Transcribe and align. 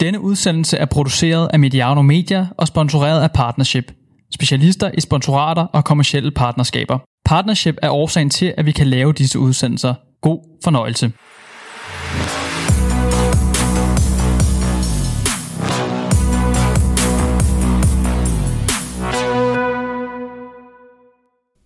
Denne 0.00 0.20
udsendelse 0.20 0.76
er 0.76 0.84
produceret 0.84 1.48
af 1.52 1.58
Mediano 1.58 2.02
Media 2.02 2.46
og 2.58 2.66
sponsoreret 2.66 3.22
af 3.22 3.32
Partnership. 3.32 3.92
Specialister 4.34 4.90
i 4.94 5.00
sponsorater 5.00 5.62
og 5.62 5.84
kommersielle 5.84 6.30
partnerskaber. 6.30 6.98
Partnership 7.24 7.76
er 7.82 7.90
årsagen 7.90 8.30
til, 8.30 8.54
at 8.56 8.66
vi 8.66 8.72
kan 8.72 8.86
lave 8.86 9.12
disse 9.12 9.38
udsendelser. 9.38 9.94
God 10.22 10.58
fornøjelse. 10.64 11.12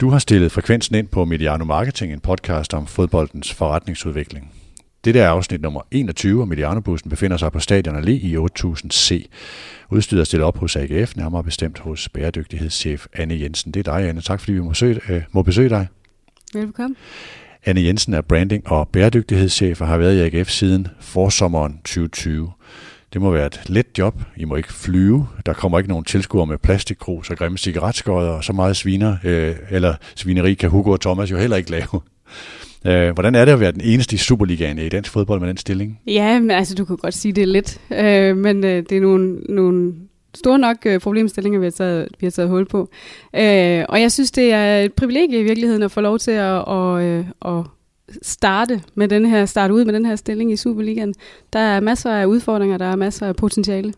Du 0.01 0.11
har 0.11 0.19
stillet 0.19 0.53
frekvensen 0.53 0.95
ind 0.95 1.09
på 1.09 1.25
Mediano 1.25 1.65
Marketing, 1.65 2.13
en 2.13 2.21
podcast 2.21 2.75
om 2.75 2.87
fodboldens 2.87 3.55
forretningsudvikling. 3.55 4.53
Dette 5.05 5.21
er 5.21 5.29
afsnit 5.29 5.61
nummer 5.61 5.81
21, 5.91 6.41
og 6.41 6.49
Mediano-bussen 6.49 7.11
befinder 7.11 7.37
sig 7.37 7.53
på 7.53 7.61
Stadion 7.61 7.97
Allé 7.97 8.11
i 8.11 8.37
8000C. 8.37 9.27
Udstyret 9.91 10.21
er 10.21 10.25
stillet 10.25 10.47
op 10.47 10.59
hos 10.59 10.77
AGF, 10.77 11.17
nærmere 11.17 11.45
bestemt 11.45 11.79
hos 11.79 12.09
bæredygtighedschef 12.09 13.07
Anne 13.13 13.41
Jensen. 13.41 13.75
Det 13.75 13.89
er 13.89 13.97
dig, 13.97 14.09
Anne. 14.09 14.21
Tak 14.21 14.41
fordi 14.41 14.53
vi 14.53 14.61
må, 14.61 14.75
søge, 14.75 15.01
øh, 15.09 15.23
må 15.33 15.43
besøge 15.43 15.69
dig. 15.69 15.87
Velkommen. 16.55 16.97
Anne 17.65 17.83
Jensen 17.83 18.15
er 18.15 18.21
branding- 18.21 18.71
og 18.71 18.89
bæredygtighedschef 18.89 19.81
og 19.81 19.87
har 19.87 19.97
været 19.97 20.33
i 20.33 20.37
AGF 20.37 20.49
siden 20.49 20.89
forsommeren 21.01 21.79
2020. 21.85 22.53
Det 23.13 23.21
må 23.21 23.31
være 23.31 23.47
et 23.47 23.61
let 23.67 23.87
job. 23.99 24.21
I 24.37 24.45
må 24.45 24.57
ikke 24.57 24.73
flyve. 24.73 25.29
Der 25.47 25.53
kommer 25.53 25.79
ikke 25.79 25.89
nogen 25.89 26.05
tilskuere 26.05 26.47
med 26.47 26.59
plastikkrus 26.59 27.31
og 27.31 27.37
grimme 27.37 27.59
cigaretskøjer, 27.59 28.31
og 28.31 28.45
så 28.45 28.53
meget 28.53 28.77
sviner, 28.77 29.17
øh, 29.25 29.57
eller 29.71 29.95
svineri 30.15 30.55
kan 30.55 30.71
Hugo 30.71 30.91
og 30.91 31.01
Thomas 31.01 31.31
jo 31.31 31.39
heller 31.39 31.57
ikke 31.57 31.71
lave. 31.71 32.01
Øh, 32.87 33.11
hvordan 33.11 33.35
er 33.35 33.45
det 33.45 33.53
at 33.53 33.61
være 33.61 33.73
den 33.73 33.81
eneste 33.81 34.15
i 34.15 34.19
Superligaen 34.19 34.79
i 34.79 34.89
dansk 34.89 35.13
fodbold 35.13 35.41
med 35.41 35.49
den 35.49 35.57
stilling? 35.57 36.01
Ja, 36.07 36.39
men 36.41 36.51
altså 36.51 36.75
du 36.75 36.85
kan 36.85 36.97
godt 36.97 37.15
sige, 37.15 37.33
det 37.33 37.43
er 37.43 37.47
lidt, 37.47 37.81
øh, 37.93 38.37
men 38.37 38.65
øh, 38.65 38.83
det 38.89 38.93
er 38.93 39.01
nogle, 39.01 39.41
nogle 39.41 39.95
store 40.35 40.59
nok 40.59 40.77
øh, 40.87 41.01
problemstillinger, 41.01 41.61
vi 41.61 41.67
har, 41.67 41.71
taget, 41.71 42.09
vi 42.21 42.27
har 42.27 42.31
taget 42.31 42.51
hul 42.51 42.67
på. 42.67 42.89
Øh, 43.37 43.85
og 43.89 44.01
jeg 44.01 44.13
synes, 44.13 44.31
det 44.31 44.53
er 44.53 44.81
et 44.81 44.93
privilegie 44.93 45.41
i 45.41 45.43
virkeligheden 45.43 45.83
at 45.83 45.91
få 45.91 46.01
lov 46.01 46.19
til 46.19 46.31
at, 46.31 46.65
og, 46.65 47.03
øh, 47.05 47.25
at 47.45 47.65
starte 48.23 48.83
med 48.95 49.09
den 49.09 49.27
her, 49.27 49.47
starte 49.47 49.75
ud 49.75 49.85
med 49.85 49.95
den 49.95 50.05
her 50.05 50.17
stilling 50.17 50.53
i 50.53 50.57
Superligaen. 50.57 51.15
Der 51.53 51.59
er 51.59 51.81
masser 51.81 52.11
af 52.11 52.27
udfordringer, 52.27 52.79
der 52.79 52.87
er 52.87 52.97
masser 52.97 53.27
af 53.27 53.37
potentiale. 53.37 53.93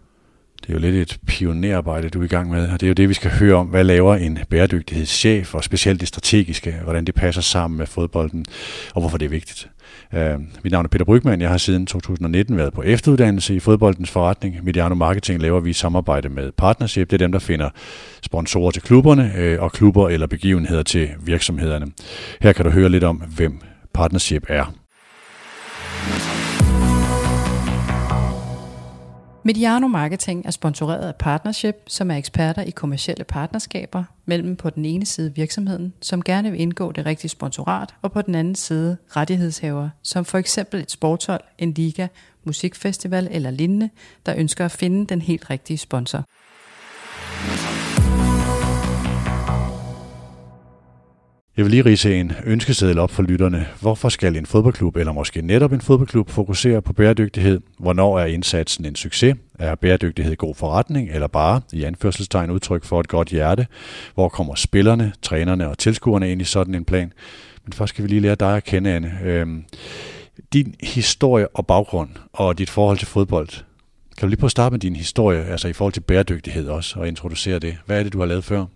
Det 0.62 0.68
er 0.68 0.72
jo 0.72 0.78
lidt 0.78 0.94
et 0.94 1.18
pionerarbejde, 1.26 2.08
du 2.08 2.20
er 2.20 2.24
i 2.24 2.28
gang 2.28 2.50
med, 2.50 2.68
og 2.68 2.80
det 2.80 2.86
er 2.86 2.88
jo 2.88 2.94
det, 2.94 3.08
vi 3.08 3.14
skal 3.14 3.30
høre 3.30 3.54
om. 3.54 3.66
Hvad 3.66 3.84
laver 3.84 4.14
en 4.14 4.38
bæredygtighedschef, 4.50 5.54
og 5.54 5.64
specielt 5.64 6.00
det 6.00 6.08
strategiske, 6.08 6.74
hvordan 6.84 7.04
det 7.04 7.14
passer 7.14 7.42
sammen 7.42 7.78
med 7.78 7.86
fodbolden, 7.86 8.44
og 8.94 9.00
hvorfor 9.00 9.18
det 9.18 9.24
er 9.24 9.30
vigtigt. 9.30 9.68
Uh, 10.12 10.42
mit 10.64 10.72
navn 10.72 10.84
er 10.84 10.88
Peter 10.88 11.04
Brygman. 11.04 11.40
Jeg 11.40 11.50
har 11.50 11.58
siden 11.58 11.86
2019 11.86 12.56
været 12.56 12.72
på 12.72 12.82
efteruddannelse 12.82 13.54
i 13.54 13.60
fodboldens 13.60 14.10
forretning. 14.10 14.64
Mediano 14.64 14.94
Marketing 14.94 15.42
laver 15.42 15.60
vi 15.60 15.70
i 15.70 15.72
samarbejde 15.72 16.28
med 16.28 16.52
Partnership. 16.52 17.10
Det 17.10 17.16
er 17.16 17.18
dem, 17.18 17.32
der 17.32 17.38
finder 17.38 17.70
sponsorer 18.22 18.70
til 18.70 18.82
klubberne, 18.82 19.54
uh, 19.56 19.62
og 19.62 19.72
klubber 19.72 20.08
eller 20.08 20.26
begivenheder 20.26 20.82
til 20.82 21.08
virksomhederne. 21.24 21.86
Her 22.40 22.52
kan 22.52 22.64
du 22.64 22.70
høre 22.70 22.88
lidt 22.88 23.04
om, 23.04 23.16
hvem 23.16 23.60
Partnership 23.94 24.44
er. 24.48 24.81
Mediano 29.44 29.88
Marketing 29.88 30.46
er 30.46 30.50
sponsoreret 30.50 31.08
af 31.08 31.14
Partnership, 31.14 31.76
som 31.86 32.10
er 32.10 32.16
eksperter 32.16 32.62
i 32.62 32.70
kommersielle 32.70 33.24
partnerskaber 33.24 34.04
mellem 34.26 34.56
på 34.56 34.70
den 34.70 34.84
ene 34.84 35.06
side 35.06 35.34
virksomheden, 35.34 35.92
som 36.00 36.22
gerne 36.22 36.50
vil 36.50 36.60
indgå 36.60 36.92
det 36.92 37.06
rigtige 37.06 37.28
sponsorat, 37.28 37.94
og 38.02 38.12
på 38.12 38.22
den 38.22 38.34
anden 38.34 38.54
side 38.54 38.96
rettighedshaver, 39.16 39.88
som 40.02 40.24
for 40.24 40.38
eksempel 40.38 40.80
et 40.80 40.90
sportshold, 40.90 41.40
en 41.58 41.72
liga, 41.72 42.06
musikfestival 42.44 43.28
eller 43.30 43.50
lignende, 43.50 43.90
der 44.26 44.34
ønsker 44.36 44.64
at 44.64 44.70
finde 44.70 45.06
den 45.06 45.22
helt 45.22 45.50
rigtige 45.50 45.78
sponsor. 45.78 46.24
Jeg 51.56 51.64
vil 51.64 51.70
lige 51.70 51.84
rise 51.84 52.20
en 52.20 52.32
ønskeseddel 52.44 52.98
op 52.98 53.10
for 53.10 53.22
lytterne. 53.22 53.66
Hvorfor 53.80 54.08
skal 54.08 54.36
en 54.36 54.46
fodboldklub, 54.46 54.96
eller 54.96 55.12
måske 55.12 55.42
netop 55.42 55.72
en 55.72 55.80
fodboldklub, 55.80 56.30
fokusere 56.30 56.82
på 56.82 56.92
bæredygtighed? 56.92 57.60
Hvornår 57.78 58.18
er 58.18 58.26
indsatsen 58.26 58.84
en 58.84 58.96
succes? 58.96 59.36
Er 59.58 59.74
bæredygtighed 59.74 60.36
god 60.36 60.54
forretning, 60.54 61.10
eller 61.10 61.26
bare 61.26 61.60
i 61.72 61.84
anførselstegn 61.84 62.50
udtryk 62.50 62.84
for 62.84 63.00
et 63.00 63.08
godt 63.08 63.28
hjerte? 63.28 63.66
Hvor 64.14 64.28
kommer 64.28 64.54
spillerne, 64.54 65.12
trænerne 65.22 65.68
og 65.68 65.78
tilskuerne 65.78 66.32
ind 66.32 66.40
i 66.40 66.44
sådan 66.44 66.74
en 66.74 66.84
plan? 66.84 67.12
Men 67.64 67.72
først 67.72 67.90
skal 67.90 68.04
vi 68.04 68.08
lige 68.08 68.20
lære 68.20 68.34
dig 68.34 68.56
at 68.56 68.64
kende, 68.64 68.90
Anne. 68.90 69.18
Øhm, 69.24 69.64
din 70.52 70.74
historie 70.82 71.48
og 71.48 71.66
baggrund, 71.66 72.10
og 72.32 72.58
dit 72.58 72.70
forhold 72.70 72.98
til 72.98 73.06
fodbold. 73.06 73.48
Kan 74.18 74.26
du 74.26 74.26
lige 74.26 74.38
prøve 74.40 74.46
at 74.46 74.50
starte 74.50 74.72
med 74.72 74.80
din 74.80 74.96
historie, 74.96 75.44
altså 75.44 75.68
i 75.68 75.72
forhold 75.72 75.92
til 75.92 76.00
bæredygtighed 76.00 76.68
også, 76.68 77.00
og 77.00 77.08
introducere 77.08 77.58
det? 77.58 77.76
Hvad 77.86 77.98
er 77.98 78.02
det, 78.02 78.12
du 78.12 78.18
har 78.18 78.26
lavet 78.26 78.44
før? 78.44 78.66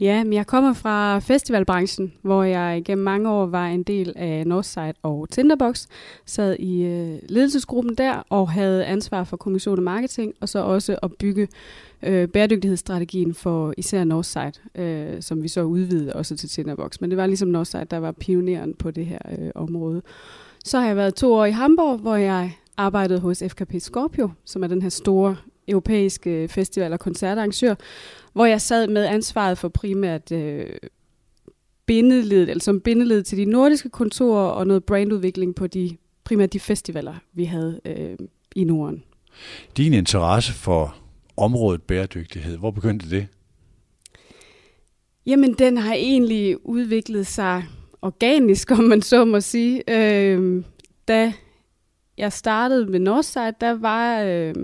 Ja, 0.00 0.24
men 0.24 0.32
jeg 0.32 0.46
kommer 0.46 0.72
fra 0.72 1.18
festivalbranchen, 1.18 2.12
hvor 2.22 2.42
jeg 2.42 2.82
gennem 2.84 3.04
mange 3.04 3.30
år 3.30 3.46
var 3.46 3.66
en 3.66 3.82
del 3.82 4.12
af 4.16 4.46
Northside 4.46 4.94
og 5.02 5.28
Tinderbox, 5.30 5.86
sad 6.26 6.56
i 6.58 6.82
øh, 6.82 7.18
ledelsesgruppen 7.28 7.94
der 7.94 8.22
og 8.30 8.50
havde 8.50 8.84
ansvar 8.84 9.24
for 9.24 9.36
kommission 9.36 9.78
og 9.78 9.82
marketing, 9.82 10.34
og 10.40 10.48
så 10.48 10.58
også 10.58 10.98
at 11.02 11.12
bygge 11.12 11.48
øh, 12.02 12.28
bæredygtighedsstrategien 12.28 13.34
for 13.34 13.74
især 13.76 14.04
Northside, 14.04 14.52
øh, 14.74 15.22
som 15.22 15.42
vi 15.42 15.48
så 15.48 15.62
udvidede 15.62 16.12
også 16.12 16.36
til 16.36 16.48
Tinderbox. 16.48 17.00
Men 17.00 17.10
det 17.10 17.16
var 17.16 17.26
ligesom 17.26 17.48
Northside, 17.48 17.86
der 17.90 17.98
var 17.98 18.12
pioneren 18.12 18.74
på 18.74 18.90
det 18.90 19.06
her 19.06 19.18
øh, 19.38 19.50
område. 19.54 20.02
Så 20.64 20.78
har 20.80 20.86
jeg 20.86 20.96
været 20.96 21.14
to 21.14 21.34
år 21.34 21.44
i 21.44 21.50
Hamburg, 21.50 21.98
hvor 21.98 22.16
jeg 22.16 22.52
arbejdede 22.76 23.20
hos 23.20 23.42
FKP 23.48 23.74
Scorpio, 23.78 24.30
som 24.44 24.62
er 24.62 24.66
den 24.66 24.82
her 24.82 24.88
store 24.88 25.36
europæiske 25.68 26.48
festival- 26.48 26.92
og 26.92 27.00
koncertarrangør, 27.00 27.74
hvor 28.32 28.44
jeg 28.44 28.60
sad 28.60 28.86
med 28.86 29.04
ansvaret 29.04 29.58
for 29.58 29.68
primært 29.68 30.32
øh, 30.32 30.66
bindeled, 31.86 32.48
altså 32.48 32.64
som 32.64 32.80
bindeled 32.80 33.22
til 33.22 33.38
de 33.38 33.44
nordiske 33.44 33.88
kontorer 33.88 34.48
og 34.48 34.66
noget 34.66 34.84
brandudvikling 34.84 35.54
på 35.54 35.66
de 35.66 35.96
primært 36.24 36.52
de 36.52 36.60
festivaler, 36.60 37.14
vi 37.32 37.44
havde 37.44 37.80
øh, 37.84 38.16
i 38.56 38.64
Norden. 38.64 39.02
Din 39.76 39.92
interesse 39.92 40.52
for 40.52 40.96
området 41.36 41.82
bæredygtighed, 41.82 42.56
hvor 42.56 42.70
begyndte 42.70 43.10
det? 43.10 43.26
Jamen, 45.26 45.54
den 45.54 45.76
har 45.76 45.94
egentlig 45.94 46.66
udviklet 46.66 47.26
sig 47.26 47.64
organisk, 48.02 48.70
om 48.78 48.84
man 48.84 49.02
så 49.02 49.24
må 49.24 49.40
sige. 49.40 49.82
Øh, 49.90 50.64
da 51.08 51.32
jeg 52.18 52.32
startede 52.32 52.86
med 52.86 52.98
Northside, 52.98 53.54
der 53.60 53.72
var, 53.72 54.22
øh, 54.22 54.54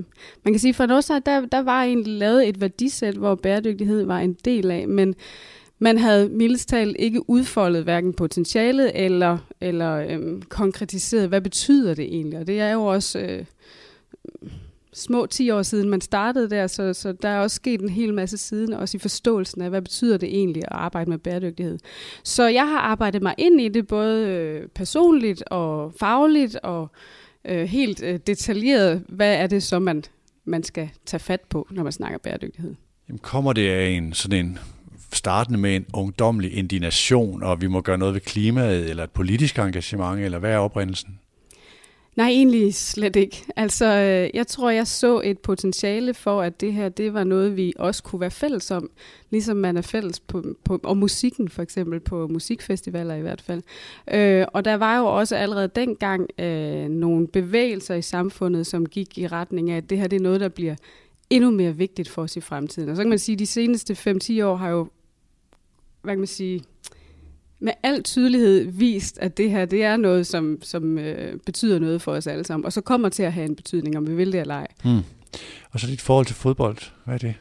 man 0.45 0.53
kan 0.53 0.59
sige 0.59 0.75
fra 0.75 0.87
Northside, 0.87 1.23
der, 1.27 1.47
der 1.47 1.63
var 1.63 1.83
egentlig 1.83 2.13
lavet 2.13 2.49
et 2.49 2.61
værdisæt, 2.61 3.15
hvor 3.15 3.35
bæredygtighed 3.35 4.05
var 4.05 4.19
en 4.19 4.33
del 4.45 4.71
af, 4.71 4.89
men 4.89 5.15
man 5.79 5.99
havde 5.99 6.29
mildest 6.29 6.69
talt 6.69 6.97
ikke 6.99 7.31
udfoldet 7.31 7.85
hverken 7.85 8.13
potentialet 8.13 8.93
eller, 8.95 9.39
eller 9.61 9.97
øh, 9.97 10.43
konkretiseret, 10.43 11.29
hvad 11.29 11.41
betyder 11.41 11.95
det 11.95 12.05
egentlig, 12.05 12.39
og 12.39 12.47
det 12.47 12.61
er 12.61 12.73
jo 12.73 12.85
også 12.85 13.19
øh, 13.19 13.45
små 14.93 15.27
10 15.27 15.51
år 15.51 15.63
siden, 15.63 15.89
man 15.89 16.01
startede 16.01 16.51
der, 16.51 16.67
så, 16.67 16.93
så 16.93 17.13
der 17.13 17.29
er 17.29 17.41
også 17.41 17.55
sket 17.55 17.81
en 17.81 17.89
hel 17.89 18.15
masse 18.15 18.39
siden, 18.39 18.73
også 18.73 18.97
i 18.97 19.01
forståelsen 19.01 19.63
af, 19.63 19.71
hvad 19.71 19.83
betyder 19.83 20.17
det 20.17 20.29
egentlig 20.29 20.63
at 20.63 20.73
arbejde 20.73 21.11
med 21.11 21.19
bæredygtighed. 21.19 21.79
Så 22.25 22.49
jeg 22.49 22.69
har 22.69 22.79
arbejdet 22.79 23.23
mig 23.23 23.35
ind 23.39 23.61
i 23.61 23.69
det, 23.69 23.87
både 23.87 24.27
øh, 24.27 24.69
personligt 24.69 25.43
og 25.51 25.93
fagligt, 26.01 26.57
og 26.57 26.83
øh, 26.83 27.20
øh, 27.45 27.69
helt 27.69 28.03
øh, 28.03 28.21
detaljeret, 28.27 29.05
hvad 29.09 29.35
er 29.35 29.47
det 29.47 29.63
så, 29.63 29.79
man, 29.79 30.05
man 30.45 30.63
skal 30.63 30.91
tage 31.07 31.21
fat 31.21 31.41
på, 31.41 31.69
når 31.71 31.83
man 31.83 31.93
snakker 31.93 32.19
bæredygtighed. 32.19 32.75
Jamen, 33.09 33.19
kommer 33.19 33.53
det 33.53 33.69
af 33.69 33.89
en 33.89 34.13
sådan 34.13 34.47
en 34.47 34.59
startende 35.13 35.59
med 35.59 35.77
en 35.77 35.87
ungdomlig 35.95 36.55
indignation, 36.55 37.43
og 37.43 37.61
vi 37.61 37.67
må 37.67 37.81
gøre 37.81 37.99
noget 37.99 38.15
ved 38.15 38.21
klimaet, 38.21 38.91
eller 38.91 39.05
et 39.05 39.11
politisk 39.11 39.59
engagement, 39.59 40.21
eller 40.21 40.39
hvad 40.39 40.53
er 40.53 40.59
oprindelsen? 40.59 41.19
Nej, 42.21 42.29
egentlig 42.29 42.75
slet 42.75 43.17
ikke. 43.17 43.45
Altså, 43.57 43.85
øh, 43.87 44.31
jeg 44.35 44.47
tror, 44.47 44.71
jeg 44.71 44.87
så 44.87 45.21
et 45.25 45.39
potentiale 45.39 46.15
for, 46.15 46.43
at 46.43 46.61
det 46.61 46.73
her, 46.73 46.89
det 46.89 47.15
var 47.15 47.25
noget, 47.25 47.57
vi 47.57 47.73
også 47.77 48.03
kunne 48.03 48.21
være 48.21 48.31
fælles 48.31 48.71
om. 48.71 48.91
Ligesom 49.31 49.57
man 49.57 49.77
er 49.77 49.83
fælles 49.83 50.21
på, 50.21 50.45
på 50.65 50.81
og 50.83 50.97
musikken 50.97 51.49
for 51.49 51.63
eksempel, 51.63 52.01
på 52.01 52.29
musikfestivaler 52.29 53.15
i 53.15 53.21
hvert 53.21 53.41
fald. 53.41 53.63
Øh, 54.15 54.47
og 54.53 54.65
der 54.65 54.75
var 54.75 54.99
jo 54.99 55.05
også 55.05 55.37
allerede 55.37 55.69
dengang 55.69 56.27
øh, 56.39 56.89
nogle 56.89 57.29
bevægelser 57.29 57.95
i 57.95 58.03
samfundet, 58.03 58.67
som 58.67 58.87
gik 58.87 59.19
i 59.19 59.27
retning 59.27 59.71
af, 59.71 59.77
at 59.77 59.91
det 59.91 59.99
her, 59.99 60.07
det 60.07 60.17
er 60.17 60.23
noget, 60.23 60.41
der 60.41 60.49
bliver 60.49 60.75
endnu 61.31 61.51
mere 61.51 61.77
vigtigt 61.77 62.09
for 62.09 62.23
os 62.23 62.37
i 62.37 62.41
fremtiden. 62.41 62.89
Og 62.89 62.97
så 62.97 63.03
kan 63.03 63.11
man 63.11 63.19
sige, 63.19 63.35
at 63.35 63.39
de 63.39 63.47
seneste 63.47 63.93
5-10 63.93 64.45
år 64.45 64.57
har 64.57 64.69
jo, 64.69 64.89
hvad 66.03 66.13
kan 66.13 66.21
man 66.21 66.27
sige, 66.27 66.63
med 67.61 67.73
al 67.83 68.03
tydelighed 68.03 68.71
vist, 68.71 69.19
at 69.19 69.37
det 69.37 69.51
her 69.51 69.65
det 69.65 69.85
er 69.85 69.97
noget, 69.97 70.27
som, 70.27 70.59
som 70.63 70.99
øh, 70.99 71.39
betyder 71.47 71.79
noget 71.79 72.03
for 72.03 72.13
os 72.13 72.27
alle 72.27 72.45
sammen, 72.45 72.65
og 72.65 72.73
så 72.73 72.81
kommer 72.81 73.09
til 73.09 73.23
at 73.23 73.33
have 73.33 73.47
en 73.47 73.57
betydning, 73.57 73.97
om 73.97 74.09
vi 74.09 74.15
vil 74.15 74.33
det 74.33 74.41
eller 74.41 74.55
ej. 74.55 74.67
Hmm. 74.85 75.01
Og 75.71 75.81
så 75.81 75.87
dit 75.87 76.01
forhold 76.01 76.27
til 76.27 76.37
fodbold, 76.37 76.79
hvad 77.05 77.15
er 77.15 77.19
det? 77.19 77.35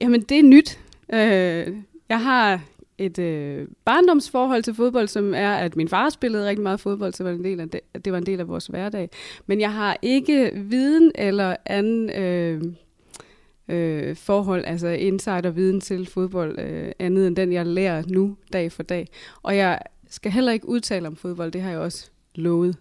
Jamen, 0.00 0.20
det 0.20 0.38
er 0.38 0.42
nyt. 0.42 0.78
Øh, 1.12 1.76
jeg 2.08 2.22
har 2.22 2.60
et 2.98 3.18
øh, 3.18 3.68
barndomsforhold 3.84 4.62
til 4.62 4.74
fodbold, 4.74 5.08
som 5.08 5.34
er, 5.34 5.54
at 5.54 5.76
min 5.76 5.88
far 5.88 6.08
spillede 6.08 6.48
rigtig 6.48 6.62
meget 6.62 6.80
fodbold, 6.80 7.12
så 7.12 7.22
var 7.22 7.30
det, 7.30 7.38
en 7.38 7.44
del 7.44 7.60
af 7.60 7.68
det, 7.68 7.80
det 8.04 8.12
var 8.12 8.18
en 8.18 8.26
del 8.26 8.40
af 8.40 8.48
vores 8.48 8.66
hverdag. 8.66 9.10
Men 9.46 9.60
jeg 9.60 9.72
har 9.72 9.96
ikke 10.02 10.50
viden 10.54 11.12
eller 11.14 11.56
anden 11.66 12.10
øh, 12.10 12.62
øh, 13.68 14.16
forhold, 14.16 14.64
altså 14.66 14.88
insider-viden 14.88 15.80
til 15.80 16.06
fodbold, 16.06 16.58
øh, 16.58 16.92
andet 16.98 17.26
end 17.26 17.36
den, 17.36 17.52
jeg 17.52 17.66
lærer 17.66 18.02
nu 18.06 18.36
dag 18.52 18.72
for 18.72 18.82
dag. 18.82 19.08
Og 19.42 19.56
jeg 19.56 19.78
skal 20.10 20.32
heller 20.32 20.52
ikke 20.52 20.68
udtale 20.68 21.06
om 21.06 21.16
fodbold, 21.16 21.52
det 21.52 21.62
har 21.62 21.70
jeg 21.70 21.78
også 21.78 22.10
lovet. 22.34 22.76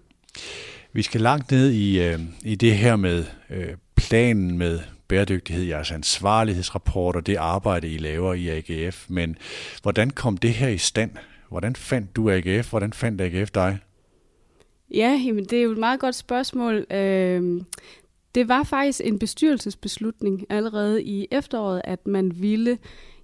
Vi 0.94 1.02
skal 1.02 1.22
langt 1.22 1.52
ned 1.52 1.72
i, 1.72 2.04
øh, 2.04 2.20
i 2.44 2.56
det 2.56 2.76
her 2.76 2.96
med 2.96 3.26
øh, 3.50 3.70
planen 3.96 4.58
med 4.58 4.80
bæredygtighed, 5.08 5.64
jeres 5.64 5.92
ansvarlighedsrapport 5.92 7.16
og 7.16 7.28
det 7.28 7.36
arbejde, 7.36 7.90
I 7.90 7.98
laver 7.98 8.34
i 8.34 8.50
AGF. 8.50 9.06
Men 9.10 9.38
hvordan 9.82 10.10
kom 10.10 10.38
det 10.38 10.54
her 10.54 10.68
i 10.68 10.78
stand? 10.78 11.12
Hvordan 11.50 11.76
fandt 11.76 12.16
du 12.16 12.32
AGF? 12.32 12.70
Hvordan 12.70 12.94
fandt 12.94 13.22
AGF 13.22 13.52
dig? 13.52 13.78
Ja, 14.94 15.22
jamen, 15.26 15.46
det 15.46 15.60
er 15.60 15.64
jo 15.64 15.72
et 15.72 15.78
meget 15.78 16.00
godt 16.00 16.16
spørgsmål. 16.16 16.86
Øh, 16.92 17.62
det 18.36 18.48
var 18.48 18.64
faktisk 18.64 19.02
en 19.04 19.20
bestyrelsesbeslutning 19.20 20.46
allerede 20.50 21.04
i 21.04 21.28
efteråret, 21.32 21.82
at 21.84 22.08
man 22.08 22.32
ville 22.36 22.78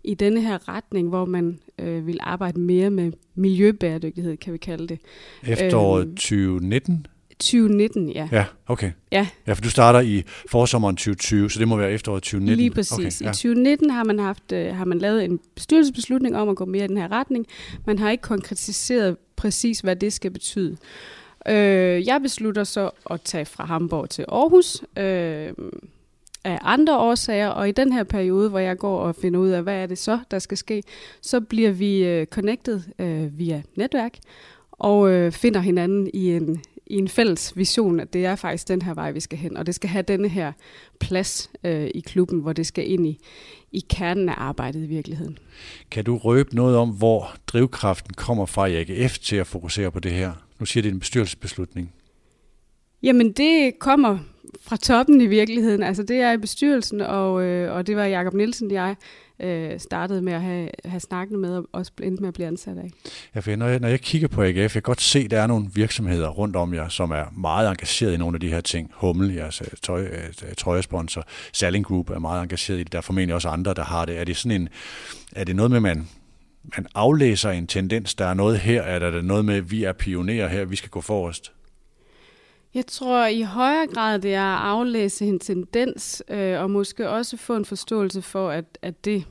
i 0.04 0.14
denne 0.14 0.42
her 0.42 0.68
retning, 0.68 1.10
hvor 1.10 1.26
man 1.26 1.60
øh, 1.80 2.08
ville 2.08 2.26
arbejde 2.26 2.60
mere 2.60 2.90
med 2.90 3.12
miljøbæredygtighed, 3.36 4.38
kan 4.38 4.54
vi 4.54 4.58
kalde 4.58 4.88
det. 4.88 5.00
Efteråret 5.44 6.08
øh, 6.08 6.16
2019? 6.16 7.08
2019, 7.40 8.10
ja. 8.10 8.30
Ja, 8.32 8.46
okay. 8.68 8.92
Ja. 9.12 9.28
Ja, 9.48 9.54
for 9.54 9.62
du 9.62 9.70
starter 9.70 10.00
i 10.00 10.24
forsommeren 10.50 10.96
2020, 10.96 11.50
så 11.50 11.60
det 11.60 11.68
må 11.68 11.76
være 11.76 11.92
efteråret 11.92 12.24
2019. 12.24 12.58
Lige 12.58 12.72
præcis. 12.72 13.22
Okay, 13.22 13.26
ja. 13.26 13.30
I 13.30 13.34
2019 13.34 13.90
har 13.90 14.04
man, 14.04 14.20
haft, 14.20 14.52
øh, 14.52 14.76
har 14.76 14.86
man 14.86 15.00
lavet 15.00 15.26
en 15.26 15.40
bestyrelsesbeslutning 15.56 16.38
om 16.38 16.50
at 16.50 16.56
gå 16.56 16.66
mere 16.66 16.86
i 16.86 16.88
den 16.88 16.98
her 16.98 17.12
retning. 17.12 17.46
Man 17.86 18.00
har 18.00 18.12
ikke 18.12 18.22
konkretiseret 18.22 19.18
præcis, 19.36 19.80
hvad 19.80 19.96
det 19.96 20.14
skal 20.14 20.32
betyde. 20.32 20.78
Øh, 21.48 22.08
jeg 22.08 22.22
beslutter 22.22 22.64
så 22.64 22.90
at 23.10 23.22
tage 23.22 23.46
fra 23.46 23.66
Hamburg 23.66 24.10
til 24.10 24.26
Aarhus 24.30 24.82
øh, 24.98 25.54
af 26.44 26.60
andre 26.62 27.00
årsager, 27.00 27.48
og 27.48 27.70
i 27.70 27.72
den 27.72 27.92
her 27.92 28.04
periode, 28.04 28.50
hvor 28.50 28.60
jeg 28.60 28.78
går 28.78 29.00
og 29.00 29.16
finder 29.16 29.40
ud 29.40 29.50
af, 29.50 29.64
hvad 29.64 29.76
er 29.76 29.86
det 29.86 29.98
så, 29.98 30.20
der 30.32 30.40
skal 30.40 30.58
ske, 30.58 30.84
så 31.22 31.42
bliver 31.42 31.72
vi 31.72 32.04
øh, 32.04 32.28
connected 32.28 32.82
øh, 33.00 33.40
via 33.40 33.62
netværk, 33.76 34.18
og 34.72 35.10
øh, 35.10 35.32
finder 35.32 35.60
hinanden 35.60 36.10
i 36.14 36.36
en, 36.36 36.62
i 36.86 36.96
en 36.96 37.08
fælles 37.08 37.58
vision, 37.58 38.00
at 38.00 38.14
det 38.14 38.26
er 38.26 38.36
faktisk 38.36 38.68
den 38.68 38.82
her 38.82 38.94
vej, 38.94 39.12
vi 39.12 39.20
skal 39.20 39.38
hen, 39.38 39.58
og 39.58 39.66
det 39.66 39.76
skal 39.76 39.90
have 39.90 40.02
denne 40.02 40.28
her 40.28 40.52
plads 41.00 41.52
øh, 41.64 41.90
i 41.96 42.00
klubben, 42.00 42.40
hvor 42.40 42.54
det 42.54 42.68
skal 42.68 42.92
ind 42.92 43.08
i, 43.08 43.20
i 43.72 43.86
kernen 43.90 44.30
af 44.30 44.36
arbejdet 44.38 44.84
i 44.84 44.88
virkeligheden. 44.88 45.38
Kan 45.92 46.06
du 46.06 46.18
røbe 46.18 46.56
noget 46.56 46.78
om, 46.78 46.90
hvor 46.90 47.36
drivkraften 47.48 48.14
kommer 48.14 48.46
fra 48.46 48.66
i 48.66 48.76
AGF 48.76 49.18
til 49.20 49.36
at 49.36 49.48
fokusere 49.48 49.92
på 49.92 50.00
det 50.00 50.12
her? 50.12 50.32
Nu 50.60 50.66
siger 50.66 50.82
det 50.82 50.92
en 50.92 51.00
bestyrelsesbeslutning. 51.00 51.94
Jamen 53.04 53.32
det 53.32 53.80
kommer 53.80 54.18
fra 54.62 54.78
toppen 54.78 55.22
i 55.22 55.28
virkeligheden. 55.28 55.84
Altså 55.84 56.04
det 56.04 56.18
er 56.18 56.32
i 56.32 56.38
bestyrelsen, 56.38 57.02
og, 57.02 57.44
øh, 57.44 57.76
og 57.76 57.88
det 57.88 57.96
var 57.96 58.06
Jakob 58.06 58.34
Nielsen, 58.34 58.72
jeg 58.72 58.96
øh, 59.40 59.80
startede 59.80 60.22
med 60.22 60.34
at 60.34 60.42
have, 60.42 60.70
have 60.86 61.00
snakket 61.00 61.40
med, 61.40 61.56
og 61.56 61.66
også 61.72 61.92
endte 62.04 62.22
med 62.22 62.28
at 62.28 62.34
blive 62.34 62.48
ansat 62.48 62.78
af. 62.78 62.92
Ja, 63.36 63.40
for 63.40 63.56
når 63.56 63.68
jeg, 63.68 63.80
når 63.80 63.88
jeg 63.88 64.02
kigger 64.02 64.28
på 64.28 64.44
AGF, 64.44 64.58
jeg 64.58 64.72
kan 64.72 64.82
godt 64.82 65.02
se, 65.02 65.20
at 65.20 65.32
der 65.32 65.42
er 65.42 65.48
nogle 65.48 65.68
virksomheder 65.74 66.30
rundt 66.30 66.56
om 66.56 66.74
jer, 66.74 66.90
som 66.90 67.12
er 67.12 67.26
meget 67.38 67.70
engageret 67.70 68.14
i 68.14 68.18
nogle 68.18 68.36
af 68.36 68.40
de 68.40 68.50
her 68.50 68.62
ting. 68.62 68.92
Hummel, 68.94 69.34
jeres 69.34 69.62
øh, 69.62 69.68
tøj, 69.82 70.02
øh, 70.02 70.54
trøjesponsor, 70.58 71.24
Selling 71.54 71.86
Group 71.86 72.10
er 72.10 72.20
meget 72.20 72.44
engageret 72.44 72.80
i 72.80 72.84
det. 72.84 72.92
Der 72.92 72.98
er 72.98 73.02
formentlig 73.02 73.36
også 73.36 73.50
andre, 73.50 73.74
der 73.74 73.84
har 73.84 74.06
det. 74.06 74.20
Er 74.20 74.24
det 74.24 74.38
sådan 74.38 74.62
en, 74.62 74.70
er 75.32 75.44
det 75.44 75.56
noget 75.56 75.72
med, 75.72 75.80
man, 75.80 76.08
man 76.64 76.88
aflæser 76.96 77.50
en 77.50 77.68
tendens, 77.68 78.16
der 78.16 78.26
er 78.26 78.34
noget 78.34 78.60
her, 78.60 78.82
er 78.82 79.00
der 79.00 79.22
noget 79.22 79.46
med, 79.46 79.56
at 79.56 79.72
vi 79.72 79.84
er 79.84 79.94
pionerer 79.94 80.48
her, 80.48 80.66
vi 80.66 80.76
skal 80.76 80.90
gå 80.90 81.02
forrest? 81.02 81.54
Jeg 82.74 82.86
tror 82.86 83.26
i 83.26 83.42
højere 83.42 83.88
grad, 83.88 84.20
det 84.20 84.34
er 84.34 84.44
at 84.44 84.60
aflæse 84.60 85.26
en 85.26 85.40
tendens, 85.40 86.24
øh, 86.30 86.62
og 86.62 86.72
måske 86.72 87.10
også 87.10 87.38
få 87.38 87.56
en 87.56 87.66
forståelse 87.66 88.22
for, 88.22 88.50
at, 88.50 88.78
at 88.82 89.06
det 89.06 89.26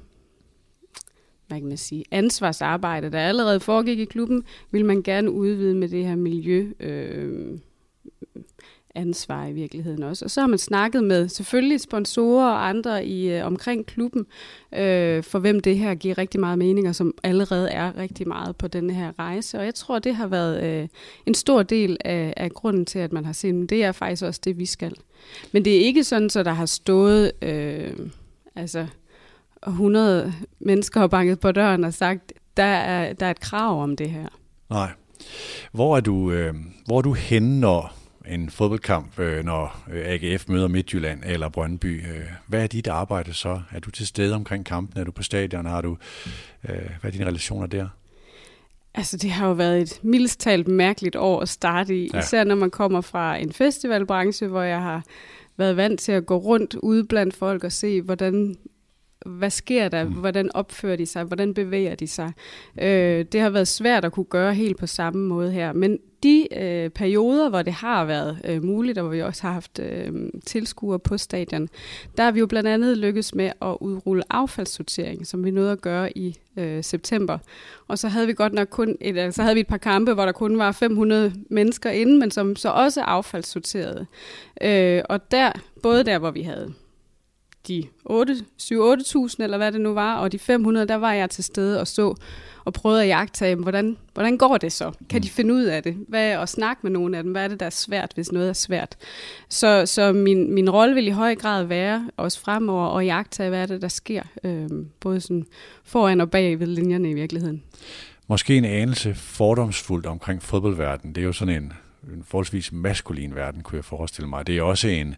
hvad 1.48 1.58
kan 1.58 1.68
man 1.68 1.76
sige, 1.76 2.04
ansvarsarbejde, 2.10 3.10
der 3.10 3.20
allerede 3.20 3.60
foregik 3.60 3.98
i 3.98 4.04
klubben, 4.04 4.44
vil 4.70 4.84
man 4.84 5.02
gerne 5.02 5.30
udvide 5.30 5.74
med 5.74 5.88
det 5.88 6.04
her 6.04 6.16
miljø. 6.16 6.72
Øh, 6.80 7.58
ansvar 8.94 9.46
i 9.46 9.52
virkeligheden 9.52 10.02
også. 10.02 10.24
Og 10.24 10.30
så 10.30 10.40
har 10.40 10.48
man 10.48 10.58
snakket 10.58 11.04
med 11.04 11.28
selvfølgelig 11.28 11.80
sponsorer 11.80 12.50
og 12.50 12.68
andre 12.68 13.06
i 13.06 13.30
øh, 13.30 13.46
omkring 13.46 13.86
klubben, 13.86 14.26
øh, 14.74 15.22
for 15.22 15.38
hvem 15.38 15.60
det 15.60 15.78
her 15.78 15.94
giver 15.94 16.18
rigtig 16.18 16.40
meget 16.40 16.58
mening, 16.58 16.88
og 16.88 16.94
som 16.94 17.14
allerede 17.22 17.70
er 17.70 17.96
rigtig 17.96 18.28
meget 18.28 18.56
på 18.56 18.68
den 18.68 18.90
her 18.90 19.12
rejse. 19.18 19.58
Og 19.58 19.64
jeg 19.64 19.74
tror, 19.74 19.98
det 19.98 20.14
har 20.14 20.26
været 20.26 20.64
øh, 20.64 20.88
en 21.26 21.34
stor 21.34 21.62
del 21.62 21.96
af, 22.04 22.34
af 22.36 22.50
grunden 22.50 22.84
til, 22.84 22.98
at 22.98 23.12
man 23.12 23.24
har 23.24 23.32
set, 23.32 23.62
at 23.62 23.70
det 23.70 23.84
er 23.84 23.92
faktisk 23.92 24.22
også 24.22 24.40
det, 24.44 24.58
vi 24.58 24.66
skal. 24.66 24.94
Men 25.52 25.64
det 25.64 25.76
er 25.76 25.80
ikke 25.80 26.04
sådan, 26.04 26.30
så 26.30 26.42
der 26.42 26.52
har 26.52 26.66
stået 26.66 27.32
øh, 27.42 27.92
altså 28.56 28.86
100 29.66 30.32
mennesker 30.58 31.00
har 31.00 31.06
banket 31.06 31.40
på 31.40 31.52
døren 31.52 31.84
og 31.84 31.94
sagt, 31.94 32.32
der 32.56 32.62
er, 32.62 33.12
der 33.12 33.26
er 33.26 33.30
et 33.30 33.40
krav 33.40 33.82
om 33.82 33.96
det 33.96 34.10
her. 34.10 34.28
Nej. 34.70 34.90
Hvor 35.72 35.96
er 35.96 36.00
du, 36.00 36.32
øh, 36.32 36.54
hvor 36.86 36.98
er 36.98 37.02
du 37.02 37.12
henne, 37.12 37.60
når, 37.60 37.97
en 38.28 38.50
fodboldkamp, 38.50 39.18
øh, 39.18 39.44
når 39.44 39.84
øh, 39.92 40.02
AGF 40.06 40.48
møder 40.48 40.68
Midtjylland 40.68 41.22
eller 41.26 41.48
Brøndby. 41.48 42.02
Øh, 42.02 42.24
hvad 42.46 42.62
er 42.62 42.66
dit 42.66 42.86
arbejde 42.86 43.34
så? 43.34 43.60
Er 43.72 43.80
du 43.80 43.90
til 43.90 44.06
stede 44.06 44.34
omkring 44.34 44.66
kampen? 44.66 45.00
Er 45.00 45.04
du 45.04 45.10
på 45.10 45.22
stadion? 45.22 45.66
Har 45.66 45.80
du, 45.80 45.96
hvad 46.60 46.80
er 47.02 47.10
dine 47.10 47.26
relationer 47.26 47.66
der? 47.66 47.88
Altså, 48.94 49.16
det 49.16 49.30
har 49.30 49.46
jo 49.46 49.52
været 49.52 49.80
et 49.80 50.00
mildest 50.02 50.40
talt 50.40 50.68
mærkeligt 50.68 51.16
år 51.16 51.40
at 51.40 51.48
starte 51.48 51.96
i. 52.04 52.10
Ja. 52.14 52.18
Især 52.18 52.44
når 52.44 52.54
man 52.54 52.70
kommer 52.70 53.00
fra 53.00 53.36
en 53.36 53.52
festivalbranche, 53.52 54.46
hvor 54.46 54.62
jeg 54.62 54.82
har 54.82 55.02
været 55.56 55.76
vant 55.76 56.00
til 56.00 56.12
at 56.12 56.26
gå 56.26 56.36
rundt 56.36 56.74
ude 56.74 57.04
blandt 57.04 57.36
folk 57.36 57.64
og 57.64 57.72
se, 57.72 58.02
hvordan 58.02 58.56
hvad 59.26 59.50
sker 59.50 59.88
der? 59.88 60.04
Mm. 60.04 60.12
Hvordan 60.12 60.54
opfører 60.54 60.96
de 60.96 61.06
sig? 61.06 61.24
Hvordan 61.24 61.54
bevæger 61.54 61.94
de 61.94 62.06
sig? 62.06 62.32
Øh, 62.80 63.24
det 63.32 63.40
har 63.40 63.50
været 63.50 63.68
svært 63.68 64.04
at 64.04 64.12
kunne 64.12 64.24
gøre 64.24 64.54
helt 64.54 64.78
på 64.78 64.86
samme 64.86 65.26
måde 65.28 65.52
her. 65.52 65.72
Men 65.72 65.98
de 66.22 66.60
øh, 66.60 66.90
perioder, 66.90 67.48
hvor 67.48 67.62
det 67.62 67.72
har 67.72 68.04
været 68.04 68.38
øh, 68.44 68.64
muligt, 68.64 68.98
og 68.98 69.02
hvor 69.02 69.12
vi 69.12 69.22
også 69.22 69.42
har 69.42 69.52
haft 69.52 69.78
øh, 69.78 70.12
tilskuere 70.46 70.98
på 70.98 71.18
stadion, 71.18 71.68
der 72.16 72.24
har 72.24 72.30
vi 72.30 72.40
jo 72.40 72.46
blandt 72.46 72.68
andet 72.68 72.98
lykkes 72.98 73.34
med 73.34 73.50
at 73.62 73.76
udrulle 73.80 74.22
affaldssortering, 74.30 75.26
som 75.26 75.44
vi 75.44 75.50
nåede 75.50 75.72
at 75.72 75.80
gøre 75.80 76.18
i 76.18 76.38
øh, 76.56 76.84
september. 76.84 77.38
Og 77.88 77.98
så 77.98 78.08
havde 78.08 78.26
vi 78.26 78.32
godt 78.32 78.52
nok 78.52 78.68
kun 78.68 78.96
et, 79.00 79.18
altså, 79.18 79.36
så 79.36 79.42
havde 79.42 79.54
vi 79.54 79.60
et 79.60 79.66
par 79.66 79.76
kampe, 79.76 80.14
hvor 80.14 80.24
der 80.24 80.32
kun 80.32 80.58
var 80.58 80.72
500 80.72 81.32
mennesker 81.50 81.90
inde, 81.90 82.18
men 82.18 82.30
som 82.30 82.56
så 82.56 82.68
også 82.68 83.00
affaldssorterede. 83.02 84.06
Øh, 84.60 85.02
og 85.08 85.30
der, 85.30 85.52
både 85.82 86.04
der, 86.04 86.18
hvor 86.18 86.30
vi 86.30 86.42
havde 86.42 86.74
de 87.68 87.84
7-8.000, 88.10 89.36
eller 89.38 89.56
hvad 89.56 89.72
det 89.72 89.80
nu 89.80 89.94
var, 89.94 90.18
og 90.18 90.32
de 90.32 90.38
500, 90.38 90.88
der 90.88 90.94
var 90.94 91.12
jeg 91.12 91.30
til 91.30 91.44
stede 91.44 91.80
og 91.80 91.86
så 91.86 92.14
og 92.68 92.74
prøvede 92.74 93.02
at 93.02 93.08
jagtage, 93.08 93.54
hvordan, 93.54 93.96
hvordan 94.14 94.38
går 94.38 94.56
det 94.56 94.72
så? 94.72 94.92
Kan 95.10 95.22
de 95.22 95.30
finde 95.30 95.54
ud 95.54 95.62
af 95.62 95.82
det? 95.82 95.96
Hvad 96.08 96.30
er 96.30 96.38
at 96.38 96.48
snakke 96.48 96.80
med 96.82 96.90
nogen 96.90 97.14
af 97.14 97.22
dem? 97.22 97.32
Hvad 97.32 97.44
er 97.44 97.48
det, 97.48 97.60
der 97.60 97.66
er 97.66 97.70
svært, 97.70 98.12
hvis 98.14 98.32
noget 98.32 98.48
er 98.48 98.52
svært? 98.52 98.96
Så, 99.48 99.86
så 99.86 100.12
min, 100.12 100.54
min 100.54 100.70
rolle 100.70 100.94
vil 100.94 101.06
i 101.06 101.10
høj 101.10 101.34
grad 101.34 101.64
være, 101.64 102.10
også 102.16 102.40
fremover, 102.40 102.98
at 102.98 103.06
jagtage, 103.06 103.48
hvad 103.48 103.62
er 103.62 103.66
det, 103.66 103.82
der 103.82 103.88
sker, 103.88 104.22
øh, 104.44 104.68
både 105.00 105.20
sådan 105.20 105.46
foran 105.84 106.20
og 106.20 106.30
bag 106.30 106.60
ved 106.60 106.66
linjerne 106.66 107.10
i 107.10 107.14
virkeligheden. 107.14 107.62
Måske 108.26 108.56
en 108.56 108.64
anelse 108.64 109.14
fordomsfuldt 109.14 110.06
omkring 110.06 110.42
fodboldverdenen. 110.42 111.14
Det 111.14 111.20
er 111.20 111.24
jo 111.24 111.32
sådan 111.32 111.62
en, 111.62 111.72
en 112.12 112.24
forholdsvis 112.26 112.72
maskulin 112.72 113.34
verden, 113.34 113.62
kunne 113.62 113.76
jeg 113.76 113.84
forestille 113.84 114.28
mig. 114.28 114.46
Det 114.46 114.58
er 114.58 114.62
også 114.62 114.88
en, 114.88 115.14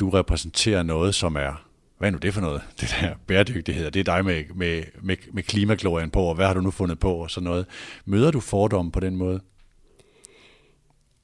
du 0.00 0.10
repræsenterer 0.10 0.82
noget, 0.82 1.14
som 1.14 1.36
er 1.36 1.69
hvad 2.00 2.08
er 2.08 2.12
nu 2.12 2.18
det 2.18 2.34
for 2.34 2.40
noget, 2.40 2.62
det 2.80 2.96
der 3.00 3.14
bæredygtighed, 3.26 3.90
det 3.90 4.00
er 4.00 4.04
dig 4.04 4.24
med, 4.24 4.44
med, 4.54 4.82
med, 5.02 5.16
med 5.32 5.42
klimaglorien 5.42 6.10
på, 6.10 6.22
og 6.22 6.34
hvad 6.34 6.46
har 6.46 6.54
du 6.54 6.60
nu 6.60 6.70
fundet 6.70 6.98
på, 6.98 7.14
og 7.14 7.30
sådan 7.30 7.44
noget. 7.44 7.66
Møder 8.04 8.30
du 8.30 8.40
fordomme 8.40 8.92
på 8.92 9.00
den 9.00 9.16
måde? 9.16 9.40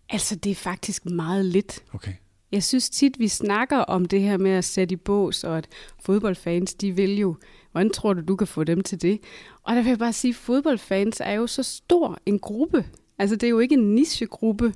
Altså, 0.08 0.36
det 0.36 0.50
er 0.50 0.54
faktisk 0.54 1.06
meget 1.06 1.44
lidt. 1.44 1.84
Okay. 1.92 2.12
Jeg 2.52 2.64
synes 2.64 2.90
tit, 2.90 3.18
vi 3.18 3.28
snakker 3.28 3.78
om 3.78 4.04
det 4.04 4.20
her 4.20 4.36
med 4.36 4.50
at 4.50 4.64
sætte 4.64 4.92
i 4.92 4.96
bås, 4.96 5.44
og 5.44 5.58
at 5.58 5.68
fodboldfans, 6.02 6.74
de 6.74 6.92
vil 6.92 7.18
jo, 7.18 7.36
hvordan 7.72 7.90
tror 7.90 8.12
du, 8.12 8.20
du 8.20 8.36
kan 8.36 8.46
få 8.46 8.64
dem 8.64 8.80
til 8.80 9.02
det? 9.02 9.20
Og 9.62 9.76
der 9.76 9.82
vil 9.82 9.88
jeg 9.88 9.98
bare 9.98 10.12
sige, 10.12 10.30
at 10.30 10.36
fodboldfans 10.36 11.20
er 11.24 11.32
jo 11.32 11.46
så 11.46 11.62
stor 11.62 12.18
en 12.26 12.38
gruppe. 12.38 12.86
Altså, 13.18 13.36
det 13.36 13.46
er 13.46 13.50
jo 13.50 13.58
ikke 13.58 13.74
en 13.74 13.94
nichegruppe. 13.94 14.72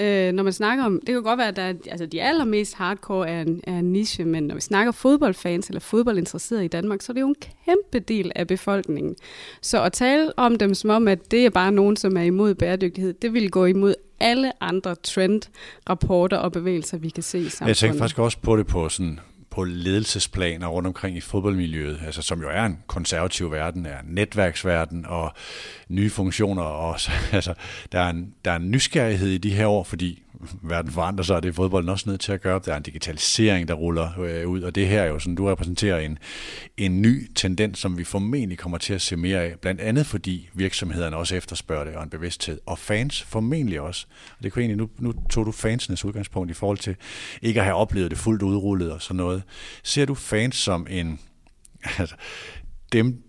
Øh, 0.00 0.32
når 0.32 0.42
man 0.42 0.52
snakker 0.52 0.84
om, 0.84 1.00
det 1.06 1.14
kan 1.14 1.22
godt 1.22 1.38
være, 1.38 1.48
at 1.48 1.56
der, 1.56 1.62
altså, 1.90 2.06
de 2.06 2.22
allermest 2.22 2.74
hardcore 2.74 3.28
er 3.28 3.42
en, 3.42 3.60
er 3.64 3.78
en 3.78 3.92
niche, 3.92 4.24
men 4.24 4.42
når 4.42 4.54
vi 4.54 4.60
snakker 4.60 4.92
fodboldfans 4.92 5.68
eller 5.68 5.80
fodboldinteresserede 5.80 6.64
i 6.64 6.68
Danmark, 6.68 7.02
så 7.02 7.12
er 7.12 7.14
det 7.14 7.20
jo 7.20 7.28
en 7.28 7.36
kæmpe 7.64 7.98
del 7.98 8.32
af 8.34 8.46
befolkningen. 8.46 9.16
Så 9.60 9.82
at 9.82 9.92
tale 9.92 10.32
om 10.36 10.56
dem 10.56 10.74
som 10.74 10.90
om, 10.90 11.08
at 11.08 11.30
det 11.30 11.46
er 11.46 11.50
bare 11.50 11.72
nogen, 11.72 11.96
som 11.96 12.16
er 12.16 12.22
imod 12.22 12.54
bæredygtighed, 12.54 13.12
det 13.12 13.32
vil 13.32 13.50
gå 13.50 13.64
imod 13.64 13.94
alle 14.20 14.62
andre 14.62 14.94
trend, 14.94 15.42
rapporter 15.88 16.36
og 16.36 16.52
bevægelser, 16.52 16.98
vi 16.98 17.08
kan 17.08 17.22
se 17.22 17.38
i 17.38 17.48
samfundet. 17.48 17.68
Jeg 17.68 17.76
tænker 17.76 17.98
faktisk 17.98 18.18
også 18.18 18.38
på 18.42 18.56
det 18.56 18.66
på 18.66 18.88
sådan 18.88 19.20
på 19.58 19.64
ledelsesplaner 19.64 20.66
rundt 20.66 20.86
omkring 20.86 21.16
i 21.16 21.20
fodboldmiljøet, 21.20 22.00
altså 22.06 22.22
som 22.22 22.40
jo 22.40 22.48
er 22.48 22.64
en 22.64 22.78
konservativ 22.86 23.52
verden, 23.52 23.86
er 23.86 23.98
en 24.00 24.06
netværksverden 24.08 25.06
og 25.06 25.32
nye 25.88 26.10
funktioner. 26.10 26.62
Og, 26.62 26.98
altså, 27.32 27.54
der, 27.92 28.00
er 28.00 28.10
en, 28.10 28.34
der 28.44 28.50
er 28.50 28.56
en 28.56 28.70
nysgerrighed 28.70 29.28
i 29.28 29.38
de 29.38 29.50
her 29.50 29.66
år, 29.66 29.84
fordi 29.84 30.22
verden 30.62 30.92
forandrer 30.92 31.24
sig, 31.24 31.36
og 31.36 31.42
det 31.42 31.48
er 31.48 31.52
fodbolden 31.52 31.88
også 31.88 32.08
nødt 32.08 32.20
til 32.20 32.32
at 32.32 32.40
gøre. 32.40 32.60
Der 32.64 32.72
er 32.72 32.76
en 32.76 32.82
digitalisering, 32.82 33.68
der 33.68 33.74
ruller 33.74 34.20
øh, 34.20 34.48
ud, 34.48 34.62
og 34.62 34.74
det 34.74 34.88
her 34.88 35.02
er 35.02 35.06
jo 35.06 35.18
sådan, 35.18 35.34
du 35.34 35.46
repræsenterer 35.46 35.98
en, 35.98 36.18
en 36.76 37.02
ny 37.02 37.30
tendens, 37.34 37.78
som 37.78 37.98
vi 37.98 38.04
formentlig 38.04 38.58
kommer 38.58 38.78
til 38.78 38.94
at 38.94 39.02
se 39.02 39.16
mere 39.16 39.42
af, 39.42 39.54
blandt 39.60 39.80
andet 39.80 40.06
fordi 40.06 40.48
virksomhederne 40.54 41.16
også 41.16 41.36
efterspørger 41.36 41.84
det, 41.84 41.94
og 41.94 42.02
en 42.02 42.10
bevidsthed, 42.10 42.60
og 42.66 42.78
fans 42.78 43.22
formentlig 43.22 43.80
også. 43.80 44.06
Og 44.38 44.44
det 44.44 44.52
kunne 44.52 44.62
egentlig, 44.62 44.78
nu, 44.78 44.88
nu 44.98 45.14
tog 45.30 45.46
du 45.46 45.52
fansenes 45.52 46.04
udgangspunkt 46.04 46.50
i 46.50 46.54
forhold 46.54 46.78
til 46.78 46.96
ikke 47.42 47.60
at 47.60 47.64
have 47.64 47.76
oplevet 47.76 48.10
det 48.10 48.18
fuldt 48.18 48.42
udrullet 48.42 48.92
og 48.92 49.02
sådan 49.02 49.16
noget. 49.16 49.42
Ser 49.82 50.04
du 50.04 50.14
fans 50.14 50.56
som 50.56 50.86
en, 50.90 51.20
altså, 51.98 52.14
dem, 52.92 53.22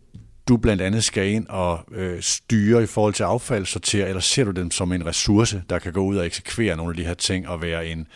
du 0.49 0.57
blandt 0.57 0.81
andet 0.81 1.03
skal 1.03 1.27
ind 1.27 1.47
og 1.47 1.79
øh, 1.91 2.21
styre 2.21 2.83
i 2.83 2.85
forhold 2.85 3.13
til 3.13 3.23
affaldssorter, 3.23 4.05
eller 4.05 4.19
ser 4.19 4.43
du 4.43 4.51
dem 4.51 4.71
som 4.71 4.91
en 4.91 5.05
ressource, 5.05 5.63
der 5.69 5.79
kan 5.79 5.93
gå 5.93 5.99
ud 5.99 6.17
og 6.17 6.25
eksekvere 6.25 6.77
nogle 6.77 6.91
af 6.91 6.97
de 6.97 7.03
her 7.03 7.13
ting 7.13 7.47
og 7.47 7.61
være 7.61 7.87
en 7.87 8.07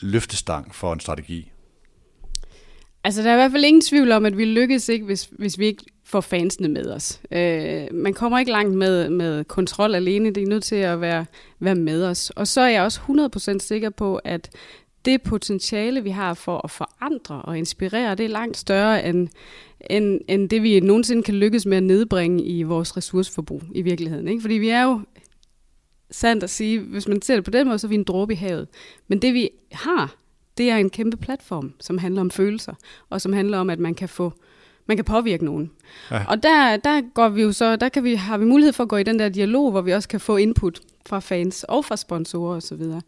løftestang 0.00 0.74
for 0.74 0.92
en 0.92 1.00
strategi? 1.00 1.50
Altså, 3.04 3.22
der 3.22 3.28
er 3.28 3.32
i 3.32 3.36
hvert 3.36 3.52
fald 3.52 3.64
ingen 3.64 3.82
tvivl 3.82 4.12
om, 4.12 4.26
at 4.26 4.36
vi 4.36 4.44
lykkes 4.44 4.88
ikke, 4.88 5.04
hvis, 5.04 5.28
hvis 5.38 5.58
vi 5.58 5.66
ikke 5.66 5.84
får 6.04 6.20
fansene 6.20 6.68
med 6.68 6.90
os. 6.90 7.20
Øh, 7.32 7.86
man 7.92 8.14
kommer 8.14 8.38
ikke 8.38 8.50
langt 8.50 8.74
med, 8.74 9.10
med 9.10 9.44
kontrol 9.44 9.94
alene, 9.94 10.30
det 10.34 10.42
er 10.42 10.46
nødt 10.46 10.64
til 10.64 10.76
at 10.76 11.00
være, 11.00 11.26
være 11.60 11.74
med 11.74 12.04
os. 12.04 12.30
Og 12.30 12.46
så 12.46 12.60
er 12.60 12.68
jeg 12.68 12.82
også 12.82 13.00
100% 13.54 13.58
sikker 13.58 13.90
på, 13.90 14.16
at 14.16 14.50
det 15.04 15.22
potentiale, 15.22 16.02
vi 16.02 16.10
har 16.10 16.34
for 16.34 16.60
at 16.64 16.70
forandre 16.70 17.42
og 17.42 17.58
inspirere, 17.58 18.14
det 18.14 18.24
er 18.24 18.28
langt 18.28 18.56
større 18.56 19.06
end, 19.06 19.28
end, 19.90 20.20
end 20.28 20.48
det, 20.48 20.62
vi 20.62 20.80
nogensinde 20.80 21.22
kan 21.22 21.34
lykkes 21.34 21.66
med 21.66 21.76
at 21.76 21.82
nedbringe 21.82 22.44
i 22.44 22.62
vores 22.62 22.96
ressourceforbrug 22.96 23.62
i 23.74 23.82
virkeligheden. 23.82 24.28
Ikke? 24.28 24.40
Fordi 24.40 24.54
vi 24.54 24.68
er 24.68 24.82
jo 24.82 25.00
sandt 26.10 26.44
at 26.44 26.50
sige, 26.50 26.80
hvis 26.80 27.08
man 27.08 27.22
ser 27.22 27.34
det 27.34 27.44
på 27.44 27.50
den 27.50 27.66
måde, 27.66 27.78
så 27.78 27.86
er 27.86 27.88
vi 27.88 27.94
en 27.94 28.04
dråbe 28.04 28.32
i 28.32 28.36
havet. 28.36 28.68
Men 29.08 29.22
det 29.22 29.34
vi 29.34 29.50
har, 29.72 30.16
det 30.58 30.70
er 30.70 30.76
en 30.76 30.90
kæmpe 30.90 31.16
platform, 31.16 31.74
som 31.80 31.98
handler 31.98 32.20
om 32.20 32.30
følelser, 32.30 32.74
og 33.10 33.20
som 33.20 33.32
handler 33.32 33.58
om, 33.58 33.70
at 33.70 33.78
man 33.78 33.94
kan 33.94 34.08
få 34.08 34.32
man 34.86 34.96
kan 34.96 35.04
påvirke 35.04 35.44
nogen. 35.44 35.70
Ja. 36.10 36.24
Og 36.28 36.42
der, 36.42 36.76
der 36.76 37.00
går 37.14 37.28
vi 37.28 37.42
jo 37.42 37.52
så, 37.52 37.76
der 37.76 37.88
kan 37.88 38.04
vi, 38.04 38.14
har 38.14 38.38
vi 38.38 38.44
mulighed 38.44 38.72
for 38.72 38.82
at 38.82 38.88
gå 38.88 38.96
i 38.96 39.02
den 39.02 39.18
der 39.18 39.28
dialog, 39.28 39.70
hvor 39.70 39.80
vi 39.80 39.92
også 39.92 40.08
kan 40.08 40.20
få 40.20 40.36
input 40.36 40.80
fra 41.08 41.18
fans 41.18 41.64
og 41.68 41.84
fra 41.84 41.96
sponsorer 41.96 42.56
osv. 42.56 42.82
Så, 42.82 43.00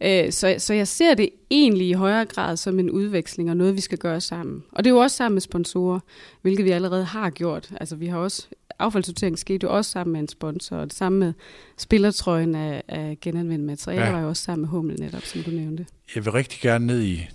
øh, 0.00 0.32
så, 0.32 0.54
så 0.58 0.74
jeg 0.74 0.88
ser 0.88 1.14
det 1.14 1.28
egentlig 1.50 1.88
i 1.88 1.92
højere 1.92 2.24
grad 2.24 2.56
som 2.56 2.78
en 2.78 2.90
udveksling 2.90 3.50
og 3.50 3.56
noget, 3.56 3.76
vi 3.76 3.80
skal 3.80 3.98
gøre 3.98 4.20
sammen. 4.20 4.64
Og 4.72 4.84
det 4.84 4.90
er 4.90 4.94
jo 4.94 5.00
også 5.00 5.16
sammen 5.16 5.34
med 5.34 5.40
sponsorer, 5.40 6.00
hvilket 6.42 6.64
vi 6.64 6.70
allerede 6.70 7.04
har 7.04 7.30
gjort. 7.30 7.70
Altså 7.80 7.96
vi 7.96 8.06
har 8.06 8.18
også, 8.18 8.46
affaldssortering 8.78 9.38
skete 9.38 9.64
jo 9.64 9.76
også 9.76 9.90
sammen 9.90 10.12
med 10.12 10.20
en 10.20 10.28
sponsor, 10.28 10.76
og 10.76 10.86
det 10.86 10.92
samme 10.92 11.18
med 11.18 11.32
spillertrøjen 11.76 12.54
af, 12.54 12.82
af 12.88 13.18
genanvendt 13.20 13.64
materiale 13.64 14.04
ja. 14.04 14.12
var 14.12 14.20
jo 14.20 14.28
også 14.28 14.42
sammen 14.42 14.60
med 14.60 14.68
Hummel 14.68 15.00
netop, 15.00 15.22
som 15.22 15.42
du 15.42 15.50
nævnte. 15.50 15.86
Jeg 16.14 16.24
vil 16.24 16.32
rigtig 16.32 16.60
gerne 16.60 16.86
ned 16.86 17.02
i 17.02 17.28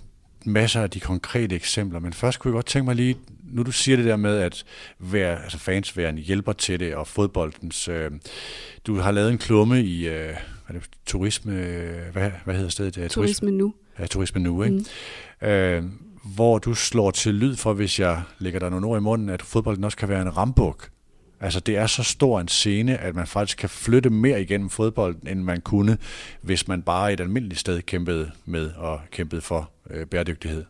masser 0.46 0.82
af 0.82 0.90
de 0.90 1.00
konkrete 1.00 1.56
eksempler, 1.56 2.00
men 2.00 2.12
først 2.12 2.38
kunne 2.38 2.50
jeg 2.50 2.54
godt 2.54 2.66
tænke 2.66 2.84
mig 2.84 2.96
lige, 2.96 3.16
nu 3.44 3.62
du 3.62 3.72
siger 3.72 3.96
det 3.96 4.04
der 4.04 4.16
med 4.16 4.38
at 4.38 4.64
være, 4.98 5.42
altså 5.42 5.58
fans 5.58 5.96
være 5.96 6.10
en 6.10 6.18
hjælper 6.18 6.52
til 6.52 6.80
det, 6.80 6.94
og 6.94 7.06
fodboldens, 7.06 7.88
øh, 7.88 8.10
du 8.86 8.98
har 8.98 9.10
lavet 9.10 9.30
en 9.32 9.38
klumme 9.38 9.82
i 9.82 10.08
øh, 10.08 10.36
hvad 10.66 10.80
det, 10.80 10.88
turisme, 11.06 11.52
hvad, 12.12 12.30
hvad 12.44 12.54
hedder 12.54 12.70
stedet? 12.70 12.94
Turisme, 12.94 13.22
turisme 13.22 13.50
nu. 13.50 13.74
Ja, 13.98 14.06
turisme 14.06 14.40
nu, 14.40 14.62
ikke? 14.62 14.84
Mm. 15.42 15.48
Øh, 15.48 15.84
hvor 16.34 16.58
du 16.58 16.74
slår 16.74 17.10
til 17.10 17.34
lyd 17.34 17.56
for, 17.56 17.72
hvis 17.72 18.00
jeg 18.00 18.22
lægger 18.38 18.60
dig 18.60 18.70
nogle 18.70 18.86
ord 18.86 18.98
i 18.98 19.02
munden, 19.02 19.28
at 19.28 19.42
fodbolden 19.42 19.84
også 19.84 19.96
kan 19.96 20.08
være 20.08 20.22
en 20.22 20.36
rambuk 20.36 20.90
Altså 21.40 21.60
det 21.60 21.76
er 21.76 21.86
så 21.86 22.02
stor 22.02 22.40
en 22.40 22.48
scene, 22.48 22.98
at 22.98 23.14
man 23.14 23.26
faktisk 23.26 23.58
kan 23.58 23.68
flytte 23.68 24.10
mere 24.10 24.42
igennem 24.42 24.70
fodbolden, 24.70 25.28
end 25.28 25.42
man 25.42 25.60
kunne, 25.60 25.98
hvis 26.42 26.68
man 26.68 26.82
bare 26.82 27.12
et 27.12 27.20
almindeligt 27.20 27.60
sted 27.60 27.82
kæmpede 27.82 28.30
med 28.44 28.70
og 28.70 29.00
kæmpede 29.10 29.40
for 29.40 29.70
øh, 29.90 30.06
bæredygtighed. 30.06 30.64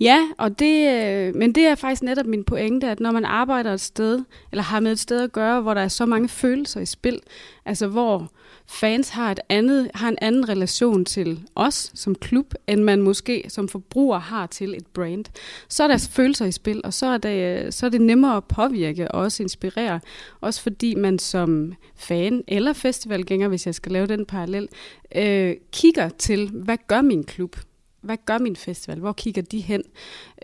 Ja, 0.00 0.28
og 0.38 0.58
det, 0.58 0.88
øh, 0.88 1.34
men 1.34 1.52
det 1.54 1.66
er 1.66 1.74
faktisk 1.74 2.02
netop 2.02 2.26
min 2.26 2.44
pointe, 2.44 2.90
at 2.90 3.00
når 3.00 3.12
man 3.12 3.24
arbejder 3.24 3.72
et 3.72 3.80
sted, 3.80 4.24
eller 4.52 4.62
har 4.62 4.80
med 4.80 4.92
et 4.92 4.98
sted 4.98 5.22
at 5.22 5.32
gøre, 5.32 5.60
hvor 5.60 5.74
der 5.74 5.80
er 5.80 5.88
så 5.88 6.06
mange 6.06 6.28
følelser 6.28 6.80
i 6.80 6.86
spil, 6.86 7.20
altså 7.64 7.86
hvor 7.86 8.30
fans 8.66 9.08
har, 9.08 9.30
et 9.30 9.40
andet, 9.48 9.90
har 9.94 10.08
en 10.08 10.18
anden 10.20 10.48
relation 10.48 11.04
til 11.04 11.40
os 11.54 11.90
som 11.94 12.14
klub, 12.14 12.54
end 12.66 12.82
man 12.82 13.02
måske 13.02 13.44
som 13.48 13.68
forbruger 13.68 14.18
har 14.18 14.46
til 14.46 14.74
et 14.74 14.86
brand, 14.86 15.24
så 15.68 15.84
er 15.84 15.88
der 15.88 16.08
følelser 16.10 16.44
i 16.44 16.52
spil, 16.52 16.80
og 16.84 16.94
så 16.94 17.06
er 17.06 17.18
det, 17.18 17.74
så 17.74 17.86
er 17.86 17.90
det 17.90 18.00
nemmere 18.00 18.36
at 18.36 18.44
påvirke 18.44 19.12
og 19.12 19.20
også 19.20 19.42
inspirere, 19.42 20.00
også 20.40 20.62
fordi 20.62 20.94
man 20.94 21.18
som 21.18 21.74
fan 21.96 22.44
eller 22.48 22.72
festivalgænger, 22.72 23.48
hvis 23.48 23.66
jeg 23.66 23.74
skal 23.74 23.92
lave 23.92 24.06
den 24.06 24.26
parallel, 24.26 24.68
øh, 25.14 25.54
kigger 25.72 26.08
til, 26.08 26.50
hvad 26.50 26.78
gør 26.88 27.02
min 27.02 27.24
klub? 27.24 27.56
Hvad 28.04 28.16
gør 28.26 28.38
min 28.38 28.56
festival? 28.56 28.98
Hvor 28.98 29.12
kigger 29.12 29.42
de 29.42 29.60
hen? 29.60 29.82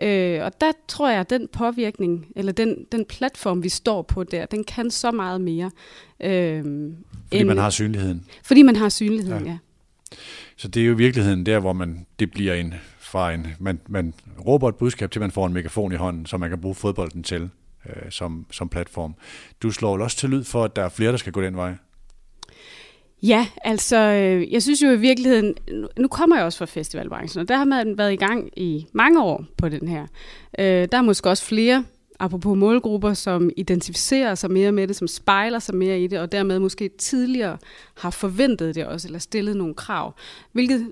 Øh, 0.01 0.43
og 0.43 0.61
der 0.61 0.71
tror 0.87 1.09
jeg, 1.09 1.19
at 1.19 1.29
den 1.29 1.47
påvirkning, 1.53 2.27
eller 2.35 2.51
den, 2.51 2.85
den 2.91 3.05
platform, 3.05 3.63
vi 3.63 3.69
står 3.69 4.01
på 4.01 4.23
der, 4.23 4.45
den 4.45 4.63
kan 4.63 4.91
så 4.91 5.11
meget 5.11 5.41
mere. 5.41 5.71
Øh, 6.23 6.63
fordi 6.63 6.95
end, 7.31 7.47
man 7.47 7.57
har 7.57 7.69
synligheden. 7.69 8.25
Fordi 8.43 8.61
man 8.61 8.75
har 8.75 8.89
synligheden, 8.89 9.45
ja. 9.45 9.51
ja. 9.51 9.57
Så 10.57 10.67
det 10.67 10.81
er 10.81 10.85
jo 10.85 10.93
i 10.93 10.97
virkeligheden 10.97 11.45
der, 11.45 11.59
hvor 11.59 11.73
man, 11.73 12.05
det 12.19 12.31
bliver 12.31 12.53
en, 12.53 12.73
fra 12.99 13.33
en, 13.33 13.47
man, 13.59 13.79
man 13.87 14.13
råber 14.45 14.69
et 14.69 14.75
budskab 14.75 15.11
til, 15.11 15.21
man 15.21 15.31
får 15.31 15.47
en 15.47 15.53
megafon 15.53 15.91
i 15.91 15.95
hånden, 15.95 16.25
som 16.25 16.39
man 16.39 16.49
kan 16.49 16.61
bruge 16.61 16.75
fodbolden 16.75 17.23
til 17.23 17.49
øh, 17.85 18.11
som, 18.11 18.45
som 18.51 18.69
platform. 18.69 19.15
Du 19.63 19.71
slår 19.71 19.99
også 19.99 20.17
til 20.17 20.29
lyd 20.29 20.43
for, 20.43 20.63
at 20.63 20.75
der 20.75 20.83
er 20.83 20.89
flere, 20.89 21.11
der 21.11 21.17
skal 21.17 21.33
gå 21.33 21.41
den 21.41 21.55
vej. 21.55 21.75
Ja, 23.23 23.47
altså, 23.63 23.97
øh, 23.97 24.53
jeg 24.53 24.63
synes 24.63 24.81
jo 24.81 24.89
i 24.89 24.99
virkeligheden, 24.99 25.55
nu 25.97 26.07
kommer 26.07 26.35
jeg 26.35 26.45
også 26.45 26.57
fra 26.57 26.65
festivalbranchen, 26.65 27.41
og 27.41 27.47
der 27.47 27.57
har 27.57 27.65
man 27.65 27.97
været 27.97 28.13
i 28.13 28.15
gang 28.15 28.49
i 28.59 28.87
mange 28.93 29.23
år 29.23 29.45
på 29.57 29.69
den 29.69 29.87
her. 29.87 30.07
Øh, 30.59 30.87
der 30.91 30.97
er 30.97 31.01
måske 31.01 31.29
også 31.29 31.45
flere, 31.45 31.83
apropos 32.19 32.57
målgrupper, 32.57 33.13
som 33.13 33.49
identificerer 33.57 34.35
sig 34.35 34.51
mere 34.51 34.71
med 34.71 34.87
det, 34.87 34.95
som 34.95 35.07
spejler 35.07 35.59
sig 35.59 35.75
mere 35.75 35.99
i 35.99 36.07
det, 36.07 36.19
og 36.19 36.31
dermed 36.31 36.59
måske 36.59 36.89
tidligere 36.97 37.57
har 37.97 38.09
forventet 38.09 38.75
det 38.75 38.85
også, 38.85 39.07
eller 39.07 39.19
stillet 39.19 39.57
nogle 39.57 39.73
krav, 39.73 40.15
hvilket 40.51 40.91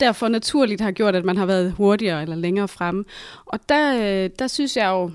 derfor 0.00 0.28
naturligt 0.28 0.80
har 0.80 0.90
gjort, 0.90 1.16
at 1.16 1.24
man 1.24 1.36
har 1.36 1.46
været 1.46 1.72
hurtigere 1.72 2.22
eller 2.22 2.36
længere 2.36 2.68
fremme. 2.68 3.04
Og 3.44 3.68
der, 3.68 3.94
øh, 4.24 4.30
der 4.38 4.46
synes 4.46 4.76
jeg 4.76 4.88
jo, 4.88 5.10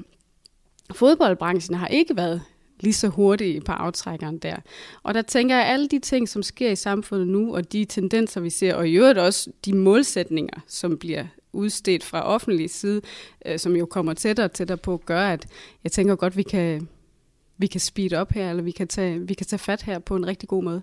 fodboldbranchen 0.93 1.75
har 1.75 1.87
ikke 1.87 2.17
været 2.17 2.41
lige 2.79 2.93
så 2.93 3.07
hurtige 3.07 3.61
på 3.61 3.71
aftrækkeren 3.71 4.37
der. 4.37 4.55
Og 5.03 5.13
der 5.13 5.21
tænker 5.21 5.55
jeg, 5.55 5.65
at 5.65 5.73
alle 5.73 5.87
de 5.87 5.99
ting, 5.99 6.29
som 6.29 6.43
sker 6.43 6.71
i 6.71 6.75
samfundet 6.75 7.27
nu, 7.27 7.55
og 7.55 7.73
de 7.73 7.85
tendenser, 7.85 8.41
vi 8.41 8.49
ser, 8.49 8.75
og 8.75 8.89
i 8.89 8.93
øvrigt 8.93 9.19
også 9.19 9.51
de 9.65 9.73
målsætninger, 9.73 10.59
som 10.67 10.97
bliver 10.97 11.25
udstedt 11.53 12.03
fra 12.03 12.23
offentlig 12.25 12.69
side, 12.69 13.01
øh, 13.45 13.59
som 13.59 13.75
jo 13.75 13.85
kommer 13.85 14.13
tættere 14.13 14.45
og 14.45 14.53
tættere 14.53 14.77
på, 14.77 15.01
gør, 15.05 15.21
at 15.21 15.47
jeg 15.83 15.91
tænker 15.91 16.15
godt, 16.15 16.37
vi 16.37 16.43
kan, 16.43 16.87
vi 17.57 17.67
kan 17.67 17.79
speed 17.79 18.13
op 18.13 18.31
her, 18.31 18.49
eller 18.49 18.63
vi 18.63 18.71
kan, 18.71 18.87
tage, 18.87 19.19
vi 19.19 19.33
kan 19.33 19.45
tage 19.45 19.59
fat 19.59 19.81
her 19.81 19.99
på 19.99 20.15
en 20.15 20.27
rigtig 20.27 20.49
god 20.49 20.63
måde. 20.63 20.81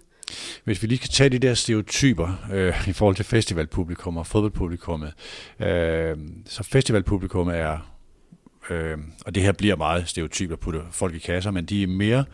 Hvis 0.65 0.83
vi 0.83 0.87
lige 0.87 0.99
kan 0.99 1.09
tage 1.09 1.31
de 1.31 1.39
der 1.39 1.55
stereotyper 1.55 2.47
øh, 2.53 2.89
i 2.89 2.93
forhold 2.93 3.17
til 3.17 3.25
festivalpublikum 3.25 4.17
og 4.17 4.27
fodboldpublikummet. 4.27 5.13
Øh, 5.61 6.17
så 6.47 6.63
festivalpublikum 6.63 7.49
er 7.49 7.96
øh, 8.71 8.99
og 9.27 9.35
det 9.35 9.43
her 9.43 9.53
bliver 9.53 9.77
meget 9.77 10.09
stereotypt 10.09 10.53
at 10.53 10.61
putte 10.61 10.81
folk 10.91 11.15
i 11.15 11.19
kasser, 11.19 11.51
men 11.51 11.65
de 11.65 11.83
er 11.83 11.87
mere 11.87 12.25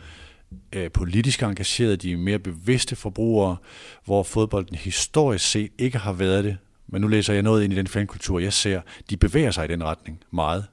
øh, 0.73 0.91
politisk 0.91 1.43
engagerede, 1.43 1.97
de 1.97 2.11
er 2.11 2.17
mere 2.17 2.39
bevidste 2.39 2.95
forbrugere, 2.95 3.57
hvor 4.05 4.23
fodbolden 4.23 4.75
historisk 4.75 5.51
set 5.51 5.71
ikke 5.77 5.97
har 5.97 6.13
været 6.13 6.43
det. 6.43 6.57
Men 6.87 7.01
nu 7.01 7.07
læser 7.07 7.33
jeg 7.33 7.43
noget 7.43 7.63
ind 7.63 7.73
i 7.73 7.75
den 7.75 7.87
fankultur, 7.87 8.39
jeg 8.39 8.53
ser, 8.53 8.81
de 9.09 9.17
bevæger 9.17 9.51
sig 9.51 9.65
i 9.65 9.67
den 9.67 9.83
retning 9.83 10.19
meget. 10.31 10.65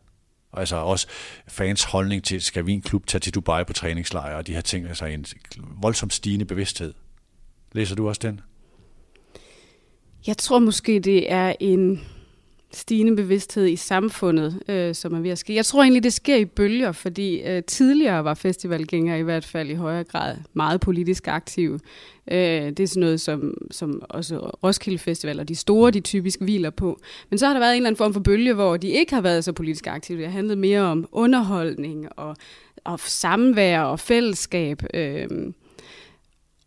Altså 0.53 0.77
også 0.77 1.07
fans 1.49 1.85
holdning 1.85 2.25
til, 2.25 2.41
skal 2.41 2.67
vi 2.67 2.73
en 2.73 2.83
klub 2.83 3.07
tage 3.07 3.21
til 3.21 3.35
Dubai 3.35 3.65
på 3.65 3.73
træningslejre, 3.73 4.37
og 4.37 4.47
de 4.47 4.55
her 4.55 4.61
ting, 4.61 4.89
altså 4.89 5.05
en 5.05 5.27
voldsomt 5.83 6.13
stigende 6.13 6.45
bevidsthed. 6.45 6.95
Læser 7.73 7.97
du 7.97 8.09
også 8.09 8.21
den? 8.23 8.41
Jeg 10.27 10.37
tror 10.37 10.59
måske, 10.59 11.01
det 11.01 11.33
er 11.33 11.55
en 11.61 12.01
stigende 12.73 13.17
bevidsthed 13.17 13.67
i 13.67 13.77
samfundet, 13.77 14.63
øh, 14.69 14.95
som 14.95 15.15
er 15.15 15.21
ved 15.21 15.31
at 15.31 15.39
ske. 15.39 15.55
Jeg 15.55 15.67
tror 15.67 15.83
egentlig, 15.83 16.03
det 16.03 16.13
sker 16.13 16.37
i 16.37 16.45
bølger, 16.45 16.93
fordi 16.93 17.41
øh, 17.41 17.63
tidligere 17.63 18.25
var 18.25 18.35
festivalgængere 18.35 19.19
i 19.19 19.23
hvert 19.23 19.45
fald 19.45 19.71
i 19.71 19.75
højere 19.75 20.05
grad 20.05 20.37
meget 20.55 20.81
politisk 20.81 21.29
aktive. 21.29 21.81
Øh, 22.31 22.39
det 22.39 22.81
er 22.81 22.87
sådan 22.87 23.01
noget, 23.01 23.21
som, 23.21 23.55
som 23.71 24.03
også 24.09 24.39
Roskilde 24.39 24.99
Festival 24.99 25.41
og 25.41 25.49
de 25.49 25.55
store, 25.55 25.91
de 25.91 26.01
typisk 26.01 26.41
hviler 26.41 26.71
på. 26.71 27.01
Men 27.31 27.39
så 27.39 27.47
har 27.47 27.53
der 27.53 27.61
været 27.61 27.73
en 27.73 27.77
eller 27.77 27.89
anden 27.89 27.99
form 27.99 28.13
for 28.13 28.21
bølge, 28.21 28.55
hvor 28.55 28.77
de 28.77 28.89
ikke 28.89 29.15
har 29.15 29.21
været 29.21 29.45
så 29.45 29.53
politisk 29.53 29.87
aktive. 29.87 30.19
Det 30.19 30.27
har 30.27 30.33
handlet 30.33 30.59
mere 30.59 30.81
om 30.81 31.09
underholdning 31.13 32.09
og, 32.17 32.37
og 32.85 33.01
samvær 33.01 33.81
og 33.83 34.01
fællesskab. 34.01 34.83
Øh, 34.95 35.29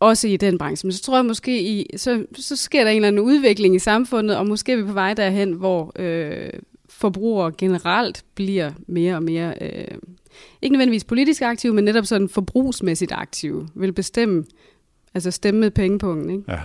også 0.04 0.28
i 0.28 0.36
den 0.36 0.58
branche. 0.58 0.86
Men 0.86 0.92
så 0.92 1.02
tror 1.02 1.16
jeg 1.16 1.24
måske, 1.24 1.62
i, 1.62 1.86
så, 1.96 2.24
så 2.36 2.56
sker 2.56 2.84
der 2.84 2.90
en 2.90 2.96
eller 2.96 3.08
anden 3.08 3.22
udvikling 3.22 3.74
i 3.74 3.78
samfundet, 3.78 4.36
og 4.36 4.46
måske 4.46 4.72
er 4.72 4.76
vi 4.76 4.82
på 4.82 4.92
vej 4.92 5.14
derhen, 5.14 5.52
hvor, 5.52 5.92
øh, 5.96 6.50
forbrugere 6.94 7.52
generelt 7.58 8.24
bliver 8.34 8.72
mere 8.86 9.14
og 9.14 9.22
mere, 9.22 9.54
øh, 9.60 9.98
ikke 10.62 10.72
nødvendigvis 10.72 11.04
politisk 11.04 11.42
aktive, 11.42 11.74
men 11.74 11.84
netop 11.84 12.06
sådan 12.06 12.28
forbrugsmæssigt 12.28 13.12
aktive, 13.12 13.68
vil 13.74 13.92
bestemme, 13.92 14.44
altså 15.14 15.30
stemme 15.30 15.60
med 15.60 15.70
pengepunkten. 15.70 16.30
Ikke? 16.30 16.52
Ja. 16.52 16.60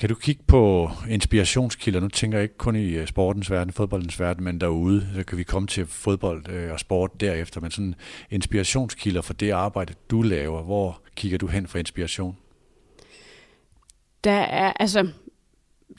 Kan 0.00 0.08
du 0.08 0.14
kigge 0.14 0.42
på 0.46 0.90
inspirationskilder? 1.10 2.00
Nu 2.00 2.08
tænker 2.08 2.38
jeg 2.38 2.42
ikke 2.42 2.58
kun 2.58 2.76
i 2.76 2.94
øh, 2.94 3.06
sportens 3.06 3.50
verden, 3.50 3.72
fodboldens 3.72 4.20
verden, 4.20 4.44
men 4.44 4.60
derude. 4.60 5.06
Så 5.14 5.24
kan 5.24 5.38
vi 5.38 5.42
komme 5.42 5.68
til 5.68 5.86
fodbold 5.86 6.48
øh, 6.48 6.72
og 6.72 6.80
sport 6.80 7.20
derefter. 7.20 7.60
Men 7.60 7.70
sådan 7.70 7.94
inspirationskilder 8.30 9.22
for 9.22 9.32
det 9.32 9.50
arbejde, 9.50 9.94
du 10.10 10.22
laver. 10.22 10.62
Hvor 10.62 11.00
kigger 11.16 11.38
du 11.38 11.46
hen 11.46 11.66
for 11.66 11.78
inspiration? 11.78 12.36
Der 14.24 14.30
er, 14.30 14.72
altså, 14.72 15.08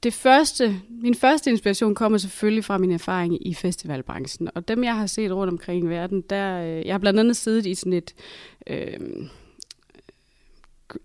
det 0.04 0.14
første, 0.14 0.82
min 0.90 1.16
første 1.16 1.52
inspiration 1.52 1.96
kommer 1.96 2.18
selvfølgelig 2.18 2.66
fra 2.66 2.78
min 2.78 2.92
erfaring 2.92 3.48
i 3.48 3.54
festivalbranchen. 3.54 4.50
Og 4.56 4.68
dem, 4.68 4.84
jeg 4.84 4.96
har 4.96 5.06
set 5.06 5.32
rundt 5.32 5.52
omkring 5.52 5.86
i 5.86 5.88
verden, 5.88 6.24
der, 6.30 6.62
øh, 6.62 6.86
jeg 6.86 6.94
har 6.94 7.00
blandt 7.00 7.20
andet 7.20 7.38
siddet 7.38 7.66
i 7.66 7.76
sådan 7.76 7.94
et 7.94 8.14
øh, 8.68 9.00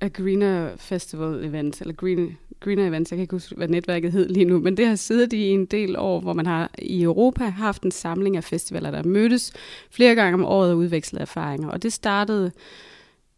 a 0.00 0.08
Greener 0.08 0.76
Festival 0.76 1.44
event, 1.44 1.80
eller 1.80 1.94
Green, 1.94 2.38
Greener 2.60 2.88
Events, 2.88 3.10
jeg 3.10 3.16
kan 3.16 3.22
ikke 3.22 3.34
huske, 3.34 3.54
hvad 3.54 3.68
netværket 3.68 4.12
hed 4.12 4.28
lige 4.28 4.44
nu, 4.44 4.60
men 4.60 4.76
det 4.76 4.86
har 4.86 4.94
siddet 4.94 5.32
i 5.32 5.48
en 5.48 5.66
del 5.66 5.96
år, 5.98 6.20
hvor 6.20 6.32
man 6.32 6.46
har 6.46 6.70
i 6.78 7.02
Europa 7.02 7.44
haft 7.44 7.82
en 7.82 7.90
samling 7.90 8.36
af 8.36 8.44
festivaler, 8.44 8.90
der 8.90 9.02
mødtes 9.02 9.52
flere 9.90 10.14
gange 10.14 10.34
om 10.34 10.44
året 10.44 10.70
og 10.70 10.76
udvekslet 10.76 11.20
erfaringer. 11.20 11.68
Og 11.68 11.82
det 11.82 11.92
startede 11.92 12.52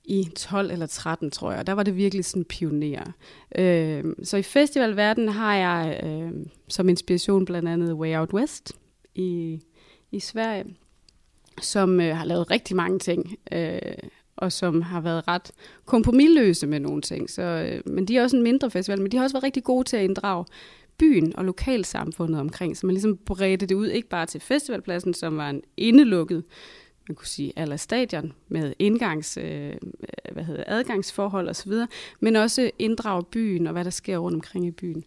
i 0.04 0.28
12 0.36 0.70
eller 0.70 0.86
13, 0.86 1.30
tror 1.30 1.52
jeg. 1.52 1.66
Der 1.66 1.72
var 1.72 1.82
det 1.82 1.96
virkelig 1.96 2.24
sådan 2.24 2.44
pioner. 2.44 3.12
Øh, 3.58 4.04
så 4.22 4.36
i 4.36 4.42
festivalverdenen 4.42 5.28
har 5.28 5.54
jeg 5.54 6.00
øh, 6.04 6.32
som 6.68 6.88
inspiration 6.88 7.44
blandt 7.44 7.68
andet 7.68 7.92
Way 7.92 8.16
Out 8.16 8.32
West 8.32 8.72
i, 9.14 9.60
i 10.10 10.20
Sverige, 10.20 10.64
som 11.62 12.00
øh, 12.00 12.16
har 12.16 12.24
lavet 12.24 12.50
rigtig 12.50 12.76
mange 12.76 12.98
ting. 12.98 13.36
Øh, 13.52 13.78
og 14.38 14.52
som 14.52 14.82
har 14.82 15.00
været 15.00 15.28
ret 15.28 15.50
kompromilløse 15.84 16.66
med 16.66 16.80
nogle 16.80 17.02
ting. 17.02 17.30
Så, 17.30 17.42
øh, 17.42 17.92
men 17.94 18.04
de 18.04 18.16
er 18.16 18.22
også 18.22 18.36
en 18.36 18.42
mindre 18.42 18.70
festival, 18.70 19.00
men 19.00 19.12
de 19.12 19.16
har 19.16 19.24
også 19.24 19.34
været 19.34 19.44
rigtig 19.44 19.64
gode 19.64 19.84
til 19.84 19.96
at 19.96 20.04
inddrage 20.04 20.44
byen 20.98 21.36
og 21.36 21.44
lokalsamfundet 21.44 22.40
omkring, 22.40 22.76
så 22.76 22.86
man 22.86 22.94
ligesom 22.94 23.16
bredte 23.16 23.66
det 23.66 23.74
ud, 23.74 23.86
ikke 23.86 24.08
bare 24.08 24.26
til 24.26 24.40
festivalpladsen, 24.40 25.14
som 25.14 25.36
var 25.36 25.50
en 25.50 25.62
indelukket, 25.76 26.44
man 27.08 27.14
kunne 27.14 27.26
sige, 27.26 27.52
aller 27.56 27.76
stadion 27.76 28.32
med 28.48 28.72
indgangs, 28.78 29.36
øh, 29.36 29.72
hvad 30.32 30.44
hedder, 30.44 30.64
adgangsforhold 30.66 31.48
osv., 31.48 31.72
men 32.20 32.36
også 32.36 32.70
inddrage 32.78 33.24
byen 33.24 33.66
og 33.66 33.72
hvad 33.72 33.84
der 33.84 33.90
sker 33.90 34.18
rundt 34.18 34.34
omkring 34.34 34.66
i 34.66 34.70
byen. 34.70 35.04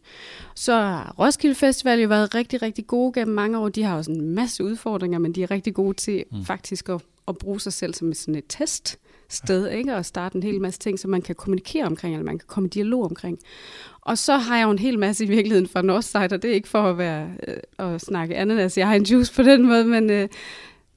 Så 0.55 0.73
har 0.73 1.15
Roskilde 1.19 1.55
Festival 1.55 1.99
jo 1.99 2.07
været 2.07 2.35
rigtig, 2.35 2.61
rigtig 2.61 2.87
gode 2.87 3.13
gennem 3.13 3.35
mange 3.35 3.59
år. 3.59 3.69
De 3.69 3.83
har 3.83 3.97
også 3.97 4.11
en 4.11 4.21
masse 4.21 4.63
udfordringer, 4.63 5.19
men 5.19 5.35
de 5.35 5.43
er 5.43 5.51
rigtig 5.51 5.73
gode 5.73 5.93
til 5.93 6.23
mm. 6.31 6.45
faktisk 6.45 6.89
at, 6.89 7.01
at 7.27 7.37
bruge 7.37 7.59
sig 7.59 7.73
selv 7.73 7.93
som 7.93 8.13
sådan 8.13 8.35
et 8.35 8.45
test 8.49 8.99
sted, 9.33 9.71
ikke? 9.71 9.95
og 9.95 10.05
starte 10.05 10.35
en 10.35 10.43
hel 10.43 10.61
masse 10.61 10.79
ting, 10.79 10.99
som 10.99 11.11
man 11.11 11.21
kan 11.21 11.35
kommunikere 11.35 11.85
omkring, 11.85 12.15
eller 12.15 12.25
man 12.25 12.37
kan 12.37 12.47
komme 12.47 12.67
i 12.67 12.69
dialog 12.69 13.03
omkring. 13.03 13.39
Og 14.01 14.17
så 14.17 14.37
har 14.37 14.57
jeg 14.57 14.65
jo 14.65 14.71
en 14.71 14.79
hel 14.79 14.99
masse 14.99 15.25
i 15.25 15.27
virkeligheden 15.27 15.67
fra 15.67 15.81
Northside, 15.81 16.23
og 16.23 16.41
det 16.41 16.45
er 16.45 16.53
ikke 16.53 16.67
for 16.67 16.81
at 16.81 16.97
være 16.97 17.29
øh, 17.47 17.93
at 17.93 18.01
snakke 18.01 18.35
andet, 18.35 18.59
altså 18.59 18.79
jeg 18.79 18.87
har 18.87 18.95
en 18.95 19.03
juice 19.03 19.33
på 19.33 19.43
den 19.43 19.67
måde, 19.67 19.85
men, 19.85 20.09
øh, 20.09 20.29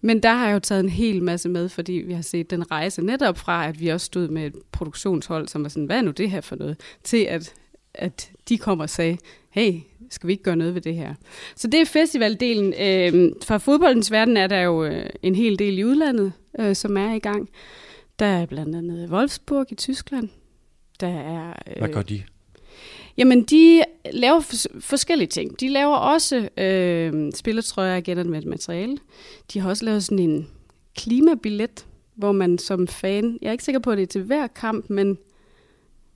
men 0.00 0.22
der 0.22 0.34
har 0.34 0.46
jeg 0.46 0.54
jo 0.54 0.58
taget 0.58 0.84
en 0.84 0.88
hel 0.88 1.22
masse 1.22 1.48
med, 1.48 1.68
fordi 1.68 1.92
vi 1.92 2.12
har 2.12 2.22
set 2.22 2.50
den 2.50 2.70
rejse 2.70 3.02
netop 3.02 3.38
fra, 3.38 3.68
at 3.68 3.80
vi 3.80 3.88
også 3.88 4.06
stod 4.06 4.28
med 4.28 4.46
et 4.46 4.54
produktionshold, 4.72 5.48
som 5.48 5.62
var 5.62 5.68
sådan, 5.68 5.84
hvad 5.86 5.96
er 5.96 6.02
nu 6.02 6.10
det 6.10 6.30
her 6.30 6.40
for 6.40 6.56
noget, 6.56 6.80
til 7.04 7.24
at, 7.24 7.54
at 7.94 8.30
de 8.48 8.58
kommer 8.58 8.84
og 8.84 8.90
sagde, 8.90 9.18
hey, 9.50 9.80
skal 10.10 10.26
vi 10.26 10.32
ikke 10.32 10.44
gøre 10.44 10.56
noget 10.56 10.74
ved 10.74 10.82
det 10.82 10.94
her? 10.94 11.14
Så 11.56 11.68
det 11.68 11.80
er 11.80 11.84
festivaldelen. 11.84 12.74
Øh, 12.80 13.32
fra 13.44 13.58
fodboldens 13.58 14.10
verden 14.10 14.36
er 14.36 14.46
der 14.46 14.60
jo 14.60 14.84
øh, 14.84 15.06
en 15.22 15.34
hel 15.34 15.58
del 15.58 15.78
i 15.78 15.84
udlandet, 15.84 16.32
øh, 16.58 16.74
som 16.74 16.96
er 16.96 17.14
i 17.14 17.18
gang. 17.18 17.48
Der 18.18 18.26
er 18.26 18.46
blandt 18.46 18.76
andet 18.76 19.10
Wolfsburg 19.10 19.66
i 19.72 19.74
Tyskland. 19.74 20.28
Der 21.00 21.06
er, 21.08 21.52
øh, 21.66 21.74
Hvad 21.78 21.88
gør 21.88 22.02
de? 22.02 22.22
Jamen, 23.16 23.42
de 23.42 23.82
laver 24.12 24.40
fors- 24.40 24.80
forskellige 24.80 25.28
ting. 25.28 25.60
De 25.60 25.68
laver 25.68 25.96
også 25.96 26.48
øh, 26.58 27.32
spillertrøjer 27.34 27.96
af 27.96 28.02
genanvendt 28.02 28.46
materiale. 28.46 28.98
De 29.52 29.60
har 29.60 29.68
også 29.68 29.84
lavet 29.84 30.04
sådan 30.04 30.18
en 30.18 30.48
klimabillet, 30.96 31.86
hvor 32.14 32.32
man 32.32 32.58
som 32.58 32.86
fan, 32.86 33.38
jeg 33.42 33.48
er 33.48 33.52
ikke 33.52 33.64
sikker 33.64 33.78
på, 33.78 33.90
at 33.90 33.98
det 33.98 34.02
er 34.02 34.06
til 34.06 34.22
hver 34.22 34.46
kamp, 34.46 34.90
men 34.90 35.18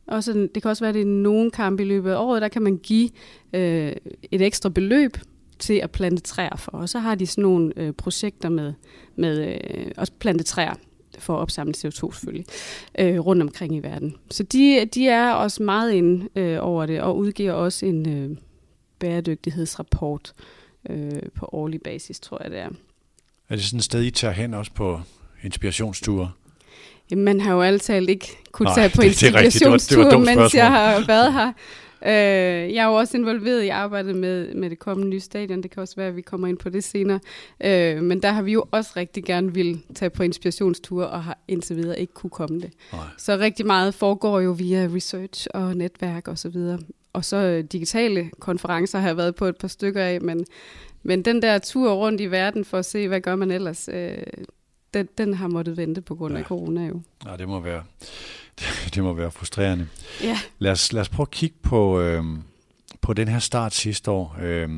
også, 0.06 0.48
det 0.54 0.62
kan 0.62 0.70
også 0.70 0.84
være, 0.84 0.88
at 0.88 0.94
det 0.94 1.02
er 1.02 1.06
nogen 1.06 1.50
kamp 1.50 1.80
i 1.80 1.84
løbet 1.84 2.10
af 2.10 2.16
året, 2.16 2.42
der 2.42 2.48
kan 2.48 2.62
man 2.62 2.76
give 2.78 3.10
øh, 3.52 3.92
et 4.30 4.42
ekstra 4.42 4.68
beløb 4.68 5.16
til 5.58 5.74
at 5.74 5.90
plante 5.90 6.22
træer 6.22 6.56
for. 6.56 6.72
Og 6.72 6.88
så 6.88 6.98
har 6.98 7.14
de 7.14 7.26
sådan 7.26 7.42
nogle 7.42 7.72
øh, 7.76 7.92
projekter 7.92 8.48
med, 8.48 8.72
med 9.16 9.58
øh, 9.74 9.92
også 9.96 10.12
plante 10.18 10.44
træer 10.44 10.74
for 11.18 11.34
at 11.36 11.40
opsamle 11.40 11.74
CO2 11.76 11.90
selvfølgelig, 11.90 12.46
øh, 12.98 13.18
rundt 13.18 13.42
omkring 13.42 13.76
i 13.76 13.78
verden. 13.78 14.16
Så 14.30 14.42
de, 14.42 14.84
de 14.94 15.08
er 15.08 15.32
også 15.32 15.62
meget 15.62 15.92
inde 15.92 16.28
øh, 16.36 16.58
over 16.60 16.86
det, 16.86 17.00
og 17.00 17.16
udgiver 17.16 17.52
også 17.52 17.86
en 17.86 18.08
øh, 18.08 18.36
bæredygtighedsrapport 18.98 20.32
øh, 20.90 21.12
på 21.34 21.48
årlig 21.52 21.82
basis, 21.82 22.20
tror 22.20 22.42
jeg 22.42 22.50
det 22.50 22.58
er. 22.58 22.68
Er 23.48 23.56
det 23.56 23.64
sådan 23.64 23.78
et 23.78 23.84
sted, 23.84 24.02
I 24.02 24.10
tager 24.10 24.34
hen 24.34 24.54
også 24.54 24.72
på 24.72 25.00
inspirationsture? 25.42 26.30
Jamen, 27.10 27.24
man 27.24 27.40
har 27.40 27.52
jo 27.54 27.62
altid 27.62 28.08
ikke 28.08 28.38
kunne 28.52 28.74
tage 28.74 28.90
på 28.94 29.02
inspirationsture, 29.10 30.18
mens 30.18 30.54
jeg 30.54 30.70
har 30.70 31.04
været 31.06 31.32
her. 31.32 31.52
Øh, 32.02 32.74
jeg 32.74 32.82
er 32.82 32.86
jo 32.86 32.94
også 32.94 33.16
involveret 33.16 33.62
i 33.62 33.68
arbejdet 33.68 34.16
med, 34.16 34.54
med 34.54 34.70
det 34.70 34.78
kommende 34.78 35.10
nye 35.10 35.20
stadion. 35.20 35.62
Det 35.62 35.70
kan 35.70 35.80
også 35.80 35.96
være, 35.96 36.08
at 36.08 36.16
vi 36.16 36.20
kommer 36.20 36.46
ind 36.46 36.58
på 36.58 36.68
det 36.68 36.84
senere. 36.84 37.20
Øh, 37.60 38.02
men 38.02 38.22
der 38.22 38.32
har 38.32 38.42
vi 38.42 38.52
jo 38.52 38.64
også 38.70 38.92
rigtig 38.96 39.24
gerne 39.24 39.54
vil 39.54 39.82
tage 39.94 40.10
på 40.10 40.22
inspirationsture 40.22 41.08
og 41.08 41.24
har 41.24 41.38
indtil 41.48 41.76
videre 41.76 42.00
ikke 42.00 42.12
kunne 42.12 42.30
komme 42.30 42.60
det. 42.60 42.70
Nej. 42.92 43.00
Så 43.18 43.36
rigtig 43.36 43.66
meget 43.66 43.94
foregår 43.94 44.40
jo 44.40 44.50
via 44.50 44.88
research 44.94 45.46
og 45.54 45.76
netværk 45.76 46.28
osv. 46.28 46.56
Og, 46.56 46.78
og 47.12 47.24
så 47.24 47.36
øh, 47.36 47.64
digitale 47.64 48.30
konferencer 48.38 48.98
har 48.98 49.08
jeg 49.08 49.16
været 49.16 49.34
på 49.34 49.44
et 49.44 49.56
par 49.56 49.68
stykker 49.68 50.02
af, 50.02 50.20
men, 50.20 50.46
men 51.02 51.22
den 51.22 51.42
der 51.42 51.58
tur 51.58 51.92
rundt 51.92 52.20
i 52.20 52.26
verden 52.26 52.64
for 52.64 52.78
at 52.78 52.84
se, 52.84 53.08
hvad 53.08 53.20
gør 53.20 53.36
man 53.36 53.50
ellers, 53.50 53.88
øh, 53.92 54.12
den, 54.94 55.08
den 55.18 55.34
har 55.34 55.48
måttet 55.48 55.76
vente 55.76 56.00
på 56.00 56.14
grund 56.14 56.34
af 56.34 56.40
ja. 56.40 56.44
corona 56.44 56.86
jo. 56.86 57.00
Ja, 57.26 57.36
det 57.36 57.48
må 57.48 57.60
være 57.60 57.82
det 58.94 59.02
må 59.02 59.12
være 59.12 59.30
frustrerende. 59.30 59.88
Ja. 60.22 60.38
Lad 60.58 60.72
os, 60.72 60.92
lad 60.92 61.00
os 61.00 61.08
prøve 61.08 61.24
at 61.24 61.30
kigge 61.30 61.56
på, 61.62 62.00
øh, 62.00 62.24
på 63.00 63.12
den 63.12 63.28
her 63.28 63.38
start 63.38 63.74
sidste 63.74 64.10
år. 64.10 64.36
Øh, 64.42 64.68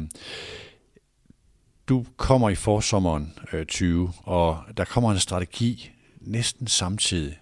du 1.88 2.04
kommer 2.16 2.50
i 2.50 2.54
forsommeren 2.54 3.32
øh, 3.52 3.66
20, 3.66 4.12
og 4.22 4.58
der 4.76 4.84
kommer 4.84 5.12
en 5.12 5.18
strategi 5.18 5.90
næsten 6.20 6.66
samtidig. 6.66 7.38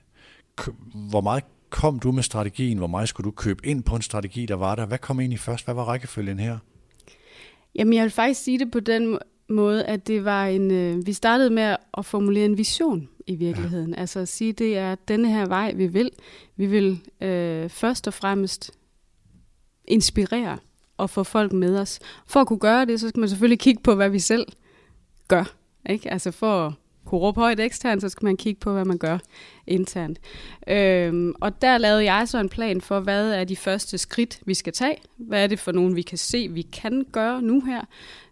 Hvor 0.95 1.21
meget 1.21 1.45
kom 1.71 1.99
du 1.99 2.13
med 2.13 2.23
strategien? 2.23 2.79
Hvor 2.79 2.87
meget 2.87 3.09
skulle 3.09 3.25
du 3.25 3.31
købe 3.31 3.67
ind 3.67 3.83
på 3.83 3.97
en 3.97 4.03
strategi, 4.03 4.47
der 4.47 4.55
var 4.55 4.75
der? 4.75 4.87
Hvad 4.87 4.99
kom 4.99 5.21
ind 5.21 5.33
i 5.33 5.37
først? 5.37 5.65
Hvad 5.65 5.75
var 5.75 5.85
rækkefølgen 5.85 6.39
her? 6.39 6.59
Jamen, 7.75 7.95
jeg 7.95 8.03
vil 8.03 8.11
faktisk 8.11 8.43
sige 8.43 8.59
det 8.59 8.71
på 8.71 8.81
den 8.81 9.19
måde, 9.49 9.85
at 9.85 10.07
det 10.07 10.25
var 10.25 10.47
en... 10.47 10.71
Øh, 10.71 11.07
vi 11.07 11.13
startede 11.13 11.51
med 11.51 11.77
at 11.99 12.05
formulere 12.05 12.45
en 12.45 12.59
vision 12.59 13.09
i 13.29 13.35
virkeligheden. 13.35 13.95
Ja. 13.95 14.01
Altså 14.01 14.21
at 14.21 14.29
sige, 14.29 14.53
det 14.53 14.79
er 14.79 14.95
denne 14.95 15.29
her 15.29 15.47
vej, 15.47 15.73
vi 15.73 15.87
vil. 15.87 16.11
Vi 16.57 16.67
vil 16.67 17.01
øh, 17.21 17.69
først 17.69 18.07
og 18.07 18.15
fremmest 18.15 18.71
inspirere 19.85 20.59
og 20.97 21.11
få 21.11 21.23
folk 21.23 21.53
med 21.53 21.79
os. 21.79 22.01
For 22.27 22.41
at 22.41 22.47
kunne 22.47 22.59
gøre 22.59 22.85
det, 22.85 23.01
så 23.01 23.09
skal 23.09 23.21
man 23.21 23.29
selvfølgelig 23.29 23.59
kigge 23.59 23.83
på, 23.83 23.95
hvad 23.95 24.11
vi 24.11 24.19
selv 24.19 24.47
gør. 25.29 25.45
Ikke? 25.89 26.13
Altså 26.13 26.31
for 26.31 26.67
at 26.67 26.73
kunne 27.05 27.21
råbe 27.21 27.41
højt 27.41 27.61
eksternt, 27.61 28.01
så 28.01 28.09
skal 28.09 28.25
man 28.25 28.37
kigge 28.37 28.61
på, 28.61 28.73
hvad 28.73 28.85
man 28.85 28.99
gør 28.99 29.19
internt. 29.67 30.19
Øhm, 30.69 31.35
og 31.41 31.63
der 31.63 31.79
lavede 31.79 32.13
jeg 32.13 32.29
så 32.29 32.39
en 32.39 32.49
plan 32.49 32.81
for, 32.81 33.01
hvad 33.01 33.33
er 33.33 33.45
de 33.45 33.57
første 33.57 33.99
skridt, 33.99 34.41
vi 34.47 34.55
skal 34.55 34.73
tage? 34.73 34.97
Hvad 35.17 35.43
er 35.43 35.47
det 35.47 35.59
for 35.59 35.73
nogen, 35.73 35.97
vi 35.97 36.03
kan 36.03 36.19
se, 36.19 36.49
vi 36.49 36.63
kan 36.63 37.05
gøre 37.13 37.43
nu 37.43 37.61
her? 37.61 37.83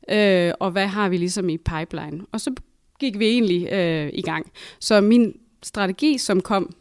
Øh, 0.09 0.52
og 0.61 0.70
hvad 0.70 0.87
har 0.87 1.09
vi 1.09 1.16
ligesom 1.16 1.48
i 1.48 1.59
pipeline? 1.59 2.26
Og 2.32 2.40
så 2.40 2.54
gik 3.00 3.18
vi 3.18 3.26
egentlig 3.26 3.72
øh, 3.72 4.11
i 4.12 4.22
gang. 4.22 4.52
Så 4.80 5.00
min 5.00 5.38
strategi, 5.62 6.18
som 6.18 6.40
kom, 6.40 6.74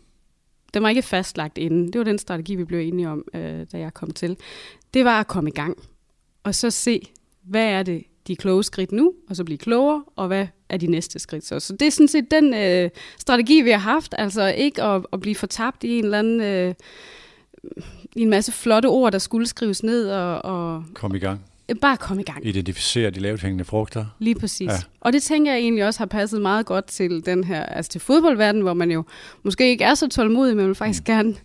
den 0.73 0.83
var 0.83 0.89
ikke 0.89 1.01
fastlagt 1.01 1.57
inden. 1.57 1.93
Det 1.93 1.99
var 1.99 2.05
den 2.05 2.17
strategi, 2.17 2.55
vi 2.55 2.63
blev 2.63 2.79
enige 2.79 3.09
om, 3.09 3.25
øh, 3.33 3.65
da 3.71 3.77
jeg 3.77 3.93
kom 3.93 4.11
til. 4.11 4.37
Det 4.93 5.05
var 5.05 5.19
at 5.19 5.27
komme 5.27 5.49
i 5.49 5.53
gang. 5.53 5.77
Og 6.43 6.55
så 6.55 6.71
se, 6.71 7.01
hvad 7.43 7.65
er 7.65 7.83
det, 7.83 8.03
de 8.27 8.35
kloge 8.35 8.63
skridt 8.63 8.91
nu, 8.91 9.13
og 9.29 9.35
så 9.35 9.43
blive 9.43 9.57
klogere, 9.57 10.03
og 10.15 10.27
hvad 10.27 10.47
er 10.69 10.77
de 10.77 10.87
næste 10.87 11.19
skridt 11.19 11.45
så. 11.45 11.59
Så 11.59 11.73
det 11.73 11.85
er 11.85 11.91
sådan 11.91 12.07
set 12.07 12.31
den 12.31 12.53
øh, 12.53 12.89
strategi, 13.17 13.61
vi 13.61 13.69
har 13.69 13.77
haft, 13.77 14.15
altså 14.17 14.47
ikke 14.47 14.83
at, 14.83 15.05
at 15.13 15.21
blive 15.21 15.35
fortabt 15.35 15.83
i 15.83 15.97
en 15.97 16.03
eller 16.03 16.19
anden... 16.19 16.41
Øh, 16.41 16.73
i 18.15 18.21
en 18.21 18.29
masse 18.29 18.51
flotte 18.51 18.87
ord, 18.87 19.11
der 19.11 19.17
skulle 19.17 19.47
skrives 19.47 19.83
ned 19.83 20.09
og... 20.09 20.41
og 20.41 20.83
Kom 20.93 21.15
i 21.15 21.19
gang. 21.19 21.45
Bare 21.81 21.97
komme 21.97 22.21
i 22.21 22.25
gang. 22.25 22.47
Identificere 22.47 23.09
de 23.09 23.19
lavt 23.19 23.41
hængende 23.41 23.65
frugter. 23.65 24.05
Lige 24.19 24.35
præcis. 24.35 24.67
Ja. 24.67 24.77
Og 24.99 25.13
det 25.13 25.23
tænker 25.23 25.51
jeg 25.51 25.61
egentlig 25.61 25.85
også 25.85 25.99
har 25.99 26.05
passet 26.05 26.41
meget 26.41 26.65
godt 26.65 26.85
til 26.85 27.25
den 27.25 27.43
her, 27.43 27.63
altså 27.63 27.91
til 27.91 28.01
fodboldverdenen, 28.01 28.63
hvor 28.63 28.73
man 28.73 28.91
jo 28.91 29.03
måske 29.43 29.69
ikke 29.69 29.83
er 29.83 29.95
så 29.95 30.07
tålmodig, 30.07 30.55
men 30.55 30.67
vil 30.67 30.75
faktisk 30.75 31.01
mm. 31.01 31.05
gerne 31.05 31.35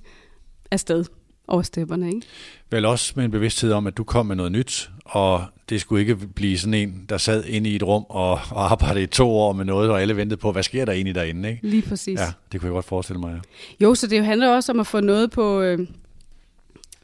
afsted 0.70 1.04
over 1.48 1.62
stepperne. 1.62 2.06
Ikke? 2.09 2.26
Vel 2.70 2.85
også 2.85 3.12
med 3.16 3.24
en 3.24 3.30
bevidsthed 3.30 3.72
om, 3.72 3.87
at 3.87 3.96
du 3.96 4.04
kom 4.04 4.26
med 4.26 4.37
noget 4.37 4.52
nyt, 4.52 4.90
og 5.04 5.44
det 5.68 5.80
skulle 5.80 6.00
ikke 6.00 6.16
blive 6.16 6.59
sådan 6.59 6.74
en, 6.74 7.04
der 7.09 7.18
sad 7.18 7.44
inde 7.44 7.70
i 7.70 7.76
et 7.76 7.83
rum 7.83 8.04
og, 8.09 8.30
og 8.30 8.72
arbejdede 8.72 9.02
i 9.02 9.06
to 9.06 9.30
år 9.30 9.52
med 9.52 9.64
noget, 9.64 9.90
og 9.90 10.02
alle 10.02 10.16
ventede 10.16 10.40
på, 10.40 10.52
hvad 10.52 10.62
sker 10.62 10.85
der 10.85 10.92
egentlig 10.92 11.14
derinde? 11.14 11.50
Ikke? 11.50 11.68
Lige 11.68 11.83
præcis. 11.83 12.20
Ja, 12.20 12.26
det 12.52 12.61
kunne 12.61 12.66
jeg 12.68 12.74
godt 12.74 12.85
forestille 12.85 13.20
mig. 13.20 13.40
Ja. 13.80 13.85
Jo, 13.85 13.94
så 13.94 14.06
det 14.06 14.24
handler 14.24 14.48
også 14.48 14.72
om 14.72 14.80
at 14.80 14.87
få 14.87 15.00
noget 15.00 15.30
på, 15.30 15.61
øh, 15.61 15.78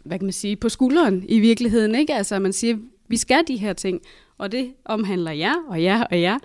hvad 0.05 0.19
kan 0.19 0.27
man 0.27 0.33
sige, 0.33 0.57
på 0.57 0.69
skulderen 0.69 1.25
i 1.29 1.41
virkeligheden. 1.41 1.95
Ikke? 1.95 2.15
Altså 2.15 2.39
man 2.39 2.53
siger, 2.53 2.77
vi 3.09 3.17
skal 3.17 3.45
de 3.49 3.57
her 3.57 3.73
ting, 3.73 4.01
og 4.39 4.53
det 4.53 4.73
omhandler 4.85 5.33
jer 5.33 5.55
og 5.69 5.83
jer 5.83 6.05
og 6.05 6.21
jer. 6.21 6.39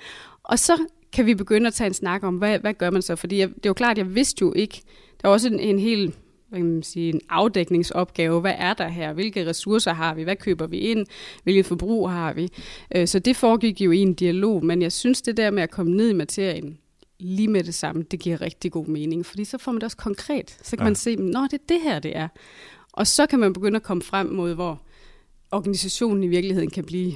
Og 0.44 0.60
så 0.60 0.86
kan 1.14 1.26
vi 1.26 1.36
begynde 1.36 1.68
at 1.68 1.74
tage 1.74 1.88
en 1.88 1.94
snak 1.94 2.24
om, 2.24 2.36
hvad, 2.36 2.60
hvad 2.60 2.74
gør 2.74 2.90
man 2.90 3.02
så? 3.02 3.16
Fordi 3.16 3.38
jeg, 3.38 3.48
det 3.48 3.66
er 3.66 3.70
jo 3.70 3.74
klart, 3.74 3.98
jeg 3.98 4.16
vidste 4.16 4.42
jo 4.42 4.54
ikke, 4.54 4.82
der 5.22 5.28
var 5.28 5.34
også 5.34 5.48
en, 5.48 5.60
en 5.60 5.80
helt 5.80 6.16
hvad 6.52 6.60
kan 6.60 6.74
man 6.74 6.84
sige, 6.84 7.14
en 7.14 7.22
afdækningsopgave. 7.30 8.42
Hvad 8.42 8.54
er 8.58 8.74
der 8.74 8.88
her? 8.88 9.14
Hvilke 9.14 9.50
ressourcer 9.50 9.94
har 9.94 10.14
vi? 10.14 10.24
Hvad 10.24 10.36
køber 10.36 10.68
vi 10.68 10.78
ind? 10.78 11.06
Hvilket 11.44 11.66
forbrug 11.66 12.10
har 12.10 12.34
vi? 12.34 12.50
Øh, 12.96 13.08
så 13.08 13.20
det 13.20 13.36
foregik 13.36 13.82
jo 13.82 13.92
i 13.92 13.98
en 13.98 14.14
dialog, 14.14 14.66
men 14.66 14.82
jeg 14.82 14.92
synes, 14.92 15.22
det 15.22 15.38
der 15.38 15.52
med 15.52 15.64
at 15.64 15.72
komme 15.72 15.92
ned 15.92 16.10
i 16.10 16.14
materien, 16.14 16.78
lige 17.20 17.48
med 17.48 17.64
det 17.64 17.74
samme, 17.74 18.04
det 18.04 18.20
giver 18.20 18.42
rigtig 18.42 18.72
god 18.72 18.86
mening, 18.86 19.26
fordi 19.26 19.46
så 19.46 19.58
får 19.58 19.72
man 19.72 19.82
det 19.82 19.84
også 19.84 19.98
konkret. 19.98 20.58
Så 20.62 20.78
kan 20.78 20.80
ja. 20.80 20.84
man 20.84 20.96
se, 20.96 21.16
nå, 21.16 21.44
det 21.44 21.54
er 21.54 21.66
det 21.70 21.82
her, 21.82 22.00
det 22.00 22.18
er. 22.18 22.28
Og 22.94 23.08
så 23.08 23.26
kan 23.26 23.40
man 23.40 23.54
begynde 23.54 23.76
at 23.76 23.84
komme 23.84 24.04
frem 24.04 24.28
mod, 24.28 24.54
hvor 24.54 24.82
organisationen 25.52 26.24
i 26.24 26.28
virkeligheden 26.28 26.70
kan 26.70 26.86
blive 26.86 27.14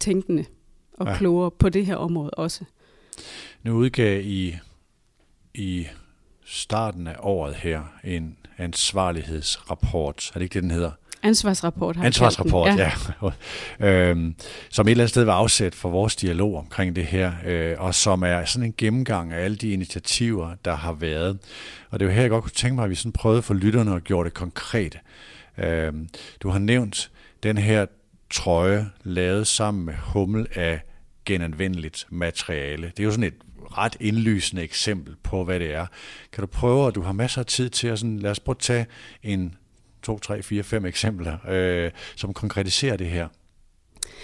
tænkende 0.00 0.44
og 0.92 1.06
ja. 1.06 1.16
klogere 1.16 1.50
på 1.50 1.68
det 1.68 1.86
her 1.86 1.96
område 1.96 2.30
også. 2.30 2.64
Nu 3.62 3.74
udgav 3.74 4.20
I 4.24 4.56
i 5.54 5.86
starten 6.44 7.06
af 7.06 7.16
året 7.18 7.54
her 7.54 7.82
en 8.04 8.36
ansvarlighedsrapport. 8.58 10.30
Er 10.34 10.38
det 10.38 10.42
ikke 10.42 10.54
det, 10.54 10.62
den 10.62 10.70
hedder? 10.70 10.90
Ansvarsrapport. 11.22 11.96
Har 11.96 12.04
Ansvarsrapport, 12.04 12.68
ja. 12.78 12.92
ja. 13.80 13.86
øhm, 14.10 14.34
som 14.70 14.86
et 14.86 14.90
eller 14.90 15.02
andet 15.04 15.10
sted 15.10 15.24
var 15.24 15.34
afsæt 15.34 15.74
for 15.74 15.88
vores 15.88 16.16
dialog 16.16 16.58
omkring 16.58 16.96
det 16.96 17.06
her, 17.06 17.32
øh, 17.46 17.74
og 17.78 17.94
som 17.94 18.22
er 18.22 18.44
sådan 18.44 18.66
en 18.66 18.74
gennemgang 18.78 19.32
af 19.32 19.44
alle 19.44 19.56
de 19.56 19.72
initiativer, 19.72 20.54
der 20.64 20.74
har 20.74 20.92
været. 20.92 21.38
Og 21.90 22.00
det 22.00 22.06
er 22.06 22.10
jo 22.10 22.14
her, 22.14 22.20
jeg 22.20 22.30
godt 22.30 22.42
kunne 22.42 22.50
tænke 22.50 22.74
mig, 22.74 22.84
at 22.84 22.90
vi 22.90 22.94
sådan 22.94 23.12
prøvede 23.12 23.42
for 23.42 23.54
lytterne 23.54 23.92
og 23.92 24.00
gjorde 24.00 24.28
det 24.28 24.34
konkret. 24.34 24.98
Øhm, 25.58 26.08
du 26.40 26.48
har 26.48 26.58
nævnt 26.58 27.10
den 27.44 27.58
her 27.58 27.86
trøje, 28.30 28.90
lavet 29.02 29.46
sammen 29.46 29.84
med 29.84 29.94
hummel 29.94 30.46
af 30.54 30.80
genanvendeligt 31.24 32.06
materiale. 32.10 32.86
Det 32.86 33.00
er 33.00 33.04
jo 33.04 33.10
sådan 33.10 33.24
et 33.24 33.34
ret 33.78 33.96
indlysende 34.00 34.62
eksempel 34.62 35.16
på, 35.22 35.44
hvad 35.44 35.60
det 35.60 35.74
er. 35.74 35.86
Kan 36.32 36.40
du 36.40 36.46
prøve, 36.46 36.86
at 36.86 36.94
du 36.94 37.00
har 37.02 37.12
masser 37.12 37.40
af 37.40 37.46
tid 37.46 37.70
til 37.70 37.88
at 37.88 37.98
sådan, 37.98 38.18
lad 38.18 38.30
os 38.30 38.40
prøve 38.40 38.54
at 38.54 38.58
tage 38.58 38.86
en, 39.22 39.54
to, 40.02 40.18
tre, 40.18 40.42
fire, 40.42 40.62
fem 40.62 40.84
eksempler, 40.84 41.36
øh, 41.48 41.90
som 42.16 42.34
konkretiserer 42.34 42.96
det 42.96 43.06
her. 43.06 43.28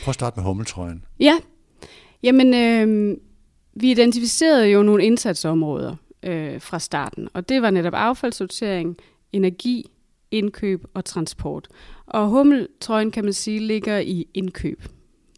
Prøv 0.04 0.10
at 0.10 0.14
starte 0.14 0.36
med 0.36 0.44
hummeltrøjen. 0.44 1.04
Ja, 1.20 1.38
jamen 2.22 2.54
øh, 2.54 3.16
vi 3.74 3.90
identificerede 3.90 4.66
jo 4.66 4.82
nogle 4.82 5.04
indsatsområder 5.04 5.96
øh, 6.22 6.60
fra 6.60 6.78
starten, 6.78 7.28
og 7.34 7.48
det 7.48 7.62
var 7.62 7.70
netop 7.70 7.94
affaldssortering, 7.94 8.96
energi, 9.32 9.90
indkøb 10.30 10.84
og 10.94 11.04
transport. 11.04 11.68
Og 12.10 12.28
hummeltrøjen, 12.28 13.10
kan 13.10 13.24
man 13.24 13.32
sige, 13.32 13.58
ligger 13.58 13.98
i 13.98 14.26
indkøb 14.34 14.82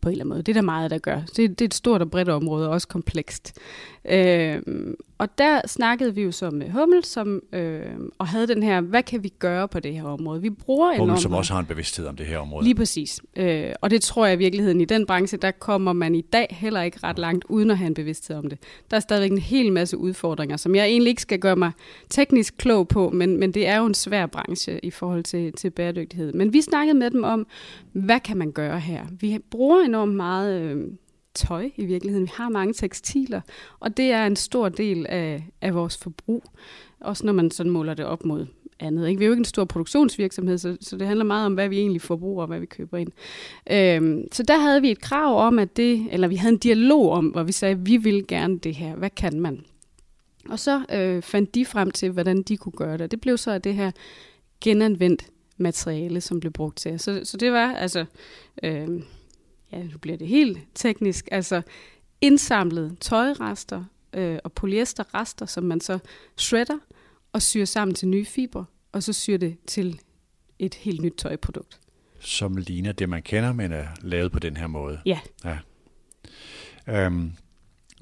på 0.02 0.08
en 0.08 0.12
eller 0.12 0.24
anden 0.24 0.28
måde. 0.28 0.42
Det 0.42 0.52
er 0.52 0.54
der 0.54 0.62
meget, 0.62 0.90
der 0.90 0.98
gør. 0.98 1.20
Det, 1.36 1.36
det 1.36 1.60
er 1.60 1.64
et 1.64 1.74
stort 1.74 2.02
og 2.02 2.10
bredt 2.10 2.28
område, 2.28 2.66
og 2.66 2.72
også 2.72 2.88
komplekst. 2.88 3.58
Øh, 4.04 4.62
og 5.18 5.38
der 5.38 5.60
snakkede 5.66 6.14
vi 6.14 6.22
jo 6.22 6.32
så 6.32 6.50
med 6.50 6.70
Hummel, 6.70 7.04
som, 7.04 7.42
øh, 7.52 7.82
og 8.18 8.26
havde 8.26 8.46
den 8.46 8.62
her, 8.62 8.80
hvad 8.80 9.02
kan 9.02 9.22
vi 9.22 9.28
gøre 9.28 9.68
på 9.68 9.80
det 9.80 9.94
her 9.94 10.04
område? 10.04 10.42
Vi 10.42 10.50
bruger 10.50 10.86
Hummel, 10.86 11.02
enormt... 11.02 11.22
som 11.22 11.32
også 11.32 11.52
har 11.52 11.60
en 11.60 11.66
bevidsthed 11.66 12.06
om 12.06 12.16
det 12.16 12.26
her 12.26 12.38
område. 12.38 12.64
Lige 12.64 12.74
præcis. 12.74 13.20
Øh, 13.36 13.72
og 13.80 13.90
det 13.90 14.02
tror 14.02 14.26
jeg 14.26 14.34
i 14.34 14.38
virkeligheden, 14.38 14.80
i 14.80 14.84
den 14.84 15.06
branche, 15.06 15.38
der 15.38 15.50
kommer 15.50 15.92
man 15.92 16.14
i 16.14 16.20
dag 16.20 16.46
heller 16.50 16.82
ikke 16.82 16.98
ret 17.02 17.18
langt, 17.18 17.44
uden 17.48 17.70
at 17.70 17.78
have 17.78 17.86
en 17.86 17.94
bevidsthed 17.94 18.36
om 18.36 18.48
det. 18.48 18.58
Der 18.90 18.96
er 18.96 19.00
stadigvæk 19.00 19.30
en 19.30 19.38
hel 19.38 19.72
masse 19.72 19.98
udfordringer, 19.98 20.56
som 20.56 20.74
jeg 20.74 20.86
egentlig 20.86 21.10
ikke 21.10 21.22
skal 21.22 21.38
gøre 21.38 21.56
mig 21.56 21.72
teknisk 22.10 22.54
klog 22.58 22.88
på, 22.88 23.10
men, 23.10 23.36
men 23.36 23.52
det 23.52 23.66
er 23.66 23.78
jo 23.78 23.86
en 23.86 23.94
svær 23.94 24.26
branche 24.26 24.84
i 24.84 24.90
forhold 24.90 25.22
til, 25.22 25.52
til 25.52 25.70
bæredygtighed. 25.70 26.32
Men 26.32 26.52
vi 26.52 26.60
snakkede 26.60 26.98
med 26.98 27.10
dem 27.10 27.24
om, 27.24 27.46
hvad 27.92 28.20
kan 28.20 28.36
man 28.36 28.52
gøre 28.52 28.80
her? 28.80 29.06
Vi 29.20 29.38
bruger 29.50 29.84
enormt 29.84 30.14
meget... 30.14 30.62
Øh, 30.62 30.84
tøj 31.34 31.70
i 31.76 31.84
virkeligheden. 31.84 32.26
Vi 32.26 32.32
har 32.34 32.48
mange 32.48 32.74
tekstiler, 32.74 33.40
og 33.80 33.96
det 33.96 34.10
er 34.10 34.26
en 34.26 34.36
stor 34.36 34.68
del 34.68 35.06
af, 35.08 35.46
af 35.60 35.74
vores 35.74 35.96
forbrug. 35.96 36.44
Også 37.00 37.26
når 37.26 37.32
man 37.32 37.50
sådan 37.50 37.72
måler 37.72 37.94
det 37.94 38.04
op 38.04 38.24
mod 38.24 38.46
andet. 38.80 39.08
Ikke? 39.08 39.18
Vi 39.18 39.24
er 39.24 39.26
jo 39.26 39.32
ikke 39.32 39.40
en 39.40 39.44
stor 39.44 39.64
produktionsvirksomhed, 39.64 40.58
så, 40.58 40.76
så 40.80 40.96
det 40.96 41.06
handler 41.06 41.24
meget 41.24 41.46
om, 41.46 41.54
hvad 41.54 41.68
vi 41.68 41.78
egentlig 41.78 42.02
forbruger 42.02 42.42
og 42.42 42.46
hvad 42.46 42.60
vi 42.60 42.66
køber 42.66 42.98
ind. 42.98 43.12
Øhm, 43.70 44.24
så 44.32 44.42
der 44.42 44.58
havde 44.58 44.80
vi 44.80 44.90
et 44.90 45.00
krav 45.00 45.46
om, 45.46 45.58
at 45.58 45.76
det, 45.76 46.06
eller 46.10 46.28
vi 46.28 46.36
havde 46.36 46.52
en 46.52 46.58
dialog 46.58 47.10
om, 47.10 47.26
hvor 47.26 47.42
vi 47.42 47.52
sagde, 47.52 47.72
at 47.72 47.86
vi 47.86 47.96
vil 47.96 48.26
gerne 48.26 48.58
det 48.58 48.74
her. 48.74 48.94
Hvad 48.94 49.10
kan 49.10 49.40
man? 49.40 49.64
Og 50.48 50.58
så 50.58 50.84
øh, 50.92 51.22
fandt 51.22 51.54
de 51.54 51.64
frem 51.64 51.90
til, 51.90 52.10
hvordan 52.10 52.42
de 52.42 52.56
kunne 52.56 52.72
gøre 52.72 52.98
det. 52.98 53.10
Det 53.10 53.20
blev 53.20 53.38
så 53.38 53.58
det 53.58 53.74
her 53.74 53.90
genanvendt 54.60 55.26
materiale, 55.56 56.20
som 56.20 56.40
blev 56.40 56.52
brugt 56.52 56.76
til. 56.76 57.00
Så, 57.00 57.20
så 57.24 57.36
det 57.36 57.52
var 57.52 57.74
altså... 57.74 58.04
Øh, 58.62 58.88
ja, 59.72 59.82
nu 59.82 59.98
bliver 59.98 60.16
det 60.16 60.28
helt 60.28 60.58
teknisk, 60.74 61.28
altså 61.32 61.62
indsamlet 62.20 62.96
tøjrester 63.00 63.84
øh, 64.12 64.38
og 64.44 64.52
polyesterrester, 64.52 65.46
som 65.46 65.64
man 65.64 65.80
så 65.80 65.98
shredder 66.36 66.78
og 67.32 67.42
syr 67.42 67.64
sammen 67.64 67.94
til 67.94 68.08
nye 68.08 68.24
fiber, 68.24 68.64
og 68.92 69.02
så 69.02 69.12
syr 69.12 69.36
det 69.36 69.56
til 69.66 70.00
et 70.58 70.74
helt 70.74 71.02
nyt 71.02 71.14
tøjprodukt. 71.18 71.80
Som 72.20 72.56
ligner 72.56 72.92
det, 72.92 73.08
man 73.08 73.22
kender, 73.22 73.52
men 73.52 73.72
er 73.72 73.86
lavet 74.00 74.32
på 74.32 74.38
den 74.38 74.56
her 74.56 74.66
måde. 74.66 75.00
Ja. 75.06 75.20
ja. 75.44 75.58
Øhm, 76.88 77.32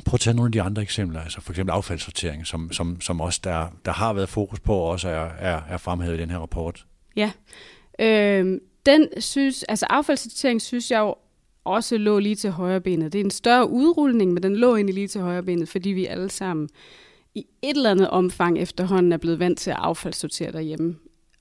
prøv 0.04 0.14
at 0.14 0.20
tage 0.20 0.34
nogle 0.36 0.48
af 0.48 0.52
de 0.52 0.62
andre 0.62 0.82
eksempler, 0.82 1.20
altså 1.20 1.40
for 1.40 1.52
eksempel 1.52 1.72
affaldssortering, 1.72 2.46
som, 2.46 2.72
som, 2.72 3.00
som 3.00 3.20
også 3.20 3.40
der, 3.44 3.68
der 3.84 3.92
har 3.92 4.12
været 4.12 4.28
fokus 4.28 4.60
på, 4.60 4.74
og 4.74 4.88
også 4.88 5.08
er, 5.08 5.30
er, 5.38 5.62
er 5.68 5.76
fremhævet 5.76 6.18
i 6.18 6.20
den 6.20 6.30
her 6.30 6.38
rapport. 6.38 6.86
Ja, 7.16 7.32
øhm, 7.98 8.60
den 8.86 9.08
synes, 9.18 9.62
altså 9.62 9.86
affaldssortering 9.90 10.62
synes 10.62 10.90
jeg 10.90 10.98
jo 10.98 11.14
også 11.64 11.98
lå 11.98 12.18
lige 12.18 12.34
til 12.34 12.50
højre 12.50 12.80
benet. 12.80 13.12
Det 13.12 13.20
er 13.20 13.24
en 13.24 13.30
større 13.30 13.70
udrulning, 13.70 14.32
men 14.32 14.42
den 14.42 14.56
lå 14.56 14.74
egentlig 14.74 14.94
lige 14.94 15.08
til 15.08 15.20
højre 15.20 15.42
benet, 15.42 15.68
fordi 15.68 15.90
vi 15.90 16.06
alle 16.06 16.30
sammen 16.30 16.68
i 17.34 17.46
et 17.62 17.76
eller 17.76 17.90
andet 17.90 18.10
omfang 18.10 18.58
efterhånden 18.58 19.12
er 19.12 19.16
blevet 19.16 19.38
vant 19.38 19.58
til 19.58 19.70
at 19.70 19.76
affaldssortere 19.80 20.52
derhjemme. 20.52 20.96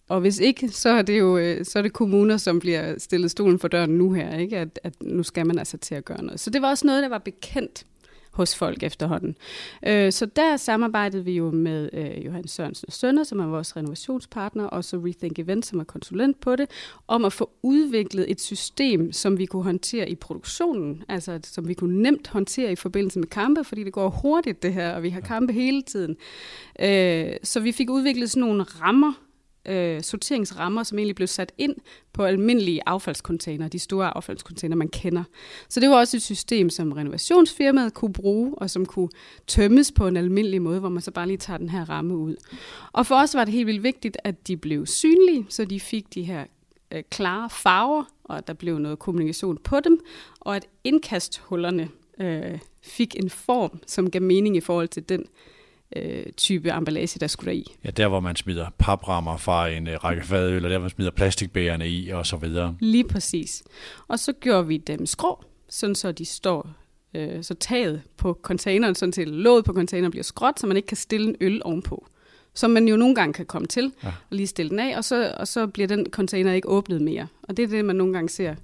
Og 0.09 0.21
hvis 0.21 0.39
ikke, 0.39 0.69
så 0.69 0.89
er 0.89 1.01
det 1.01 1.19
jo 1.19 1.37
øh, 1.37 1.65
så 1.65 1.79
er 1.79 1.83
det 1.83 1.93
kommuner, 1.93 2.37
som 2.37 2.59
bliver 2.59 2.95
stillet 2.97 3.31
stolen 3.31 3.59
for 3.59 3.67
døren 3.67 3.89
nu 3.89 4.13
her, 4.13 4.37
ikke? 4.37 4.57
At, 4.57 4.79
at 4.83 4.93
nu 5.01 5.23
skal 5.23 5.47
man 5.47 5.59
altså 5.59 5.77
til 5.77 5.95
at 5.95 6.05
gøre 6.05 6.23
noget. 6.23 6.39
Så 6.39 6.49
det 6.49 6.61
var 6.61 6.69
også 6.69 6.87
noget, 6.87 7.03
der 7.03 7.09
var 7.09 7.17
bekendt 7.17 7.85
hos 8.39 8.55
folk 8.55 8.83
efterhånden. 8.83 9.35
Øh, 9.87 10.11
så 10.11 10.25
der 10.25 10.57
samarbejdede 10.57 11.25
vi 11.25 11.31
jo 11.31 11.51
med 11.51 11.89
øh, 11.93 12.25
Johan 12.25 12.47
Sørensen 12.47 12.85
og 12.87 12.93
Sønner, 12.93 13.23
som 13.23 13.39
er 13.39 13.45
vores 13.45 13.75
renovationspartner, 13.75 14.63
og 14.63 14.83
så 14.83 14.97
Rethink 14.97 15.39
Event, 15.39 15.65
som 15.65 15.79
er 15.79 15.83
konsulent 15.83 16.39
på 16.39 16.55
det, 16.55 16.69
om 17.07 17.25
at 17.25 17.33
få 17.33 17.49
udviklet 17.63 18.31
et 18.31 18.41
system, 18.41 19.11
som 19.11 19.37
vi 19.37 19.45
kunne 19.45 19.63
håndtere 19.63 20.09
i 20.09 20.15
produktionen, 20.15 21.03
altså 21.07 21.39
som 21.43 21.67
vi 21.67 21.73
kunne 21.73 22.01
nemt 22.01 22.27
håndtere 22.27 22.71
i 22.71 22.75
forbindelse 22.75 23.19
med 23.19 23.27
kampe, 23.27 23.63
fordi 23.63 23.83
det 23.83 23.93
går 23.93 24.09
hurtigt 24.09 24.63
det 24.63 24.73
her, 24.73 24.95
og 24.95 25.03
vi 25.03 25.09
har 25.09 25.21
kampe 25.21 25.53
hele 25.53 25.81
tiden. 25.81 26.17
Øh, 26.79 27.33
så 27.43 27.59
vi 27.59 27.71
fik 27.71 27.89
udviklet 27.89 28.29
sådan 28.29 28.47
nogle 28.47 28.63
rammer, 28.63 29.13
øh, 29.65 30.01
sorteringsrammer, 30.01 30.83
som 30.83 30.97
egentlig 30.97 31.15
blev 31.15 31.27
sat 31.27 31.51
ind 31.57 31.75
på 32.13 32.23
almindelige 32.23 32.81
affaldskontainer, 32.85 33.67
de 33.67 33.79
store 33.79 34.17
affaldskontainer, 34.17 34.75
man 34.75 34.87
kender. 34.87 35.23
Så 35.69 35.79
det 35.79 35.89
var 35.89 35.95
også 35.95 36.17
et 36.17 36.23
system, 36.23 36.69
som 36.69 36.91
renovationsfirmaet 36.91 37.93
kunne 37.93 38.13
bruge, 38.13 38.55
og 38.57 38.69
som 38.69 38.85
kunne 38.85 39.09
tømmes 39.47 39.91
på 39.91 40.07
en 40.07 40.17
almindelig 40.17 40.61
måde, 40.61 40.79
hvor 40.79 40.89
man 40.89 41.01
så 41.01 41.11
bare 41.11 41.27
lige 41.27 41.37
tager 41.37 41.57
den 41.57 41.69
her 41.69 41.89
ramme 41.89 42.17
ud. 42.17 42.35
Og 42.91 43.05
for 43.05 43.15
os 43.15 43.35
var 43.35 43.45
det 43.45 43.53
helt 43.53 43.67
vildt 43.67 43.83
vigtigt, 43.83 44.17
at 44.23 44.47
de 44.47 44.57
blev 44.57 44.85
synlige, 44.85 45.45
så 45.49 45.65
de 45.65 45.79
fik 45.79 46.13
de 46.13 46.23
her 46.23 46.45
øh, 46.91 47.03
klare 47.09 47.49
farver, 47.49 48.03
og 48.23 48.37
at 48.37 48.47
der 48.47 48.53
blev 48.53 48.79
noget 48.79 48.99
kommunikation 48.99 49.57
på 49.57 49.79
dem, 49.79 49.99
og 50.39 50.55
at 50.55 50.67
indkasthullerne 50.83 51.89
øh, 52.19 52.59
fik 52.81 53.15
en 53.15 53.29
form, 53.29 53.79
som 53.87 54.11
gav 54.11 54.21
mening 54.21 54.57
i 54.57 54.59
forhold 54.59 54.87
til 54.87 55.09
den 55.09 55.25
øh, 55.95 56.25
type 56.37 56.71
emballage, 56.71 57.19
der 57.19 57.27
skulle 57.27 57.51
der 57.51 57.57
i. 57.57 57.65
Ja, 57.85 57.89
der 57.89 58.07
hvor 58.07 58.19
man 58.19 58.35
smider 58.35 58.67
paprammer 58.77 59.37
fra 59.37 59.69
en 59.69 59.87
øh, 59.87 60.03
række 60.03 60.23
fadøl, 60.23 60.55
eller 60.55 60.69
der 60.69 60.77
hvor 60.77 60.83
man 60.83 60.89
smider 60.89 61.11
plastikbærerne 61.11 61.89
i, 61.89 62.09
og 62.09 62.25
så 62.25 62.37
videre. 62.37 62.75
Lige 62.79 63.03
præcis. 63.03 63.63
Og 64.07 64.19
så 64.19 64.33
gjorde 64.33 64.67
vi 64.67 64.77
dem 64.77 65.05
skrå, 65.05 65.43
sådan 65.69 65.95
så 65.95 66.11
de 66.11 66.25
står 66.25 66.69
øh, 67.13 67.43
så 67.43 67.53
taget 67.53 68.01
på 68.17 68.39
containeren, 68.41 68.95
sådan 68.95 69.11
til 69.11 69.27
låget 69.27 69.65
på 69.65 69.73
containeren 69.73 70.11
bliver 70.11 70.23
skråt, 70.23 70.59
så 70.59 70.67
man 70.67 70.77
ikke 70.77 70.87
kan 70.87 70.97
stille 70.97 71.29
en 71.29 71.35
øl 71.41 71.61
ovenpå. 71.65 72.07
Som 72.53 72.71
man 72.71 72.87
jo 72.87 72.95
nogle 72.95 73.15
gange 73.15 73.33
kan 73.33 73.45
komme 73.45 73.67
til, 73.67 73.93
ja. 74.03 74.07
og 74.07 74.37
lige 74.37 74.47
stille 74.47 74.69
den 74.69 74.79
af, 74.79 74.97
og 74.97 75.03
så, 75.03 75.35
og 75.37 75.47
så 75.47 75.67
bliver 75.67 75.87
den 75.87 76.05
container 76.11 76.53
ikke 76.53 76.69
åbnet 76.69 77.01
mere. 77.01 77.27
Og 77.43 77.57
det 77.57 77.63
er 77.63 77.67
det, 77.67 77.85
man 77.85 77.95
nogle 77.95 78.13
gange 78.13 78.29
ser, 78.29 78.55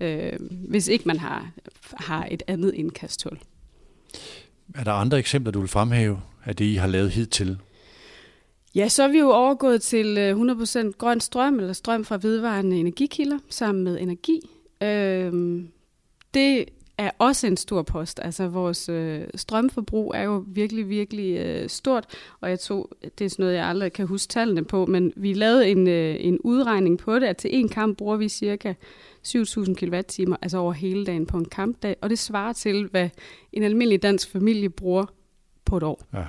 øh, 0.00 0.32
hvis 0.68 0.88
ikke 0.88 1.04
man 1.06 1.18
har, 1.18 1.50
har 1.96 2.28
et 2.30 2.42
andet 2.46 2.74
Ja, 8.74 8.88
så 8.88 9.02
er 9.02 9.08
vi 9.08 9.18
jo 9.18 9.30
overgået 9.30 9.82
til 9.82 10.32
100% 10.32 10.90
grøn 10.98 11.20
strøm, 11.20 11.58
eller 11.58 11.72
strøm 11.72 12.04
fra 12.04 12.18
vedvarende 12.22 12.76
energikilder, 12.76 13.38
sammen 13.48 13.84
med 13.84 14.00
energi. 14.00 14.40
Øhm, 14.82 15.68
det 16.34 16.64
er 16.98 17.10
også 17.18 17.46
en 17.46 17.56
stor 17.56 17.82
post. 17.82 18.20
Altså 18.22 18.48
vores 18.48 18.88
øh, 18.88 19.28
strømforbrug 19.34 20.12
er 20.14 20.22
jo 20.22 20.44
virkelig, 20.46 20.88
virkelig 20.88 21.38
øh, 21.38 21.68
stort, 21.68 22.06
og 22.40 22.50
jeg 22.50 22.60
tog, 22.60 22.90
det 23.18 23.24
er 23.24 23.28
sådan 23.28 23.42
noget, 23.42 23.56
jeg 23.56 23.66
aldrig 23.66 23.92
kan 23.92 24.06
huske 24.06 24.30
tallene 24.30 24.64
på, 24.64 24.86
men 24.86 25.12
vi 25.16 25.32
lavede 25.32 25.68
en, 25.68 25.88
øh, 25.88 26.16
en 26.20 26.38
udregning 26.38 26.98
på 26.98 27.18
det, 27.18 27.26
at 27.26 27.36
til 27.36 27.50
en 27.56 27.68
kamp 27.68 27.98
bruger 27.98 28.16
vi 28.16 28.28
cirka 28.28 28.74
7.000 29.26 29.74
kWh, 29.74 30.36
altså 30.42 30.58
over 30.58 30.72
hele 30.72 31.06
dagen 31.06 31.26
på 31.26 31.36
en 31.36 31.44
kampdag, 31.44 31.96
og 32.02 32.10
det 32.10 32.18
svarer 32.18 32.52
til, 32.52 32.86
hvad 32.86 33.08
en 33.52 33.62
almindelig 33.62 34.02
dansk 34.02 34.30
familie 34.30 34.70
bruger 34.70 35.06
på 35.64 35.76
et 35.76 35.82
år. 35.82 36.02
Ja. 36.14 36.24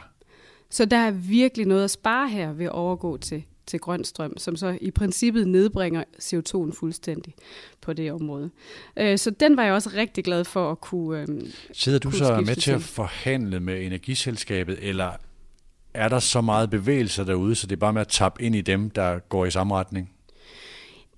Så 0.69 0.86
der 0.86 0.97
er 0.97 1.12
virkelig 1.12 1.65
noget 1.65 1.84
at 1.84 1.91
spare 1.91 2.30
her 2.30 2.53
ved 2.53 2.65
at 2.65 2.71
overgå 2.71 3.17
til 3.17 3.43
til 3.67 3.80
grøn 3.80 4.03
strøm, 4.03 4.38
som 4.38 4.56
så 4.56 4.77
i 4.82 4.91
princippet 4.91 5.47
nedbringer 5.47 6.03
CO2'en 6.19 6.80
fuldstændig 6.80 7.34
på 7.82 7.93
det 7.93 8.12
område. 8.12 8.49
Øh, 8.97 9.17
så 9.17 9.30
den 9.30 9.58
var 9.58 9.63
jeg 9.63 9.73
også 9.73 9.89
rigtig 9.95 10.23
glad 10.23 10.43
for 10.43 10.71
at 10.71 10.82
kunne 10.82 11.21
øh, 11.21 11.27
Sidder 11.73 11.99
du 11.99 12.10
kunne 12.10 12.17
så 12.17 12.43
med 12.45 12.56
til 12.56 12.71
at 12.71 12.82
forhandle 12.82 13.60
med 13.60 13.86
energiselskabet, 13.86 14.77
eller 14.82 15.12
er 15.93 16.10
der 16.10 16.19
så 16.19 16.41
meget 16.41 16.69
bevægelse 16.69 17.25
derude, 17.25 17.56
så 17.56 17.67
det 17.67 17.75
er 17.75 17.80
bare 17.80 17.93
med 17.93 18.01
at 18.01 18.08
tappe 18.08 18.43
ind 18.43 18.56
i 18.56 18.62
dem, 18.62 18.89
der 18.89 19.19
går 19.19 19.45
i 19.45 19.51
samme 19.51 19.75
retning? 19.75 20.12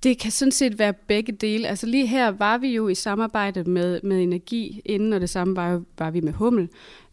Det 0.04 0.20
kan 0.20 0.32
sådan 0.32 0.52
set 0.52 0.80
være 0.80 0.94
begge 0.94 1.32
dele. 1.32 1.68
Altså 1.68 1.88
lige 1.88 2.08
her 2.08 2.32
var 2.32 2.58
vi 2.58 2.68
jo 2.68 2.88
i 2.88 2.96
samarbejde 2.96 3.64
med, 3.64 4.00
med 4.04 4.24
Energi 4.24 4.82
inden, 4.86 5.14
og 5.14 5.22
det 5.22 5.30
samme 5.30 5.56
var, 5.56 5.82
var 5.98 6.12
vi 6.12 6.22
med 6.22 6.34
Hummel. 6.34 6.70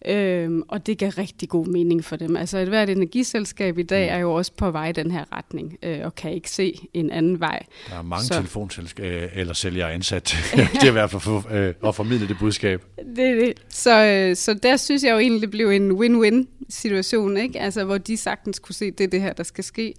Øhm, 0.07 0.63
og 0.69 0.87
det 0.87 0.99
gav 0.99 1.11
rigtig 1.11 1.49
god 1.49 1.67
mening 1.67 2.05
for 2.05 2.17
dem. 2.17 2.37
Altså 2.37 2.59
et 2.59 2.69
hvert 2.69 2.91
energiselskab 2.91 3.79
i 3.79 3.83
dag 3.83 4.11
mm. 4.11 4.17
er 4.17 4.19
jo 4.19 4.35
også 4.35 4.53
på 4.57 4.71
vej 4.71 4.89
i 4.89 4.93
den 4.93 5.11
her 5.11 5.25
retning, 5.33 5.79
øh, 5.83 6.01
og 6.05 6.15
kan 6.15 6.33
ikke 6.33 6.51
se 6.51 6.89
en 6.95 7.11
anden 7.11 7.41
vej. 7.41 7.63
Der 7.91 7.97
er 7.97 8.03
mange 8.03 8.25
så. 8.25 8.35
telefonselskaber 8.35 9.25
øh, 9.25 9.29
eller 9.35 9.55
sælgere 9.55 9.93
ansat 9.93 10.25
til 10.81 10.89
at 10.89 10.95
være 10.95 11.09
for, 11.09 11.53
øh, 11.53 11.75
at 11.87 11.95
formidle 11.95 12.29
det 12.29 12.37
budskab. 12.39 12.83
Det 13.17 13.17
det. 13.17 13.55
Så, 13.69 14.05
øh, 14.05 14.37
så 14.37 14.55
der 14.55 14.77
synes 14.77 15.03
jeg 15.03 15.13
jo 15.13 15.19
egentlig, 15.19 15.43
det 15.43 15.51
blev 15.51 15.71
en 15.71 15.91
win-win 15.93 16.47
situation, 16.69 17.37
ikke? 17.37 17.61
Altså, 17.61 17.85
hvor 17.85 17.99
de 17.99 18.17
sagtens 18.17 18.59
kunne 18.59 18.75
se, 18.75 18.91
det 18.91 19.05
er 19.05 19.09
det 19.09 19.21
her, 19.21 19.33
der 19.33 19.43
skal 19.43 19.65
ske. 19.65 19.95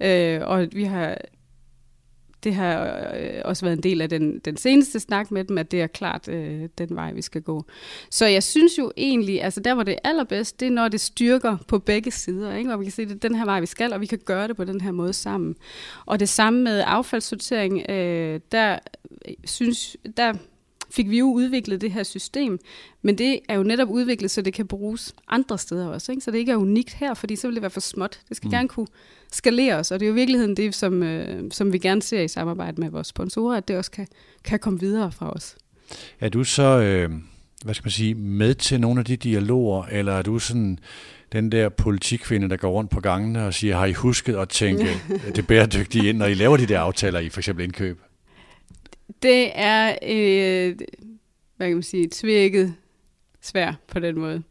Øh, 0.00 0.40
og 0.42 0.66
vi 0.72 0.84
har 0.84 1.18
det 2.44 2.54
har 2.54 2.84
øh, 3.20 3.40
også 3.44 3.64
været 3.64 3.76
en 3.76 3.82
del 3.82 4.00
af 4.00 4.08
den, 4.08 4.38
den 4.38 4.56
seneste 4.56 5.00
snak 5.00 5.30
med 5.30 5.44
dem, 5.44 5.58
at 5.58 5.70
det 5.70 5.82
er 5.82 5.86
klart 5.86 6.28
øh, 6.28 6.68
den 6.78 6.96
vej, 6.96 7.12
vi 7.12 7.22
skal 7.22 7.42
gå. 7.42 7.64
Så 8.10 8.26
jeg 8.26 8.42
synes 8.42 8.78
jo 8.78 8.92
egentlig, 8.96 9.42
altså 9.42 9.60
der 9.60 9.74
hvor 9.74 9.82
det 9.82 9.92
er 9.92 10.08
allerbedst, 10.08 10.60
det 10.60 10.66
er 10.66 10.70
når 10.70 10.88
det 10.88 11.00
styrker 11.00 11.56
på 11.68 11.78
begge 11.78 12.10
sider, 12.10 12.56
ikke? 12.56 12.68
hvor 12.68 12.76
vi 12.76 12.84
kan 12.84 12.92
se, 12.92 13.02
at 13.02 13.08
det 13.08 13.14
er 13.14 13.28
den 13.28 13.34
her 13.34 13.44
vej, 13.44 13.60
vi 13.60 13.66
skal, 13.66 13.92
og 13.92 14.00
vi 14.00 14.06
kan 14.06 14.18
gøre 14.24 14.48
det 14.48 14.56
på 14.56 14.64
den 14.64 14.80
her 14.80 14.92
måde 14.92 15.12
sammen. 15.12 15.56
Og 16.06 16.20
det 16.20 16.28
samme 16.28 16.62
med 16.62 16.82
affaldssortering, 16.86 17.90
øh, 17.90 18.40
der 18.52 18.78
øh, 19.28 19.34
synes, 19.44 19.96
der 20.16 20.32
fik 20.92 21.10
vi 21.10 21.18
jo 21.18 21.32
udviklet 21.32 21.80
det 21.80 21.92
her 21.92 22.02
system, 22.02 22.58
men 23.02 23.18
det 23.18 23.40
er 23.48 23.54
jo 23.54 23.62
netop 23.62 23.88
udviklet, 23.88 24.30
så 24.30 24.42
det 24.42 24.54
kan 24.54 24.66
bruges 24.66 25.14
andre 25.28 25.58
steder 25.58 25.86
også, 25.86 26.12
ikke? 26.12 26.24
så 26.24 26.30
det 26.30 26.38
ikke 26.38 26.52
er 26.52 26.56
unikt 26.56 26.94
her, 26.94 27.14
fordi 27.14 27.36
så 27.36 27.46
vil 27.46 27.54
det 27.54 27.62
være 27.62 27.70
for 27.70 27.80
småt. 27.80 28.20
Det 28.28 28.36
skal 28.36 28.46
mm. 28.46 28.50
gerne 28.50 28.68
kunne 28.68 28.86
skaleres, 29.32 29.90
og 29.90 30.00
det 30.00 30.06
er 30.06 30.08
jo 30.08 30.14
i 30.14 30.16
virkeligheden 30.16 30.56
det, 30.56 30.74
som, 30.74 31.02
øh, 31.02 31.50
som 31.50 31.72
vi 31.72 31.78
gerne 31.78 32.02
ser 32.02 32.20
i 32.20 32.28
samarbejde 32.28 32.80
med 32.80 32.90
vores 32.90 33.06
sponsorer, 33.06 33.56
at 33.56 33.68
det 33.68 33.76
også 33.76 33.90
kan, 33.90 34.06
kan 34.44 34.58
komme 34.58 34.80
videre 34.80 35.12
fra 35.12 35.30
os. 35.30 35.56
Er 36.20 36.28
du 36.28 36.44
så, 36.44 36.62
øh, 36.62 37.10
hvad 37.64 37.74
skal 37.74 37.84
man 37.84 37.90
sige, 37.90 38.14
med 38.14 38.54
til 38.54 38.80
nogle 38.80 38.98
af 38.98 39.04
de 39.04 39.16
dialoger, 39.16 39.84
eller 39.84 40.12
er 40.12 40.22
du 40.22 40.38
sådan 40.38 40.78
den 41.32 41.52
der 41.52 41.68
politikvinde, 41.68 42.48
der 42.48 42.56
går 42.56 42.70
rundt 42.70 42.90
på 42.90 43.00
gangene 43.00 43.46
og 43.46 43.54
siger, 43.54 43.76
har 43.76 43.86
I 43.86 43.92
husket 43.92 44.36
at 44.36 44.48
tænke 44.48 44.88
det 45.36 45.46
bæredygtige 45.46 46.08
ind, 46.08 46.18
når 46.18 46.26
I 46.26 46.34
laver 46.34 46.56
de 46.56 46.66
der 46.66 46.80
aftaler 46.80 47.20
i 47.20 47.28
for 47.28 47.40
eksempel 47.40 47.64
indkøb? 47.64 48.00
Det 49.22 49.50
er, 49.54 49.96
øh, 50.02 50.76
hvad 51.56 51.66
kan 51.66 51.76
man 51.76 51.82
sige, 51.82 52.08
tvækket 52.12 52.74
svær 53.40 53.72
på 53.88 54.00
den 54.00 54.18
måde. 54.18 54.42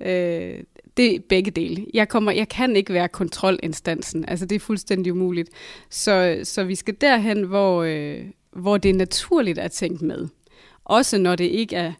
Øh, 0.00 0.64
det 0.96 1.14
er 1.14 1.20
begge 1.28 1.50
dele. 1.50 1.86
Jeg, 1.94 2.08
kommer, 2.08 2.32
jeg 2.32 2.48
kan 2.48 2.76
ikke 2.76 2.92
være 2.92 3.08
kontrolinstansen. 3.08 4.24
Altså, 4.28 4.46
det 4.46 4.56
er 4.56 4.60
fuldstændig 4.60 5.12
umuligt. 5.12 5.50
Så, 5.90 6.40
så 6.44 6.64
vi 6.64 6.74
skal 6.74 6.96
derhen, 7.00 7.42
hvor, 7.42 7.82
øh, 7.82 8.24
hvor 8.50 8.76
det 8.76 8.88
er 8.88 8.94
naturligt 8.94 9.58
at 9.58 9.72
tænke 9.72 10.04
med. 10.04 10.28
Også 10.84 11.18
når 11.18 11.36
det 11.36 11.44
ikke 11.44 11.76
er 11.76 11.92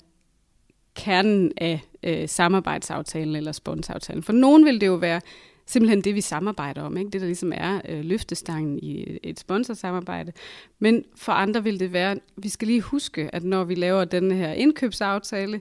kernen 0.95 1.53
af 1.57 1.81
øh, 2.03 2.29
samarbejdsaftalen 2.29 3.37
eller 3.37 3.53
sponsaftalen. 3.53 4.23
For 4.23 4.33
nogen 4.33 4.65
vil 4.65 4.81
det 4.81 4.87
jo 4.87 4.95
være 4.95 5.21
simpelthen 5.69 6.01
det, 6.01 6.15
vi 6.15 6.21
samarbejder 6.21 6.83
om. 6.83 6.97
Ikke? 6.97 7.11
Det, 7.11 7.21
der 7.21 7.27
ligesom 7.27 7.53
er 7.55 7.81
øh, 7.89 8.05
løftestangen 8.05 8.79
i 8.79 9.19
et 9.23 9.41
sponsorsamarbejde. 9.41 10.33
Men 10.79 11.05
for 11.17 11.33
andre 11.33 11.65
vil 11.65 11.81
det 11.81 11.93
være, 11.93 12.17
vi 12.37 12.49
skal 12.49 12.69
lige 12.69 12.81
huske, 12.81 13.35
at 13.35 13.45
når 13.45 13.65
vi 13.65 13.75
laver 13.75 14.05
den 14.05 14.31
her 14.31 14.53
indkøbsaftale, 14.53 15.61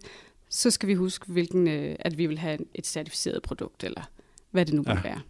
så 0.49 0.71
skal 0.71 0.89
vi 0.89 0.93
huske, 0.93 1.25
hvilken, 1.31 1.67
øh, 1.67 1.95
at 1.99 2.17
vi 2.17 2.25
vil 2.25 2.37
have 2.37 2.57
et 2.75 2.87
certificeret 2.87 3.41
produkt, 3.41 3.83
eller 3.83 4.01
hvad 4.51 4.65
det 4.65 4.73
nu 4.73 4.83
ja. 4.87 5.01
være. 5.03 5.21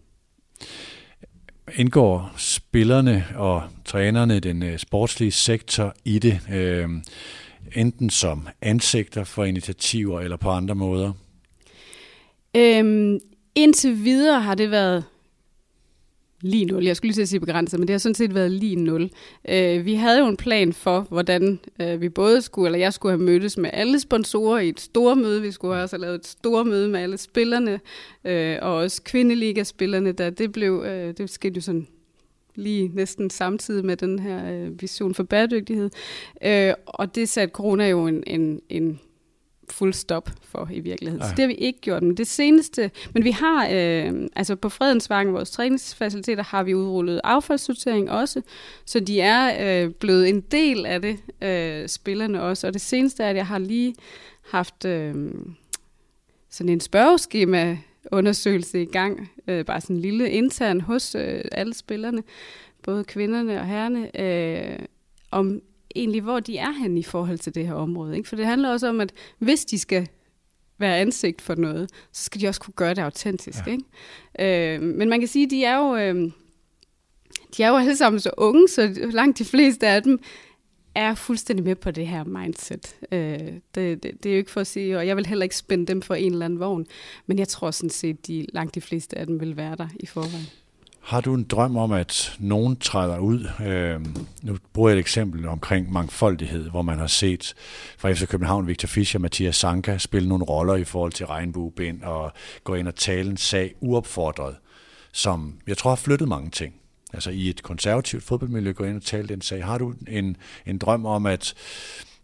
Indgår 1.76 2.34
spillerne 2.38 3.26
og 3.36 3.64
trænerne, 3.86 4.40
den 4.40 4.64
øh, 4.64 4.78
sportslige 4.78 5.32
sektor 5.32 5.96
i 6.06 6.20
det, 6.20 6.40
øh, 6.52 6.90
enten 7.76 8.10
som 8.10 8.48
ansigter 8.62 9.24
for 9.24 9.44
initiativer 9.44 10.22
eller 10.22 10.38
på 10.38 10.50
andre 10.50 10.76
måder? 10.76 11.14
Øhm, 12.56 13.20
indtil 13.58 14.04
videre 14.04 14.42
har 14.42 14.56
det 14.56 14.72
været 14.72 15.04
lige 16.42 16.66
nul. 16.66 16.84
Jeg 16.84 16.96
skulle 16.96 17.10
lige 17.10 17.16
til 17.16 17.22
at 17.22 17.30
sige 17.30 17.40
begrænset, 17.40 17.80
men 17.80 17.88
det 17.88 17.94
har 17.94 17.98
sådan 17.98 18.16
set 18.16 18.36
været 18.36 18.52
lige 18.52 18.76
nul. 18.76 19.10
Øh, 19.50 19.86
vi 19.86 19.94
havde 19.94 20.20
jo 20.20 20.28
en 20.28 20.38
plan 20.38 20.74
for, 20.74 21.02
hvordan 21.10 21.60
øh, 21.82 22.02
vi 22.02 22.10
både 22.10 22.42
skulle, 22.42 22.68
eller 22.68 22.80
jeg 22.80 22.94
skulle 22.94 23.12
have 23.12 23.24
mødtes 23.24 23.58
med 23.58 23.70
alle 23.74 24.00
sponsorer 24.00 24.60
i 24.60 24.70
et 24.70 24.80
stort 24.80 25.18
møde. 25.18 25.42
Vi 25.42 25.52
skulle 25.52 25.82
også 25.82 25.96
have 25.96 26.02
lavet 26.02 26.16
et 26.16 26.28
stort 26.28 26.68
møde 26.68 26.90
med 26.90 27.00
alle 27.00 27.18
spillerne, 27.18 27.80
øh, 28.26 28.58
og 28.62 28.76
også 28.76 29.02
kvindeligaspillerne, 29.04 30.12
der 30.12 30.30
det 30.30 30.52
blev, 30.52 30.84
øh, 30.86 31.14
det 31.18 31.30
skete 31.30 31.56
jo 31.56 31.62
sådan 31.62 31.88
lige 32.56 32.92
næsten 32.94 33.30
samtidig 33.30 33.86
med 33.86 33.98
den 33.98 34.20
her 34.20 34.52
øh, 34.54 34.82
vision 34.82 35.14
for 35.14 35.24
bæredygtighed. 35.24 35.90
Øh, 36.44 36.74
og 36.86 37.16
det 37.16 37.30
satte 37.30 37.52
corona 37.52 37.90
jo 37.90 38.08
en, 38.08 38.24
en, 38.28 38.62
en 38.70 39.00
fuld 39.70 39.94
stop 39.94 40.30
for 40.42 40.70
i 40.72 40.80
virkeligheden. 40.80 41.22
Ja. 41.22 41.30
Så 41.30 41.34
det 41.36 41.44
har 41.44 41.48
vi 41.48 41.54
ikke 41.54 41.82
gjort. 41.82 42.04
Men 42.04 42.18
det 42.18 42.28
seneste, 42.28 42.92
men 43.14 43.24
vi 43.24 43.32
har, 43.32 43.68
øh, 43.72 44.28
altså 44.36 44.56
på 44.56 44.70
Fredensvangen, 44.70 45.34
vores 45.34 45.52
træningsfaciliteter, 45.52 46.44
har 46.44 46.64
vi 46.64 46.74
udrullet 46.74 47.22
affaldssortering 47.24 48.12
også, 48.12 48.42
så 48.86 49.00
de 49.00 49.22
er 49.22 49.84
øh, 49.86 49.92
blevet 49.92 50.30
en 50.30 50.42
del 50.42 50.86
af 50.86 51.02
det, 51.02 51.20
øh, 51.42 51.90
spillerne 51.90 52.42
også. 52.42 52.68
Og 52.68 52.74
det 52.74 52.82
seneste 52.82 53.24
er, 53.24 53.30
at 53.30 53.36
jeg 53.36 53.48
har 53.48 53.60
lige 53.60 53.96
haft 54.50 54.86
øh, 54.86 55.32
sådan 56.50 56.70
en 56.70 56.80
spørgeskema 56.80 57.78
undersøgelse 58.12 58.82
i 58.82 58.86
gang, 58.86 59.32
øh, 59.48 59.66
bare 59.66 59.82
sådan 59.82 59.96
en 59.96 60.02
lille 60.02 60.30
intern 60.30 60.82
hos 60.82 61.16
øh, 61.16 61.42
alle 61.52 61.74
spillerne, 61.74 62.24
både 62.84 63.04
kvinderne 63.04 63.60
og 63.60 63.66
herrerne, 63.66 64.22
øh, 64.22 64.80
om 65.32 65.62
egentlig, 65.96 66.22
hvor 66.22 66.40
de 66.40 66.58
er 66.58 66.72
hen 66.72 66.98
i 66.98 67.04
forhold 67.04 67.38
til 67.38 67.56
det 67.56 67.68
her 67.68 67.74
område. 67.74 68.18
Ikke? 68.18 68.30
For 68.30 68.36
det 68.36 68.46
handler 68.46 68.70
også 68.70 68.88
om, 68.88 69.02
at 69.02 69.14
hvis 69.40 69.66
de 69.66 69.80
skal 69.80 70.08
være 70.78 70.98
ansigt 70.98 71.42
for 71.42 71.56
noget, 71.56 71.90
så 72.12 72.24
skal 72.24 72.42
de 72.42 72.48
også 72.48 72.62
kunne 72.62 72.74
gøre 72.74 72.94
det 72.94 73.02
autentisk. 73.02 73.60
Ja. 73.68 73.72
Ikke? 73.72 74.76
Øh, 74.76 74.82
men 74.82 75.10
man 75.10 75.20
kan 75.20 75.28
sige, 75.28 75.46
at 75.46 75.52
de 75.52 75.64
er 75.64 75.78
jo... 75.78 75.96
Øh, 75.96 76.32
de 77.58 77.64
er 77.64 77.70
jo 77.70 77.78
alle 77.78 77.96
sammen 77.96 78.20
så 78.20 78.32
unge, 78.38 78.68
så 78.68 79.10
langt 79.12 79.40
de 79.40 79.46
fleste 79.46 79.88
af 79.88 80.04
dem 80.04 80.20
er 80.96 81.16
fuldstændig 81.16 81.66
med 81.66 81.76
på 81.76 81.92
det 81.92 82.08
her 82.08 82.24
mindset. 82.24 82.96
Øh, 83.12 83.40
det, 83.76 84.04
det, 84.04 84.04
det 84.04 84.26
er 84.26 84.34
jo 84.34 84.38
ikke 84.38 84.52
for 84.52 84.62
at 84.62 84.68
sige, 84.68 84.98
og 84.98 85.08
jeg 85.08 85.18
vil 85.18 85.26
heller 85.26 85.44
ikke 85.44 85.56
spænde 85.56 85.86
dem 85.86 86.02
for 86.02 86.16
en 86.16 86.32
eller 86.32 86.46
anden 86.46 86.60
vogn, 86.60 86.86
men 87.26 87.40
jeg 87.40 87.48
tror 87.48 87.72
sådan 87.72 87.90
set, 87.90 88.18
at 88.18 88.28
de, 88.28 88.46
langt 88.54 88.76
de 88.76 88.82
fleste 88.82 89.18
af 89.18 89.28
dem 89.28 89.40
vil 89.40 89.58
være 89.58 89.76
der 89.76 89.88
i 90.00 90.06
forvejen. 90.06 90.48
Har 91.08 91.22
du 91.22 91.34
en 91.34 91.44
drøm 91.44 91.78
om, 91.78 91.92
at 91.92 92.36
nogen 92.40 92.76
træder 92.76 93.20
ud? 93.20 93.48
Øh, 93.66 94.06
nu 94.44 94.58
bruger 94.74 94.90
jeg 94.90 94.96
et 94.96 95.00
eksempel 95.00 95.48
omkring 95.48 95.92
mangfoldighed, 95.92 96.70
hvor 96.70 96.82
man 96.82 97.00
har 97.00 97.08
set 97.08 97.54
fra 97.98 98.12
FC 98.12 98.28
København, 98.28 98.68
Victor 98.68 98.88
Fischer, 98.88 99.20
Mathias 99.20 99.56
Sanka 99.56 99.98
spille 99.98 100.30
nogle 100.30 100.44
roller 100.44 100.76
i 100.76 100.84
forhold 100.84 101.12
til 101.12 101.26
regnbuebind 101.26 102.04
og 102.04 102.32
gå 102.64 102.76
ind 102.76 102.88
og 102.88 102.96
tale 102.96 103.30
en 103.30 103.38
sag 103.38 103.74
uopfordret, 103.82 104.56
som 105.12 105.60
jeg 105.68 105.78
tror 105.78 105.92
har 105.92 105.96
flyttet 105.96 106.28
mange 106.28 106.50
ting. 106.50 106.74
Altså 107.14 107.30
i 107.30 107.50
et 107.50 107.64
konservativt 107.64 108.24
fodboldmiljø 108.24 108.72
gå 108.72 108.84
ind 108.84 108.96
og 108.96 109.04
tale 109.04 109.28
den 109.28 109.42
sag. 109.42 109.66
Har 109.66 109.78
du 109.78 109.94
en, 110.08 110.38
en 110.66 110.78
drøm 110.78 111.06
om, 111.06 111.26
at 111.26 111.54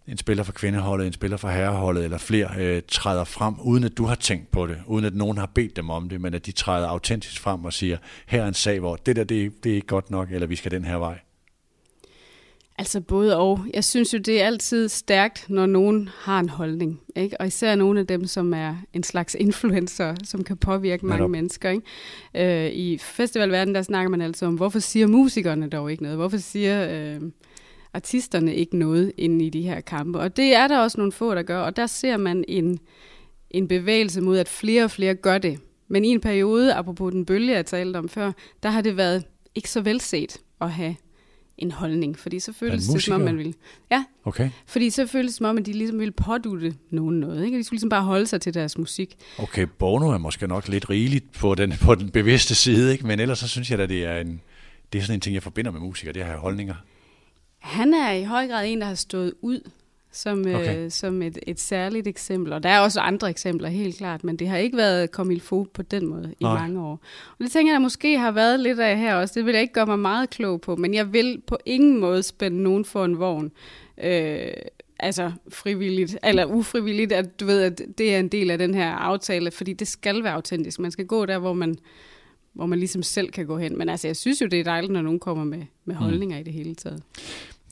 en 0.08 0.18
spiller 0.18 0.44
for 0.44 0.52
kvindeholdet, 0.52 1.08
en 1.08 1.13
spiller 1.13 1.38
for 1.38 1.50
herreholdet 1.50 2.04
eller 2.04 2.18
flere 2.18 2.50
øh, 2.58 2.82
træder 2.88 3.24
frem, 3.24 3.56
uden 3.60 3.84
at 3.84 3.98
du 3.98 4.06
har 4.06 4.16
tænkt 4.16 4.52
på 4.52 4.68
det, 4.68 4.78
uden 4.88 5.06
at 5.06 5.16
nogen 5.16 5.38
har 5.38 5.46
bedt 5.46 5.76
dem 5.76 5.89
om 5.89 6.10
det, 6.10 6.22
men 6.22 6.34
at 6.34 6.46
de 6.46 6.52
træder 6.52 6.88
autentisk 6.88 7.42
frem 7.42 7.66
og 7.66 7.74
siger, 7.74 7.98
her 8.26 8.44
er 8.44 8.48
en 8.48 8.54
sag, 8.54 8.80
hvor 8.80 8.96
det 8.96 9.16
der, 9.16 9.24
det, 9.24 9.63
det 9.63 9.72
er 9.72 9.76
ikke 9.76 9.88
godt 9.88 10.12
nok, 10.12 10.32
eller 10.32 10.48
vi 10.48 10.56
skal 10.56 10.72
den 10.72 10.86
her 10.86 10.96
vej? 10.96 11.20
Altså 12.78 13.02
både 13.02 13.38
og. 13.38 13.66
Jeg 13.74 13.84
synes 13.84 14.13
jo, 14.13 14.18
det 14.18 14.42
er 14.42 14.46
altid 14.46 14.89
stærkt, 14.89 15.46
når 15.50 15.66
nogen 15.66 16.10
har 16.20 16.39
en 16.39 16.50
holdning. 16.50 17.02
Ikke? 17.16 17.42
Og 17.42 17.48
især 17.48 17.76
nogle 17.76 18.00
af 18.00 18.08
dem, 18.08 18.26
som 18.26 18.54
er 18.54 18.76
en 18.94 19.04
slags 19.04 19.36
influencer, 19.39 20.16
som 20.24 20.44
kan 20.44 20.58
påvirke 20.58 21.06
mange 21.06 21.20
Netop. 21.20 21.30
mennesker. 21.30 21.70
Ikke? 21.70 22.66
Øh, 22.66 22.72
I 22.74 22.98
festivalverdenen, 22.98 23.76
der 23.76 23.82
snakker 23.82 24.10
man 24.10 24.22
altså 24.22 24.46
om, 24.46 24.56
hvorfor 24.56 24.80
siger 24.80 25.08
musikerne 25.08 25.70
dog 25.70 25.92
ikke 25.92 26.04
noget? 26.04 26.18
Hvorfor 26.18 26.38
siger 26.38 26.88
øh, 26.92 27.22
artisterne 27.93 28.56
ikke 28.56 28.77
noget 28.77 29.12
inde 29.17 29.45
i 29.45 29.49
de 29.49 29.62
her 29.62 29.82
kampe? 29.82 30.19
Og 30.19 30.38
det 30.38 30.56
er 30.56 30.67
der 30.67 30.79
også 30.79 30.97
nogle 30.97 31.12
få, 31.12 31.36
der 31.36 31.43
gør. 31.43 31.60
Og 31.60 31.75
der 31.75 31.88
ser 31.88 32.17
man 32.17 32.45
en, 32.47 32.79
en 33.49 33.67
bevægelse 33.67 34.21
mod, 34.21 34.38
at 34.38 34.49
flere 34.49 34.84
og 34.84 34.91
flere 34.91 35.15
gør 35.15 35.38
det. 35.38 35.60
Men 35.88 36.06
i 36.06 36.08
en 36.08 36.21
periode, 36.21 36.73
apropos 36.73 37.12
den 37.12 37.25
bølge, 37.25 37.53
jeg 37.53 37.65
talte 37.65 37.97
om 37.97 38.10
før, 38.10 38.32
der 38.63 38.69
har 38.69 38.82
det 38.82 38.97
været 38.97 39.23
ikke 39.56 39.69
så 39.69 39.82
velset 39.82 40.38
at 40.62 40.71
have 40.71 40.95
en 41.58 41.71
holdning, 41.71 42.19
fordi 42.19 42.39
så 42.39 42.53
føles 42.53 42.88
det, 42.88 43.03
som 43.03 43.13
om 43.13 43.21
man 43.21 43.38
vil... 43.38 43.56
Ja, 43.91 44.03
Okay, 44.25 44.49
fordi 44.65 44.89
så 44.89 45.08
føles 45.08 45.32
det 45.32 45.38
som 45.38 45.45
om, 45.45 45.58
at 45.58 45.65
de 45.65 45.73
ligesom 45.73 45.99
ville 45.99 46.12
pådutte 46.12 46.73
nogen 46.89 47.19
noget. 47.19 47.45
Ikke? 47.45 47.58
De 47.58 47.63
skulle 47.63 47.77
ligesom 47.77 47.89
bare 47.89 48.01
holde 48.03 48.27
sig 48.27 48.41
til 48.41 48.53
deres 48.53 48.77
musik. 48.77 49.15
okay, 49.38 49.67
Bono 49.79 50.10
er 50.10 50.17
måske 50.17 50.47
nok 50.47 50.67
lidt 50.67 50.89
rigeligt 50.89 51.32
på 51.32 51.56
den, 51.56 51.73
på 51.82 51.95
den 51.95 52.10
bevidste 52.10 52.56
side, 52.56 52.91
ikke? 52.91 53.08
men 53.08 53.19
ellers 53.19 53.39
så 53.39 53.47
synes 53.47 53.71
jeg, 53.71 53.79
at 53.79 53.89
det 53.89 54.06
er 54.06 54.19
en, 54.19 54.41
det 54.93 54.99
er 54.99 55.03
sådan 55.03 55.17
en 55.17 55.21
ting, 55.21 55.34
jeg 55.34 55.43
forbinder 55.43 55.71
med 55.71 55.79
musikere, 55.79 56.13
det 56.13 56.19
at 56.19 56.25
have 56.25 56.39
holdninger. 56.39 56.75
Han 57.63 57.93
er 57.93 58.12
i 58.12 58.23
høj 58.23 58.47
grad 58.47 58.67
en, 58.67 58.82
der 58.82 58.88
har 58.88 58.95
stået 58.95 59.34
ud 59.41 59.60
som, 60.12 60.39
okay. 60.39 60.54
Okay. 60.54 60.78
øh, 60.78 60.91
som 60.91 61.21
et, 61.21 61.39
et 61.47 61.60
særligt 61.60 62.08
eksempel. 62.08 62.54
Og 62.54 62.63
der 62.63 62.69
er 62.69 62.80
også 62.80 62.99
andre 62.99 63.30
eksempler, 63.30 63.69
helt 63.69 63.97
klart, 63.97 64.23
men 64.23 64.36
det 64.36 64.47
har 64.47 64.58
ikke 64.58 64.78
været 64.78 65.10
Camille 65.10 65.41
Fou 65.41 65.67
på 65.73 65.82
den 65.82 66.08
måde 66.08 66.34
i 66.39 66.43
Nej. 66.43 66.60
mange 66.60 66.82
år. 66.82 66.99
Og 67.32 67.39
det 67.39 67.52
tænker 67.52 67.71
jeg, 67.71 67.80
der 67.80 67.84
måske 67.84 68.17
har 68.17 68.32
været 68.32 68.60
lidt 68.60 68.80
af 68.80 68.97
her 68.97 69.15
også. 69.15 69.34
Det 69.36 69.45
vil 69.45 69.54
jeg 69.54 69.62
ikke 69.62 69.73
gøre 69.73 69.86
mig 69.86 69.99
meget 69.99 70.30
klog 70.30 70.62
på, 70.62 70.76
men 70.76 70.93
jeg 70.93 71.13
vil 71.13 71.41
på 71.47 71.58
ingen 71.65 71.99
måde 71.99 72.23
spænde 72.23 72.63
nogen 72.63 72.86
for 72.86 73.06
en 73.06 73.19
vogn. 73.19 73.52
Øh, 74.04 74.47
altså 74.99 75.32
frivilligt, 75.49 76.17
eller 76.23 76.45
ufrivilligt, 76.45 77.12
at 77.12 77.39
du 77.39 77.45
ved, 77.45 77.62
at 77.62 77.82
det 77.97 78.15
er 78.15 78.19
en 78.19 78.28
del 78.28 78.52
af 78.52 78.58
den 78.58 78.73
her 78.73 78.91
aftale, 78.91 79.52
fordi 79.52 79.73
det 79.73 79.88
skal 79.88 80.23
være 80.23 80.34
autentisk. 80.34 80.80
Man 80.80 80.91
skal 80.91 81.06
gå 81.06 81.26
der, 81.26 81.38
hvor 81.38 81.54
man, 81.54 81.76
hvor 82.54 82.65
man 82.65 82.80
ligesom 82.80 83.04
selv 83.04 83.32
kan 83.32 83.45
gå 83.45 83.58
hen. 83.58 83.78
Men 83.78 83.89
altså, 83.89 84.08
jeg 84.08 84.15
synes 84.15 84.41
jo, 84.41 84.45
det 84.45 84.60
er 84.60 84.63
dejligt, 84.63 84.93
når 84.93 85.02
nogen 85.02 85.19
kommer 85.19 85.43
med, 85.43 85.63
med 85.86 85.95
holdninger 85.95 86.36
mm. 86.38 86.41
i 86.41 86.43
det 86.43 86.54
hele 86.54 86.76
taget. 86.76 87.04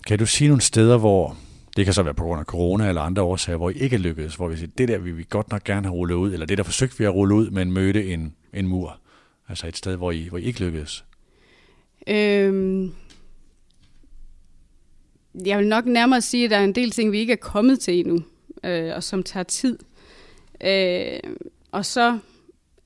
Kan 0.07 0.19
du 0.19 0.25
sige 0.25 0.47
nogle 0.47 0.61
steder, 0.61 0.97
hvor 0.97 1.37
det 1.77 1.85
kan 1.85 1.93
så 1.93 2.03
være 2.03 2.13
på 2.13 2.23
grund 2.23 2.39
af 2.39 2.45
corona 2.45 2.87
eller 2.87 3.01
andre 3.01 3.21
årsager, 3.21 3.57
hvor 3.57 3.69
I 3.69 3.73
ikke 3.73 3.95
er 3.95 3.99
lykkedes, 3.99 4.35
hvor 4.35 4.47
vi 4.47 4.57
siger, 4.57 4.71
det 4.77 4.87
der 4.87 4.97
vil 4.97 5.17
vi 5.17 5.25
godt 5.29 5.51
nok 5.51 5.63
gerne 5.63 5.87
have 5.87 5.95
rullet 5.95 6.15
ud, 6.15 6.33
eller 6.33 6.45
det 6.45 6.57
der 6.57 6.63
forsøgte 6.63 6.97
vi 6.97 7.03
at 7.03 7.13
rulle 7.13 7.35
ud, 7.35 7.49
men 7.49 7.71
mødte 7.71 8.13
en, 8.13 8.35
en 8.53 8.67
mur. 8.67 8.99
Altså 9.49 9.67
et 9.67 9.77
sted, 9.77 9.95
hvor 9.95 10.11
I, 10.11 10.27
hvor 10.27 10.37
I 10.37 10.43
ikke 10.43 10.59
lykkedes. 10.59 11.05
Øhm, 12.07 12.91
jeg 15.45 15.57
vil 15.57 15.67
nok 15.67 15.85
nærmere 15.85 16.21
sige, 16.21 16.45
at 16.45 16.51
der 16.51 16.57
er 16.57 16.63
en 16.63 16.75
del 16.75 16.91
ting, 16.91 17.11
vi 17.11 17.19
ikke 17.19 17.33
er 17.33 17.37
kommet 17.37 17.79
til 17.79 17.99
endnu, 17.99 18.23
øh, 18.63 18.95
og 18.95 19.03
som 19.03 19.23
tager 19.23 19.43
tid. 19.43 19.79
Øh, 20.63 21.19
og 21.71 21.85
så 21.85 22.19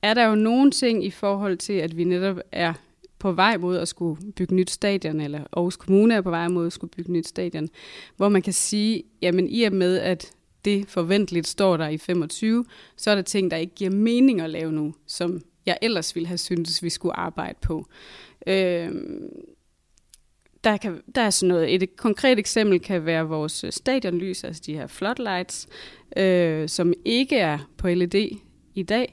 er 0.02 0.14
der 0.14 0.26
jo 0.26 0.34
nogle 0.34 0.70
ting 0.70 1.04
i 1.04 1.10
forhold 1.10 1.56
til, 1.56 1.72
at 1.72 1.96
vi 1.96 2.04
netop 2.04 2.38
er 2.52 2.72
på 3.18 3.32
vej 3.32 3.56
mod 3.56 3.76
at 3.76 3.88
skulle 3.88 4.32
bygge 4.32 4.54
nyt 4.54 4.70
stadion, 4.70 5.20
eller 5.20 5.40
Aarhus 5.52 5.76
Kommune 5.76 6.14
er 6.14 6.20
på 6.20 6.30
vej 6.30 6.48
mod 6.48 6.66
at 6.66 6.72
skulle 6.72 6.90
bygge 6.90 7.12
nyt 7.12 7.28
stadion, 7.28 7.68
hvor 8.16 8.28
man 8.28 8.42
kan 8.42 8.52
sige, 8.52 9.02
jamen 9.22 9.48
i 9.48 9.62
og 9.62 9.72
med, 9.72 9.98
at 9.98 10.32
det 10.64 10.88
forventeligt 10.88 11.46
står 11.46 11.76
der 11.76 11.88
i 11.88 11.98
25, 11.98 12.64
så 12.96 13.10
er 13.10 13.14
der 13.14 13.22
ting, 13.22 13.50
der 13.50 13.56
ikke 13.56 13.74
giver 13.74 13.90
mening 13.90 14.40
at 14.40 14.50
lave 14.50 14.72
nu, 14.72 14.94
som 15.06 15.40
jeg 15.66 15.78
ellers 15.82 16.14
ville 16.14 16.26
have 16.26 16.38
syntes, 16.38 16.82
vi 16.82 16.90
skulle 16.90 17.16
arbejde 17.16 17.58
på. 17.62 17.86
Øh, 18.46 18.90
der, 20.64 20.76
kan, 20.76 21.02
der 21.14 21.20
er 21.20 21.30
sådan 21.30 21.48
noget. 21.48 21.74
Et 21.74 21.96
konkret 21.96 22.38
eksempel 22.38 22.80
kan 22.80 23.06
være 23.06 23.28
vores 23.28 23.64
stadionlys, 23.70 24.44
altså 24.44 24.62
de 24.66 24.74
her 24.74 24.86
floodlights, 24.86 25.68
øh, 26.16 26.68
som 26.68 26.92
ikke 27.04 27.36
er 27.36 27.58
på 27.76 27.88
LED 27.88 28.38
i 28.74 28.82
dag. 28.82 29.12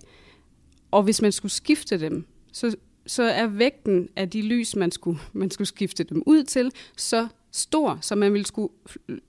Og 0.92 1.04
hvis 1.04 1.22
man 1.22 1.32
skulle 1.32 1.52
skifte 1.52 2.00
dem, 2.00 2.26
så, 2.52 2.76
så 3.08 3.24
er 3.24 3.48
vægten 3.48 4.10
af 4.16 4.30
de 4.30 4.42
lys, 4.42 4.76
man 4.76 4.92
skulle, 4.92 5.20
man 5.34 5.52
skulle 5.52 5.68
skifte 5.68 6.04
dem 6.04 6.24
ud 6.26 6.44
til, 6.44 6.72
så 6.98 7.28
stor, 7.52 7.98
så 8.02 8.16
man 8.16 8.34
ville 8.34 8.46
skulle 8.46 8.74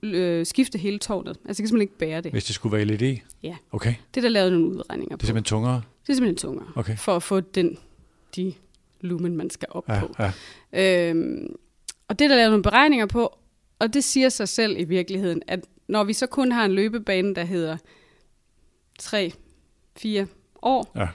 øh, 0.03 0.45
skifte 0.45 0.77
hele 0.77 0.99
tårnet. 0.99 1.29
Altså, 1.29 1.39
det 1.47 1.55
kan 1.55 1.55
simpelthen 1.55 1.81
ikke 1.81 1.97
bære 1.97 2.21
det. 2.21 2.31
Hvis 2.31 2.45
det 2.45 2.55
skulle 2.55 2.77
være 2.77 2.85
LED? 2.85 3.17
Ja. 3.43 3.55
Okay, 3.71 3.93
Det 4.13 4.17
er 4.17 4.21
der 4.21 4.29
lavet 4.29 4.51
nogle 4.51 4.67
udregninger 4.67 5.15
det 5.15 5.19
på. 5.19 5.23
er 5.23 5.25
simpelthen 5.25 5.43
tungere? 5.43 5.81
det 6.07 6.09
er 6.09 6.13
simpelthen 6.13 6.37
tungere, 6.37 6.67
Okay. 6.75 6.97
for 6.97 7.15
at 7.15 7.23
få 7.23 7.39
den, 7.39 7.77
de 8.35 8.53
lumen, 9.01 9.37
man 9.37 9.49
skal 9.49 9.67
op 9.71 9.89
Ja, 9.89 9.99
på. 9.99 10.15
ja. 10.73 11.09
Øhm, 11.09 11.55
og 12.07 12.19
det 12.19 12.25
er 12.25 12.29
der 12.29 12.35
lavet 12.35 12.51
nogle 12.51 12.63
beregninger 12.63 13.05
på, 13.05 13.37
og 13.79 13.93
det 13.93 14.03
siger 14.03 14.29
sig 14.29 14.49
selv 14.49 14.79
i 14.79 14.83
virkeligheden, 14.83 15.41
at 15.47 15.65
når 15.87 16.03
vi 16.03 16.13
så 16.13 16.27
kun 16.27 16.51
har 16.51 16.65
en 16.65 16.71
løbebane, 16.71 17.35
der 17.35 17.43
hedder 17.43 17.77
3-4 19.01 20.25
år, 20.61 20.91
Ja. 20.95 21.07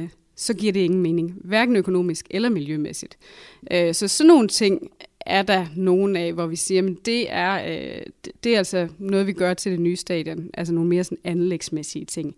øh, 0.00 0.08
så 0.42 0.54
giver 0.54 0.72
det 0.72 0.80
ingen 0.80 1.00
mening, 1.02 1.34
hverken 1.44 1.76
økonomisk 1.76 2.26
eller 2.30 2.48
miljømæssigt. 2.48 3.18
Øh, 3.72 3.94
så 3.94 4.08
sådan 4.08 4.28
nogle 4.28 4.48
ting 4.48 4.90
er 5.26 5.42
der 5.42 5.66
nogen 5.76 6.16
af, 6.16 6.32
hvor 6.32 6.46
vi 6.46 6.56
siger, 6.56 6.82
at 6.82 6.92
det 7.06 7.32
er, 7.32 7.64
øh, 7.68 8.02
det- 8.44 8.54
er 8.54 8.58
altså 8.58 8.88
noget, 8.98 9.26
vi 9.26 9.32
gør 9.32 9.54
til 9.54 9.72
det 9.72 9.80
nye 9.80 9.96
stadion, 9.96 10.50
altså 10.54 10.74
nogle 10.74 10.88
mere 10.88 11.04
sådan 11.04 11.18
anlægsmæssige 11.24 12.04
ting. 12.04 12.34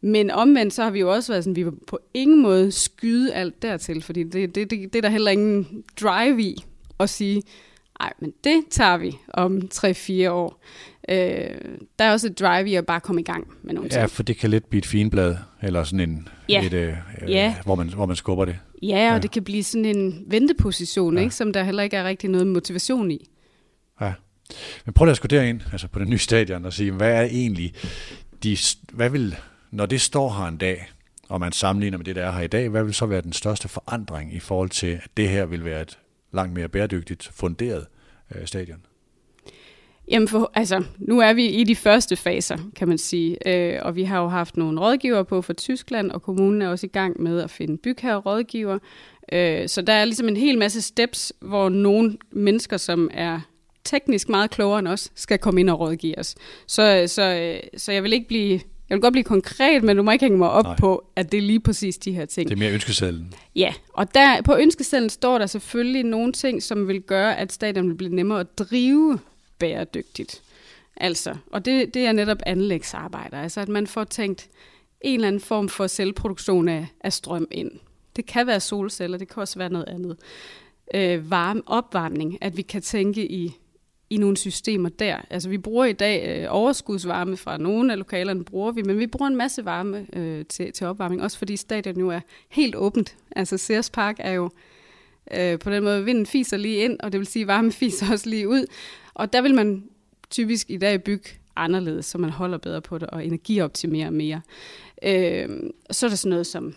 Men 0.00 0.30
omvendt, 0.30 0.74
så 0.74 0.82
har 0.82 0.90
vi 0.90 1.00
jo 1.00 1.12
også 1.12 1.32
været 1.32 1.44
sådan, 1.44 1.56
vi 1.56 1.62
vil 1.62 1.72
på 1.86 1.98
ingen 2.14 2.42
måde 2.42 2.72
skyde 2.72 3.34
alt 3.34 3.62
dertil, 3.62 4.02
fordi 4.02 4.22
det, 4.22 4.54
det, 4.54 4.70
det, 4.70 4.92
det 4.92 4.96
er 4.96 5.00
der 5.02 5.08
heller 5.08 5.30
ingen 5.30 5.84
drive 6.00 6.42
i 6.42 6.56
at 7.00 7.10
sige, 7.10 7.42
nej, 8.00 8.12
men 8.20 8.32
det 8.44 8.62
tager 8.70 8.96
vi 8.96 9.16
om 9.28 9.62
3-4 9.74 10.30
år. 10.30 10.60
Øh, 11.08 11.16
der 11.98 12.04
er 12.04 12.12
også 12.12 12.26
et 12.26 12.38
drive 12.40 12.68
i 12.68 12.74
at 12.74 12.86
bare 12.86 13.00
komme 13.00 13.20
i 13.20 13.24
gang 13.24 13.48
med 13.62 13.74
nogle 13.74 13.90
ja, 13.92 13.98
ting. 14.00 14.10
for 14.10 14.22
det 14.22 14.36
kan 14.36 14.50
lidt 14.50 14.70
blive 14.70 14.78
et 14.78 14.86
finblad, 14.86 15.36
eller 15.64 15.84
sådan 15.84 16.10
en, 16.10 16.28
Ja. 16.48 16.66
et, 16.66 16.72
øh, 16.72 16.94
øh, 17.22 17.30
Ja. 17.30 17.54
hvor, 17.64 17.74
man, 17.74 17.88
hvor 17.88 18.06
man 18.06 18.16
skubber 18.16 18.44
det. 18.44 18.58
Ja, 18.82 19.08
og 19.08 19.12
Ja. 19.14 19.18
det 19.18 19.30
kan 19.30 19.44
blive 19.44 19.62
sådan 19.62 19.84
en 19.84 20.24
venteposition, 20.26 21.16
Ja. 21.16 21.22
ikke, 21.22 21.34
som 21.34 21.52
der 21.52 21.62
heller 21.64 21.82
ikke 21.82 21.96
er 21.96 22.04
rigtig 22.04 22.30
noget 22.30 22.46
motivation 22.46 23.10
i. 23.10 23.28
Ja. 24.00 24.12
Men 24.84 24.92
prøv 24.92 25.08
at 25.08 25.16
skulle 25.16 25.36
derind, 25.38 25.60
altså 25.72 25.88
på 25.88 25.98
det 25.98 26.08
nye 26.08 26.18
stadion, 26.18 26.64
og 26.64 26.72
sige, 26.72 26.92
hvad 26.92 27.12
er 27.12 27.22
egentlig, 27.22 27.74
de, 28.42 28.56
hvad 28.92 29.10
vil, 29.10 29.36
når 29.70 29.86
det 29.86 30.00
står 30.00 30.30
her 30.32 30.44
en 30.44 30.56
dag, 30.56 30.86
og 31.28 31.40
man 31.40 31.52
sammenligner 31.52 31.98
med 31.98 32.04
det, 32.04 32.16
der 32.16 32.24
er 32.26 32.32
her 32.32 32.42
i 32.42 32.46
dag, 32.46 32.68
hvad 32.68 32.84
vil 32.84 32.94
så 32.94 33.06
være 33.06 33.20
den 33.20 33.32
største 33.32 33.68
forandring 33.68 34.34
i 34.34 34.40
forhold 34.40 34.70
til, 34.70 34.86
at 34.86 35.08
det 35.16 35.28
her 35.28 35.46
vil 35.46 35.64
være 35.64 35.82
et 35.82 35.98
langt 36.32 36.54
mere 36.54 36.68
bæredygtigt 36.68 37.30
funderet 37.34 37.86
øh, 38.34 38.46
stadion? 38.46 38.78
Jamen, 40.08 40.28
for, 40.28 40.50
altså, 40.54 40.84
nu 40.98 41.20
er 41.20 41.32
vi 41.32 41.46
i 41.46 41.64
de 41.64 41.76
første 41.76 42.16
faser, 42.16 42.56
kan 42.76 42.88
man 42.88 42.98
sige, 42.98 43.48
øh, 43.48 43.78
og 43.82 43.96
vi 43.96 44.02
har 44.02 44.20
jo 44.20 44.28
haft 44.28 44.56
nogle 44.56 44.80
rådgiver 44.80 45.22
på 45.22 45.42
fra 45.42 45.52
Tyskland, 45.52 46.10
og 46.10 46.22
kommunen 46.22 46.62
er 46.62 46.68
også 46.68 46.86
i 46.86 46.90
gang 46.90 47.22
med 47.22 47.40
at 47.40 47.50
finde 47.50 47.76
bygherrerådgiver. 47.76 48.78
Øh, 49.32 49.68
så 49.68 49.82
der 49.82 49.92
er 49.92 50.04
ligesom 50.04 50.28
en 50.28 50.36
hel 50.36 50.58
masse 50.58 50.82
steps, 50.82 51.32
hvor 51.40 51.68
nogle 51.68 52.16
mennesker, 52.32 52.76
som 52.76 53.10
er 53.14 53.40
teknisk 53.84 54.28
meget 54.28 54.50
klogere 54.50 54.78
end 54.78 54.88
os, 54.88 55.10
skal 55.14 55.38
komme 55.38 55.60
ind 55.60 55.70
og 55.70 55.80
rådgive 55.80 56.18
os. 56.18 56.34
Så, 56.66 57.04
så, 57.06 57.22
øh, 57.22 57.60
så 57.76 57.92
jeg 57.92 58.02
vil 58.02 58.12
ikke 58.12 58.28
blive... 58.28 58.60
Jeg 58.88 58.96
vil 58.96 59.02
godt 59.02 59.12
blive 59.12 59.24
konkret, 59.24 59.82
men 59.82 59.96
du 59.96 60.02
må 60.02 60.10
ikke 60.10 60.24
hænge 60.24 60.38
mig 60.38 60.50
op 60.50 60.64
Nej. 60.64 60.76
På, 60.76 61.04
at 61.16 61.32
det 61.32 61.38
er 61.38 61.42
lige 61.42 61.60
præcis 61.60 61.98
de 61.98 62.12
her 62.12 62.24
ting. 62.24 62.48
Det 62.48 62.54
er 62.54 62.58
mere 62.58 62.72
ønskesedlen. 62.72 63.34
Ja, 63.56 63.74
og 63.92 64.14
der, 64.14 64.42
på 64.42 64.56
ønskesedlen 64.56 65.10
står 65.10 65.38
der 65.38 65.46
selvfølgelig 65.46 66.02
nogle 66.02 66.32
ting, 66.32 66.62
som 66.62 66.88
vil 66.88 67.00
gøre, 67.00 67.38
at 67.38 67.52
stadion 67.52 67.88
vil 67.88 67.94
blive 67.94 68.14
nemmere 68.14 68.40
at 68.40 68.58
drive 68.58 69.18
bæredygtigt. 69.58 70.42
Altså, 70.96 71.36
og 71.50 71.64
det, 71.64 71.94
det 71.94 72.06
er 72.06 72.12
netop 72.12 72.38
anlægsarbejder, 72.46 73.40
altså 73.42 73.60
at 73.60 73.68
man 73.68 73.86
får 73.86 74.04
tænkt 74.04 74.48
en 75.00 75.14
eller 75.14 75.28
anden 75.28 75.40
form 75.40 75.68
for 75.68 75.86
selvproduktion 75.86 76.68
af, 76.68 76.86
af 77.00 77.12
strøm 77.12 77.46
ind. 77.50 77.70
Det 78.16 78.26
kan 78.26 78.46
være 78.46 78.60
solceller, 78.60 79.18
det 79.18 79.28
kan 79.28 79.40
også 79.40 79.58
være 79.58 79.70
noget 79.70 79.88
andet. 79.88 80.16
Øh, 80.94 81.30
varme, 81.30 81.62
opvarmning, 81.66 82.38
at 82.40 82.56
vi 82.56 82.62
kan 82.62 82.82
tænke 82.82 83.32
i, 83.32 83.52
i 84.10 84.16
nogle 84.16 84.36
systemer 84.36 84.88
der. 84.88 85.16
Altså 85.30 85.48
vi 85.48 85.58
bruger 85.58 85.84
i 85.84 85.92
dag 85.92 86.42
øh, 86.42 86.46
overskudsvarme 86.50 87.36
fra 87.36 87.56
nogle 87.56 87.92
af 87.92 87.98
lokalerne, 87.98 88.44
bruger 88.44 88.72
vi, 88.72 88.82
men 88.82 88.98
vi 88.98 89.06
bruger 89.06 89.28
en 89.28 89.36
masse 89.36 89.64
varme 89.64 90.06
øh, 90.12 90.44
til, 90.44 90.72
til 90.72 90.86
opvarmning, 90.86 91.22
også 91.22 91.38
fordi 91.38 91.56
stadion 91.56 91.98
nu 91.98 92.10
er 92.10 92.20
helt 92.48 92.76
åbent. 92.76 93.16
Altså 93.36 93.56
Sears 93.56 93.90
Park 93.90 94.16
er 94.18 94.32
jo 94.32 94.50
øh, 95.36 95.58
på 95.58 95.70
den 95.70 95.84
måde, 95.84 96.04
vinden 96.04 96.26
fiser 96.26 96.56
lige 96.56 96.76
ind, 96.76 97.00
og 97.00 97.12
det 97.12 97.18
vil 97.20 97.26
sige, 97.26 97.42
at 97.42 97.48
varme 97.48 97.72
fiser 97.82 98.12
også 98.12 98.28
lige 98.30 98.48
ud. 98.48 98.66
Og 99.14 99.32
der 99.32 99.42
vil 99.42 99.54
man 99.54 99.84
typisk 100.30 100.70
i 100.70 100.76
dag 100.76 101.02
bygge 101.02 101.28
anderledes, 101.56 102.06
så 102.06 102.18
man 102.18 102.30
holder 102.30 102.58
bedre 102.58 102.80
på 102.80 102.98
det 102.98 103.08
og 103.08 103.26
energioptimerer 103.26 104.10
mere. 104.10 104.40
Øh, 105.02 105.48
så 105.90 106.06
er 106.06 106.10
der 106.10 106.16
sådan 106.16 106.30
noget 106.30 106.46
som 106.46 106.74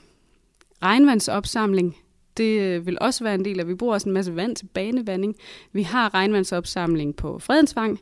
regnvandsopsamling. 0.83 1.97
Det 2.37 2.61
øh, 2.61 2.85
vil 2.85 2.97
også 3.01 3.23
være 3.23 3.35
en 3.35 3.45
del 3.45 3.59
af, 3.59 3.67
vi 3.67 3.75
bruger 3.75 3.93
også 3.93 4.09
en 4.09 4.13
masse 4.13 4.35
vand 4.35 4.55
til 4.55 4.65
banevanding. 4.65 5.35
Vi 5.71 5.81
har 5.81 6.13
regnvandsopsamling 6.13 7.15
på 7.15 7.39
Fredensvang, 7.39 7.99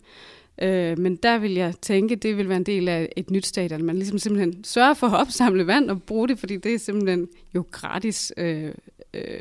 øh, 0.62 1.00
men 1.00 1.16
der 1.16 1.38
vil 1.38 1.54
jeg 1.54 1.74
tænke, 1.82 2.16
det 2.16 2.38
vil 2.38 2.50
være 2.50 2.58
en 2.58 2.64
del 2.64 2.88
af 2.88 3.14
et 3.18 3.32
nyt 3.32 3.46
stadion. 3.46 3.84
Man 3.84 3.96
ligesom 3.96 4.20
simpelthen 4.20 4.64
sørger 4.64 4.94
for 4.94 5.08
at 5.08 5.20
opsamle 5.22 5.68
vand 5.68 5.90
og 5.90 6.04
bruge 6.04 6.28
det, 6.28 6.40
fordi 6.40 6.58
det 6.58 6.74
er 6.74 6.80
simpelthen 6.80 7.28
jo 7.56 7.66
gratis 7.72 8.34
øh, 8.38 8.72
øh, 9.14 9.40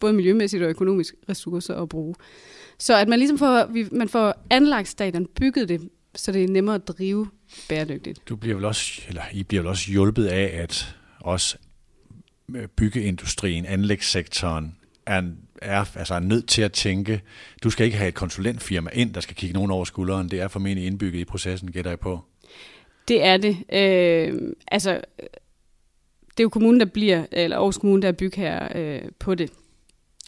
både 0.00 0.12
miljømæssigt 0.12 0.62
og 0.62 0.70
økonomisk 0.70 1.14
ressourcer 1.28 1.74
at 1.74 1.88
bruge. 1.88 2.14
Så 2.80 2.96
at 2.96 3.08
man 3.08 3.18
ligesom 3.18 3.38
får, 3.38 3.66
vi, 3.66 3.86
man 3.92 4.08
får 4.08 4.46
anlagt 4.50 4.88
stadion, 4.88 5.26
bygget 5.26 5.68
det, 5.68 5.88
så 6.14 6.32
det 6.32 6.44
er 6.44 6.48
nemmere 6.48 6.74
at 6.74 6.88
drive 6.88 7.28
bæredygtigt. 7.68 8.28
Du 8.28 8.36
bliver 8.36 8.54
vel 8.56 8.64
også, 8.64 9.02
eller 9.08 9.22
I 9.32 9.42
bliver 9.42 9.62
vel 9.62 9.68
også 9.68 9.90
hjulpet 9.90 10.26
af, 10.26 10.62
at 10.62 10.96
også 11.20 11.56
byggeindustrien, 12.76 13.66
anlægssektoren, 13.66 14.76
er, 15.06 15.22
er, 15.62 15.84
altså 15.98 16.14
er 16.14 16.20
nødt 16.20 16.48
til 16.48 16.62
at 16.62 16.72
tænke, 16.72 17.20
du 17.62 17.70
skal 17.70 17.86
ikke 17.86 17.98
have 17.98 18.08
et 18.08 18.14
konsulentfirma 18.14 18.90
ind, 18.92 19.14
der 19.14 19.20
skal 19.20 19.36
kigge 19.36 19.54
nogen 19.54 19.70
over 19.70 19.84
skulderen. 19.84 20.28
Det 20.28 20.40
er 20.40 20.48
formentlig 20.48 20.86
indbygget 20.86 21.20
i 21.20 21.24
processen, 21.24 21.72
gætter 21.72 21.90
jeg 21.90 22.00
på. 22.00 22.20
Det 23.08 23.24
er 23.24 23.36
det. 23.36 23.56
Øh, 23.72 24.52
altså, 24.68 25.00
det 26.30 26.40
er 26.40 26.44
jo 26.44 26.48
kommunen, 26.48 26.80
der 26.80 26.86
bliver, 26.86 27.26
eller 27.32 27.56
Aarhus 27.56 27.78
Kommune, 27.78 28.02
der 28.02 28.08
er 28.08 28.12
bygherre 28.12 28.68
øh, 28.74 29.02
på 29.18 29.34
det. 29.34 29.50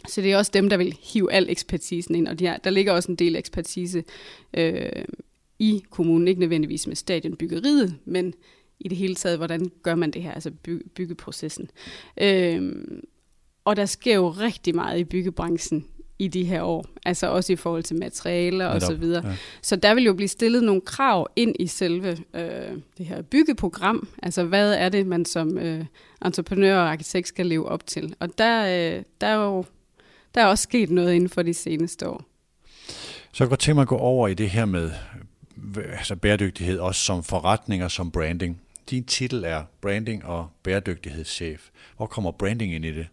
Så 0.08 0.20
det 0.20 0.32
er 0.32 0.36
også 0.36 0.50
dem, 0.54 0.68
der 0.68 0.76
vil 0.76 0.96
hive 1.00 1.32
al 1.32 1.50
ekspertisen 1.50 2.14
ind, 2.14 2.28
og 2.28 2.38
de 2.38 2.46
har, 2.46 2.56
der 2.56 2.70
ligger 2.70 2.92
også 2.92 3.12
en 3.12 3.16
del 3.16 3.36
ekspertise 3.36 4.04
øh, 4.54 5.04
i 5.58 5.82
kommunen, 5.90 6.28
ikke 6.28 6.40
nødvendigvis 6.40 6.86
med 6.86 6.96
stadionbyggeriet, 6.96 7.96
men 8.04 8.34
i 8.80 8.88
det 8.88 8.98
hele 8.98 9.14
taget, 9.14 9.38
hvordan 9.38 9.70
gør 9.82 9.94
man 9.94 10.10
det 10.10 10.22
her, 10.22 10.32
altså 10.32 10.50
by, 10.50 10.86
byggeprocessen. 10.94 11.70
Øh, 12.20 12.72
og 13.64 13.76
der 13.76 13.86
sker 13.86 14.14
jo 14.14 14.28
rigtig 14.28 14.74
meget 14.74 14.98
i 14.98 15.04
byggebranchen 15.04 15.86
i 16.18 16.28
de 16.28 16.44
her 16.44 16.62
år, 16.62 16.86
altså 17.04 17.26
også 17.26 17.52
i 17.52 17.56
forhold 17.56 17.82
til 17.82 17.98
materialer 17.98 18.66
og 18.66 18.80
så 18.80 18.94
videre. 18.94 19.28
Ja. 19.28 19.36
Så 19.62 19.76
der 19.76 19.94
vil 19.94 20.04
jo 20.04 20.14
blive 20.14 20.28
stillet 20.28 20.64
nogle 20.64 20.80
krav 20.80 21.28
ind 21.36 21.56
i 21.58 21.66
selve 21.66 22.10
øh, 22.34 22.78
det 22.98 23.06
her 23.06 23.22
byggeprogram, 23.22 24.08
altså 24.22 24.44
hvad 24.44 24.74
er 24.74 24.88
det, 24.88 25.06
man 25.06 25.24
som 25.24 25.58
øh, 25.58 25.84
entreprenør 26.24 26.76
og 26.76 26.90
arkitekt 26.90 27.28
skal 27.28 27.46
leve 27.46 27.68
op 27.68 27.86
til. 27.86 28.14
Og 28.20 28.38
der, 28.38 28.62
øh, 28.64 29.02
der, 29.20 29.26
er 29.26 29.44
jo, 29.44 29.64
der 30.34 30.40
er 30.40 30.46
også 30.46 30.62
sket 30.62 30.90
noget 30.90 31.14
inden 31.14 31.28
for 31.28 31.42
de 31.42 31.54
seneste 31.54 32.08
år. 32.08 32.24
Så 33.32 33.44
jeg 33.44 33.48
godt 33.48 33.60
tænke 33.60 33.74
mig 33.74 33.82
at 33.82 33.88
gå 33.88 33.96
over 33.96 34.28
i 34.28 34.34
det 34.34 34.50
her 34.50 34.64
med 34.64 34.90
altså 35.98 36.16
bæredygtighed, 36.16 36.78
også 36.78 37.00
som 37.00 37.22
forretning 37.22 37.84
og 37.84 37.90
som 37.90 38.10
branding. 38.10 38.60
Din 38.90 39.04
titel 39.04 39.44
er 39.44 39.62
branding 39.80 40.24
og 40.24 40.48
bæredygtighedschef. 40.62 41.68
Hvor 41.96 42.06
kommer 42.06 42.30
branding 42.30 42.74
ind 42.74 42.84
i 42.84 42.92
det? 42.92 43.06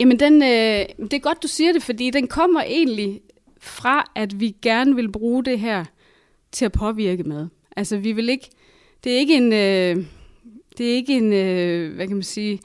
Jamen, 0.00 0.20
den, 0.20 0.42
øh, 0.42 1.08
det 1.10 1.12
er 1.12 1.18
godt, 1.18 1.42
du 1.42 1.48
siger 1.48 1.72
det, 1.72 1.82
fordi 1.82 2.10
den 2.10 2.26
kommer 2.26 2.62
egentlig 2.62 3.20
fra, 3.60 4.12
at 4.14 4.40
vi 4.40 4.56
gerne 4.62 4.94
vil 4.94 5.12
bruge 5.12 5.44
det 5.44 5.60
her 5.60 5.84
til 6.52 6.64
at 6.64 6.72
påvirke 6.72 7.22
med. 7.22 7.46
Altså, 7.76 7.96
vi 7.96 8.12
vil 8.12 8.28
ikke... 8.28 8.50
Det 9.04 9.12
er 9.12 9.18
ikke 9.18 9.36
en... 9.36 9.52
Øh, 9.52 10.06
det 10.78 10.90
er 10.90 10.94
ikke 10.94 11.16
en, 11.16 11.32
øh, 11.32 11.94
hvad 11.94 12.06
kan 12.06 12.16
man 12.16 12.22
sige, 12.22 12.60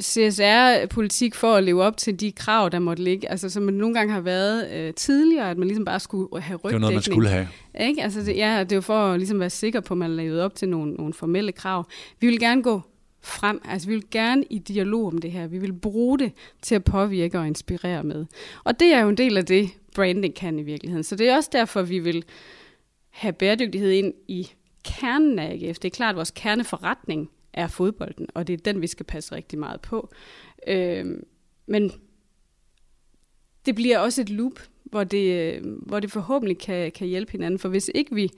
CSR-politik 0.00 1.34
for 1.34 1.54
at 1.54 1.64
leve 1.64 1.82
op 1.82 1.96
til 1.96 2.20
de 2.20 2.32
krav, 2.32 2.68
der 2.72 2.78
måtte 2.78 3.02
ligge, 3.02 3.30
altså 3.30 3.48
som 3.48 3.62
man 3.62 3.74
nogle 3.74 3.94
gange 3.94 4.12
har 4.12 4.20
været 4.20 4.72
øh, 4.72 4.94
tidligere, 4.94 5.50
at 5.50 5.58
man 5.58 5.68
ligesom 5.68 5.84
bare 5.84 6.00
skulle 6.00 6.42
have 6.42 6.56
rygdækning. 6.56 6.70
Det 6.70 6.74
var 6.74 6.78
noget, 6.78 6.94
man 6.94 7.02
skulle 7.02 7.28
have. 7.28 7.48
Ikke? 7.80 8.02
Altså, 8.02 8.20
det, 8.20 8.36
ja, 8.36 8.60
det 8.60 8.72
er 8.72 8.76
jo 8.76 8.80
for 8.80 8.98
at 8.98 9.18
ligesom 9.18 9.40
være 9.40 9.50
sikker 9.50 9.80
på, 9.80 9.94
at 9.94 9.98
man 9.98 10.16
levede 10.16 10.44
op 10.44 10.54
til 10.54 10.68
nogle, 10.68 10.92
nogle 10.92 11.14
formelle 11.14 11.52
krav. 11.52 11.86
Vi 12.20 12.26
vil 12.26 12.40
gerne 12.40 12.62
gå 12.62 12.80
frem. 13.22 13.60
Altså, 13.64 13.88
vi 13.88 13.94
vil 13.94 14.04
gerne 14.10 14.44
i 14.50 14.58
dialog 14.58 15.06
om 15.06 15.18
det 15.18 15.32
her. 15.32 15.46
Vi 15.46 15.58
vil 15.58 15.72
bruge 15.72 16.18
det 16.18 16.32
til 16.62 16.74
at 16.74 16.84
påvirke 16.84 17.38
og 17.38 17.46
inspirere 17.46 18.02
med. 18.02 18.26
Og 18.64 18.80
det 18.80 18.92
er 18.92 19.00
jo 19.00 19.08
en 19.08 19.16
del 19.16 19.36
af 19.36 19.46
det, 19.46 19.70
branding 19.94 20.34
kan 20.34 20.58
i 20.58 20.62
virkeligheden. 20.62 21.04
Så 21.04 21.16
det 21.16 21.28
er 21.28 21.36
også 21.36 21.50
derfor, 21.52 21.82
vi 21.82 21.98
vil 21.98 22.24
have 23.10 23.32
bæredygtighed 23.32 23.90
ind 23.90 24.14
i 24.28 24.50
kernen 24.84 25.38
af 25.38 25.52
AGF. 25.52 25.78
Det 25.78 25.84
er 25.84 25.96
klart, 25.96 26.16
vores 26.16 26.30
kerneforretning 26.30 27.30
er 27.56 27.66
fodbolden, 27.66 28.26
og 28.34 28.46
det 28.46 28.52
er 28.52 28.72
den, 28.72 28.82
vi 28.82 28.86
skal 28.86 29.06
passe 29.06 29.34
rigtig 29.34 29.58
meget 29.58 29.80
på. 29.80 30.10
Øh, 30.66 31.06
men 31.66 31.92
det 33.66 33.74
bliver 33.74 33.98
også 33.98 34.20
et 34.20 34.30
loop, 34.30 34.60
hvor 34.84 35.04
det, 35.04 35.60
hvor 35.62 36.00
det 36.00 36.12
forhåbentlig 36.12 36.58
kan, 36.58 36.92
kan 36.92 37.06
hjælpe 37.06 37.32
hinanden. 37.32 37.58
For 37.58 37.68
hvis 37.68 37.90
ikke 37.94 38.14
vi 38.14 38.30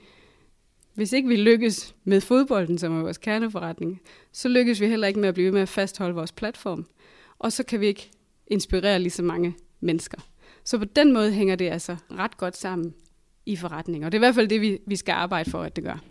hvis 0.93 1.13
ikke 1.13 1.27
vi 1.27 1.35
lykkes 1.35 1.95
med 2.03 2.21
fodbolden, 2.21 2.77
som 2.77 2.97
er 2.97 3.01
vores 3.01 3.17
kerneforretning, 3.17 4.01
så 4.31 4.47
lykkes 4.47 4.81
vi 4.81 4.87
heller 4.87 5.07
ikke 5.07 5.19
med 5.19 5.29
at 5.29 5.33
blive 5.33 5.45
ved 5.45 5.51
med 5.51 5.61
at 5.61 5.69
fastholde 5.69 6.15
vores 6.15 6.31
platform. 6.31 6.85
Og 7.39 7.51
så 7.51 7.63
kan 7.63 7.79
vi 7.79 7.87
ikke 7.87 8.11
inspirere 8.47 8.99
lige 8.99 9.11
så 9.11 9.23
mange 9.23 9.55
mennesker. 9.79 10.17
Så 10.63 10.77
på 10.77 10.85
den 10.85 11.13
måde 11.13 11.31
hænger 11.31 11.55
det 11.55 11.69
altså 11.69 11.95
ret 12.11 12.37
godt 12.37 12.57
sammen 12.57 12.93
i 13.45 13.55
forretning. 13.55 14.05
Og 14.05 14.11
det 14.11 14.17
er 14.17 14.19
i 14.19 14.25
hvert 14.25 14.35
fald 14.35 14.47
det, 14.47 14.61
vi, 14.61 14.79
vi 14.85 14.95
skal 14.95 15.13
arbejde 15.13 15.51
for, 15.51 15.61
at 15.61 15.75
det 15.75 15.83
gør. 15.83 16.03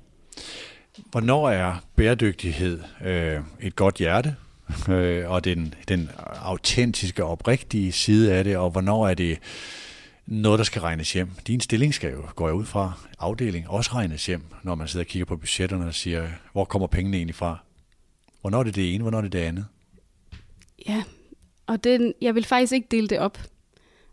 Hvornår 1.10 1.50
er 1.50 1.84
bæredygtighed 1.96 2.80
øh, 3.04 3.40
et 3.60 3.76
godt 3.76 3.94
hjerte, 3.96 4.36
øh, 4.88 5.30
og 5.30 5.44
den, 5.44 5.74
den 5.88 6.10
autentiske 6.42 7.24
og 7.24 7.30
oprigtige 7.30 7.92
side 7.92 8.34
af 8.34 8.44
det, 8.44 8.56
og 8.56 8.70
hvornår 8.70 9.08
er 9.08 9.14
det 9.14 9.38
noget, 10.26 10.58
der 10.58 10.64
skal 10.64 10.82
regnes 10.82 11.12
hjem. 11.12 11.30
Din 11.46 11.60
stilling 11.60 11.94
skal 11.94 12.12
jo, 12.12 12.24
går 12.34 12.48
jeg 12.48 12.54
ud 12.54 12.64
fra, 12.64 12.92
afdeling 13.18 13.68
også 13.68 13.90
regnes 13.94 14.26
hjem, 14.26 14.42
når 14.62 14.74
man 14.74 14.88
sidder 14.88 15.04
og 15.04 15.08
kigger 15.08 15.26
på 15.26 15.36
budgetterne 15.36 15.86
og 15.86 15.94
siger, 15.94 16.28
hvor 16.52 16.64
kommer 16.64 16.86
pengene 16.88 17.16
egentlig 17.16 17.34
fra? 17.34 17.58
Hvornår 18.40 18.58
er 18.58 18.62
det 18.62 18.74
det 18.74 18.94
ene, 18.94 19.02
hvornår 19.02 19.18
er 19.18 19.22
det 19.22 19.32
det 19.32 19.38
andet? 19.38 19.66
Ja, 20.88 21.02
og 21.66 21.84
den, 21.84 22.14
jeg 22.20 22.34
vil 22.34 22.44
faktisk 22.44 22.72
ikke 22.72 22.88
dele 22.90 23.08
det 23.08 23.18
op. 23.18 23.38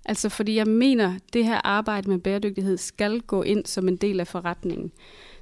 Altså 0.05 0.29
fordi 0.29 0.55
jeg 0.55 0.67
mener, 0.67 1.13
det 1.33 1.45
her 1.45 1.61
arbejde 1.63 2.09
med 2.09 2.19
bæredygtighed 2.19 2.77
skal 2.77 3.21
gå 3.21 3.43
ind 3.43 3.65
som 3.65 3.87
en 3.87 3.95
del 3.95 4.19
af 4.19 4.27
forretningen 4.27 4.91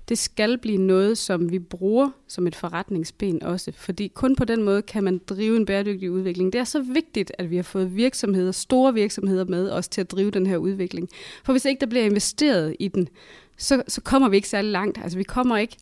det 0.09 0.17
skal 0.17 0.57
blive 0.57 0.77
noget, 0.77 1.17
som 1.17 1.51
vi 1.51 1.59
bruger 1.59 2.09
som 2.27 2.47
et 2.47 2.55
forretningsben 2.55 3.43
også, 3.43 3.71
fordi 3.75 4.07
kun 4.07 4.35
på 4.35 4.45
den 4.45 4.63
måde 4.63 4.81
kan 4.81 5.03
man 5.03 5.21
drive 5.29 5.57
en 5.57 5.65
bæredygtig 5.65 6.11
udvikling. 6.11 6.53
Det 6.53 6.59
er 6.59 6.63
så 6.63 6.81
vigtigt, 6.81 7.31
at 7.37 7.49
vi 7.49 7.55
har 7.55 7.63
fået 7.63 7.95
virksomheder, 7.95 8.51
store 8.51 8.93
virksomheder 8.93 9.45
med 9.45 9.71
os 9.71 9.87
til 9.87 10.01
at 10.01 10.11
drive 10.11 10.31
den 10.31 10.45
her 10.45 10.57
udvikling. 10.57 11.09
For 11.43 11.53
hvis 11.53 11.65
ikke 11.65 11.79
der 11.79 11.85
bliver 11.85 12.05
investeret 12.05 12.75
i 12.79 12.87
den, 12.87 13.09
så, 13.57 13.83
så 13.87 14.01
kommer 14.01 14.29
vi 14.29 14.35
ikke 14.35 14.49
særlig 14.49 14.71
langt. 14.71 14.97
Altså 15.03 15.17
vi 15.17 15.23
kommer 15.23 15.57
ikke 15.57 15.77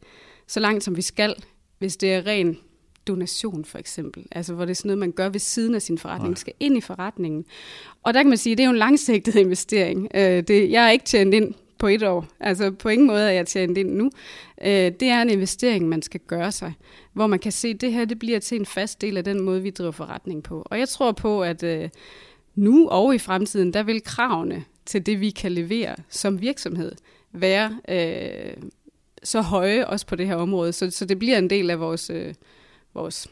så 0.47 0.59
langt, 0.59 0.83
som 0.83 0.97
vi 0.97 1.01
skal, 1.01 1.35
hvis 1.79 1.97
det 1.97 2.13
er 2.13 2.27
ren 2.27 2.57
donation 3.07 3.65
for 3.65 3.77
eksempel, 3.77 4.25
altså 4.31 4.53
hvor 4.53 4.65
det 4.65 4.71
er 4.71 4.75
sådan 4.75 4.89
noget, 4.89 4.97
man 4.97 5.11
gør 5.11 5.29
ved 5.29 5.39
siden 5.39 5.75
af 5.75 5.81
sin 5.81 5.97
forretning, 5.97 6.29
Nej. 6.29 6.35
skal 6.35 6.53
ind 6.59 6.77
i 6.77 6.81
forretningen. 6.81 7.45
Og 8.03 8.13
der 8.13 8.21
kan 8.21 8.29
man 8.29 8.37
sige, 8.37 8.51
at 8.51 8.57
det 8.57 8.63
er 8.63 8.67
jo 8.67 8.71
en 8.71 8.77
langsigtet 8.77 9.35
investering. 9.35 10.07
Øh, 10.15 10.43
det, 10.43 10.71
jeg 10.71 10.85
er 10.85 10.89
ikke 10.89 11.05
tjent 11.05 11.33
ind 11.33 11.53
på 11.81 11.87
et 11.87 12.03
år. 12.03 12.27
Altså 12.39 12.71
på 12.71 12.89
ingen 12.89 13.07
måde 13.07 13.23
er 13.23 13.31
jeg 13.31 13.47
tjent 13.47 13.77
ind 13.77 13.89
nu. 13.89 14.11
Øh, 14.61 14.91
det 14.99 15.03
er 15.03 15.21
en 15.21 15.29
investering, 15.29 15.89
man 15.89 16.01
skal 16.01 16.19
gøre 16.27 16.51
sig, 16.51 16.73
hvor 17.13 17.27
man 17.27 17.39
kan 17.39 17.51
se, 17.51 17.67
at 17.67 17.81
det 17.81 17.93
her 17.93 18.05
det 18.05 18.19
bliver 18.19 18.39
til 18.39 18.59
en 18.59 18.65
fast 18.65 19.01
del 19.01 19.17
af 19.17 19.23
den 19.23 19.41
måde, 19.41 19.61
vi 19.61 19.69
driver 19.69 19.91
forretning 19.91 20.43
på. 20.43 20.61
Og 20.65 20.79
jeg 20.79 20.89
tror 20.89 21.11
på, 21.11 21.43
at 21.43 21.63
øh, 21.63 21.89
nu 22.55 22.89
og 22.89 23.15
i 23.15 23.17
fremtiden, 23.17 23.73
der 23.73 23.83
vil 23.83 24.03
kravene 24.03 24.63
til 24.85 25.05
det, 25.05 25.19
vi 25.19 25.29
kan 25.29 25.51
levere 25.51 25.95
som 26.09 26.41
virksomhed, 26.41 26.91
være 27.31 27.79
øh, 27.89 28.53
så 29.23 29.41
høje 29.41 29.85
også 29.85 30.05
på 30.05 30.15
det 30.15 30.27
her 30.27 30.35
område. 30.35 30.73
Så, 30.73 30.91
så 30.91 31.05
det 31.05 31.19
bliver 31.19 31.37
en 31.37 31.49
del 31.49 31.69
af 31.69 31.79
vores, 31.79 32.09
øh, 32.09 32.33
vores 32.93 33.27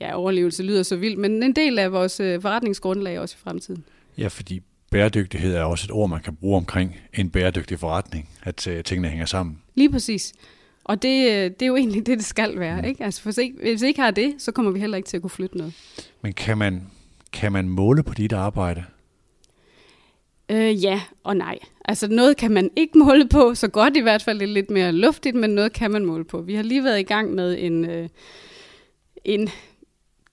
ja, 0.00 0.16
overlevelse 0.16 0.62
lyder 0.62 0.82
så 0.82 0.96
vildt, 0.96 1.18
men 1.18 1.42
en 1.42 1.56
del 1.56 1.78
af 1.78 1.92
vores 1.92 2.20
øh, 2.20 2.42
forretningsgrundlag 2.42 3.20
også 3.20 3.36
i 3.38 3.42
fremtiden. 3.42 3.84
Ja, 4.18 4.28
fordi 4.28 4.60
bæredygtighed 4.90 5.54
er 5.54 5.62
også 5.62 5.86
et 5.86 5.90
ord, 5.90 6.10
man 6.10 6.20
kan 6.20 6.36
bruge 6.36 6.56
omkring 6.56 6.96
en 7.14 7.30
bæredygtig 7.30 7.78
forretning, 7.78 8.28
at 8.42 8.66
uh, 8.66 8.80
tingene 8.84 9.08
hænger 9.08 9.26
sammen. 9.26 9.58
Lige 9.74 9.90
præcis. 9.90 10.32
Og 10.84 11.02
det, 11.02 11.30
øh, 11.30 11.50
det 11.50 11.62
er 11.62 11.66
jo 11.66 11.76
egentlig 11.76 12.06
det, 12.06 12.18
det 12.18 12.26
skal 12.26 12.58
være. 12.58 12.80
Mm. 12.80 12.88
Ikke? 12.88 13.04
Altså, 13.04 13.22
hvis, 13.24 13.38
ikke, 13.38 13.56
hvis 13.62 13.82
vi 13.82 13.86
ikke 13.86 14.00
har 14.00 14.10
det, 14.10 14.34
så 14.38 14.52
kommer 14.52 14.72
vi 14.72 14.80
heller 14.80 14.96
ikke 14.96 15.08
til 15.08 15.16
at 15.16 15.22
kunne 15.22 15.30
flytte 15.30 15.56
noget. 15.56 15.74
Men 16.22 16.32
kan 16.32 16.58
man, 16.58 16.86
kan 17.32 17.52
man 17.52 17.68
måle 17.68 18.02
på 18.02 18.14
dit 18.14 18.32
arbejde? 18.32 18.84
Øh, 20.50 20.84
ja 20.84 21.00
og 21.24 21.36
nej. 21.36 21.58
Altså 21.84 22.08
noget 22.08 22.36
kan 22.36 22.50
man 22.52 22.70
ikke 22.76 22.98
måle 22.98 23.28
på, 23.28 23.54
så 23.54 23.68
godt 23.68 23.96
i 23.96 24.00
hvert 24.00 24.22
fald 24.22 24.38
det 24.38 24.48
er 24.48 24.52
lidt 24.52 24.70
mere 24.70 24.92
luftigt, 24.92 25.36
men 25.36 25.50
noget 25.50 25.72
kan 25.72 25.90
man 25.90 26.04
måle 26.04 26.24
på. 26.24 26.40
Vi 26.40 26.54
har 26.54 26.62
lige 26.62 26.84
været 26.84 27.00
i 27.00 27.02
gang 27.02 27.34
med 27.34 27.56
en, 27.58 27.84
øh, 27.84 28.08
en 29.24 29.48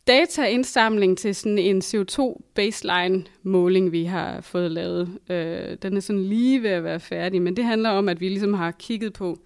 dataindsamling 0.07 1.17
til 1.17 1.35
sådan 1.35 1.57
en 1.57 1.81
CO2-baseline-måling, 1.81 3.91
vi 3.91 4.03
har 4.03 4.41
fået 4.41 4.71
lavet. 4.71 5.19
Øh, 5.29 5.77
den 5.81 5.97
er 5.97 6.01
sådan 6.01 6.23
lige 6.23 6.63
ved 6.63 6.69
at 6.69 6.83
være 6.83 6.99
færdig, 6.99 7.41
men 7.41 7.55
det 7.55 7.65
handler 7.65 7.89
om, 7.89 8.09
at 8.09 8.21
vi 8.21 8.29
ligesom 8.29 8.53
har 8.53 8.71
kigget 8.71 9.13
på 9.13 9.37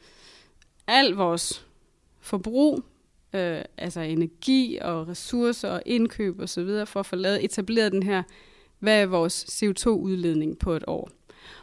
al 0.88 1.12
vores 1.12 1.66
forbrug, 2.20 2.84
øh, 3.34 3.62
altså 3.78 4.01
energi 4.01 4.78
og 4.82 5.07
ressourcer 5.07 5.70
og 5.70 5.82
indkøb 5.86 6.36
osv., 6.36 6.41
og 6.41 6.49
så 6.49 6.64
videre, 6.64 6.86
for 6.86 6.99
at 6.99 7.05
få 7.05 7.16
lavet, 7.16 7.43
etableret 7.43 7.91
den 7.91 8.03
her, 8.03 8.24
hvad 8.80 9.01
er 9.01 9.05
vores 9.05 9.64
CO2-udledning 9.64 10.57
på 10.57 10.74
et 10.74 10.84
år. 10.88 11.09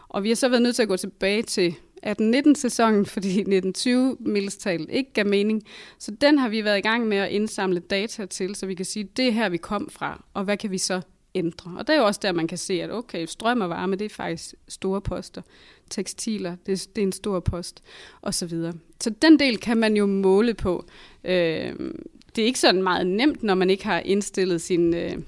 Og 0.09 0.23
vi 0.23 0.29
har 0.29 0.37
så 0.37 0.49
været 0.49 0.63
nødt 0.63 0.77
til 0.77 0.83
at 0.83 0.89
gå 0.89 0.97
tilbage 0.97 1.43
til 1.43 1.75
18-19 2.07 2.55
sæsonen, 2.55 3.07
fordi 3.15 3.29
1920 3.29 4.17
mildestal 4.21 4.87
ikke 4.91 5.13
gav 5.13 5.27
mening. 5.27 5.63
Så 5.99 6.11
den 6.11 6.39
har 6.39 6.49
vi 6.49 6.65
været 6.65 6.79
i 6.79 6.81
gang 6.81 7.07
med 7.07 7.17
at 7.17 7.31
indsamle 7.31 7.81
data 7.81 8.27
til, 8.27 8.55
så 8.55 8.67
vi 8.67 8.75
kan 8.75 8.85
sige, 8.85 9.05
det 9.05 9.29
er 9.29 9.33
her, 9.33 9.49
vi 9.49 9.57
kom 9.57 9.89
fra, 9.91 10.25
og 10.35 10.45
hvad 10.45 10.57
kan 10.57 10.71
vi 10.71 10.79
så 10.79 11.01
ændre? 11.35 11.75
Og 11.79 11.87
det 11.87 11.95
er 11.95 11.99
jo 11.99 12.07
også 12.07 12.21
der, 12.23 12.33
man 12.33 12.49
kan 12.49 12.59
se, 12.59 12.83
at 12.83 12.91
okay, 12.91 13.27
strøm 13.27 13.61
og 13.61 13.71
varme, 13.71 13.97
det 13.97 14.05
er 14.05 14.15
faktisk 14.15 14.55
store 14.69 15.01
poster. 15.01 15.43
Tekstiler, 15.91 16.57
det, 16.67 16.89
det 16.97 17.03
er 17.03 17.07
en 17.07 17.13
stor 17.13 17.41
post, 17.41 17.83
og 18.21 18.35
så 18.35 18.47
videre. 18.47 18.73
Så 19.01 19.11
den 19.11 19.39
del 19.39 19.59
kan 19.59 19.77
man 19.77 19.97
jo 19.97 20.07
måle 20.07 20.55
på. 20.55 20.85
Øh, 21.25 21.75
det 22.37 22.43
er 22.43 22.47
ikke 22.47 22.61
sådan 22.61 22.83
meget 22.83 23.07
nemt, 23.07 23.43
når 23.43 23.55
man 23.55 23.71
ikke 23.71 23.85
har 23.85 24.01
indstillet 24.01 24.61
sin... 24.61 24.95
Øh, 24.95 25.19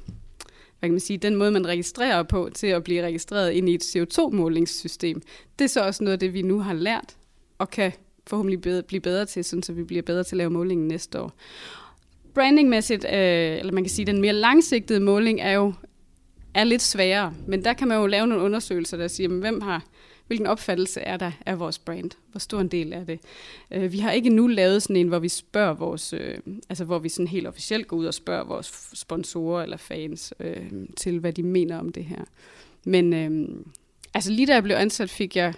hvad 0.81 0.89
kan 0.89 0.93
man 0.93 1.01
sige, 1.01 1.18
den 1.18 1.37
måde, 1.37 1.51
man 1.51 1.66
registrerer 1.66 2.22
på 2.22 2.51
til 2.55 2.66
at 2.66 2.85
blive 2.85 3.03
registreret 3.03 3.53
ind 3.53 3.68
i 3.68 3.74
et 3.74 3.83
CO2-målingssystem. 3.83 5.22
Det 5.59 5.64
er 5.64 5.68
så 5.68 5.81
også 5.81 6.05
noget 6.05 6.12
af 6.12 6.18
det, 6.18 6.35
vi 6.35 6.43
nu 6.43 6.61
har 6.61 6.72
lært 6.72 7.16
og 7.59 7.70
kan 7.70 7.93
forhåbentlig 8.26 8.61
bedre, 8.61 8.83
blive 8.83 9.01
bedre 9.01 9.26
til, 9.26 9.45
sådan, 9.45 9.62
så 9.62 9.72
vi 9.72 9.85
bliver 9.85 10.03
bedre 10.03 10.24
til 10.24 10.35
at 10.35 10.39
lave 10.39 10.51
målingen 10.51 10.89
næste 10.89 11.20
år. 11.20 11.33
Brandingmæssigt, 12.35 13.05
øh, 13.05 13.59
eller 13.59 13.72
man 13.72 13.85
kan 13.85 13.91
sige, 13.91 14.07
den 14.07 14.20
mere 14.20 14.33
langsigtede 14.33 15.01
måling 15.01 15.41
er 15.41 15.53
jo 15.53 15.72
er 16.55 16.64
lidt 16.64 16.83
sværere, 16.83 17.35
men 17.47 17.64
der 17.64 17.72
kan 17.72 17.89
man 17.89 17.99
jo 17.99 18.07
lave 18.07 18.26
nogle 18.26 18.45
undersøgelser, 18.45 18.97
der 18.97 19.09
siger, 19.09 19.28
hvem 19.28 19.61
har, 19.61 19.85
hvilken 20.31 20.47
opfattelse 20.47 21.01
er 21.01 21.16
der 21.16 21.33
af 21.47 21.59
vores 21.59 21.78
brand? 21.78 22.11
Hvor 22.31 22.39
stor 22.39 22.61
en 22.61 22.68
del 22.68 22.93
er 22.93 23.05
det? 23.05 23.20
Øh, 23.70 23.93
vi 23.93 23.99
har 23.99 24.12
ikke 24.12 24.31
nu 24.31 24.47
lavet 24.47 24.83
sådan 24.83 24.97
en, 24.97 25.09
hvor 25.09 25.18
vi 25.18 25.28
spørger 25.28 25.74
vores, 25.74 26.12
øh, 26.12 26.39
altså 26.68 26.85
hvor 26.85 26.99
vi 26.99 27.09
sådan 27.09 27.26
helt 27.26 27.47
officielt 27.47 27.89
går 27.89 27.97
ud 27.97 28.07
og 28.07 28.14
spørger 28.14 28.45
vores 28.45 28.91
sponsorer 28.95 29.62
eller 29.62 29.76
fans 29.76 30.35
øh, 30.41 30.70
til, 30.97 31.18
hvad 31.18 31.33
de 31.33 31.43
mener 31.43 31.78
om 31.78 31.93
det 31.93 32.05
her. 32.05 32.24
Men 32.85 33.12
øh, 33.12 33.49
altså 34.14 34.33
lige 34.33 34.47
da 34.47 34.55
jeg 34.55 34.62
blev 34.62 34.76
ansat, 34.76 35.11
fik 35.11 35.37
jeg 35.37 35.55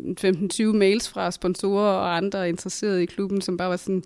15-20 0.00 0.64
mails 0.64 1.08
fra 1.08 1.30
sponsorer 1.30 1.92
og 1.92 2.16
andre 2.16 2.48
interesserede 2.48 3.02
i 3.02 3.06
klubben, 3.06 3.40
som 3.40 3.56
bare 3.56 3.70
var 3.70 3.76
sådan, 3.76 4.04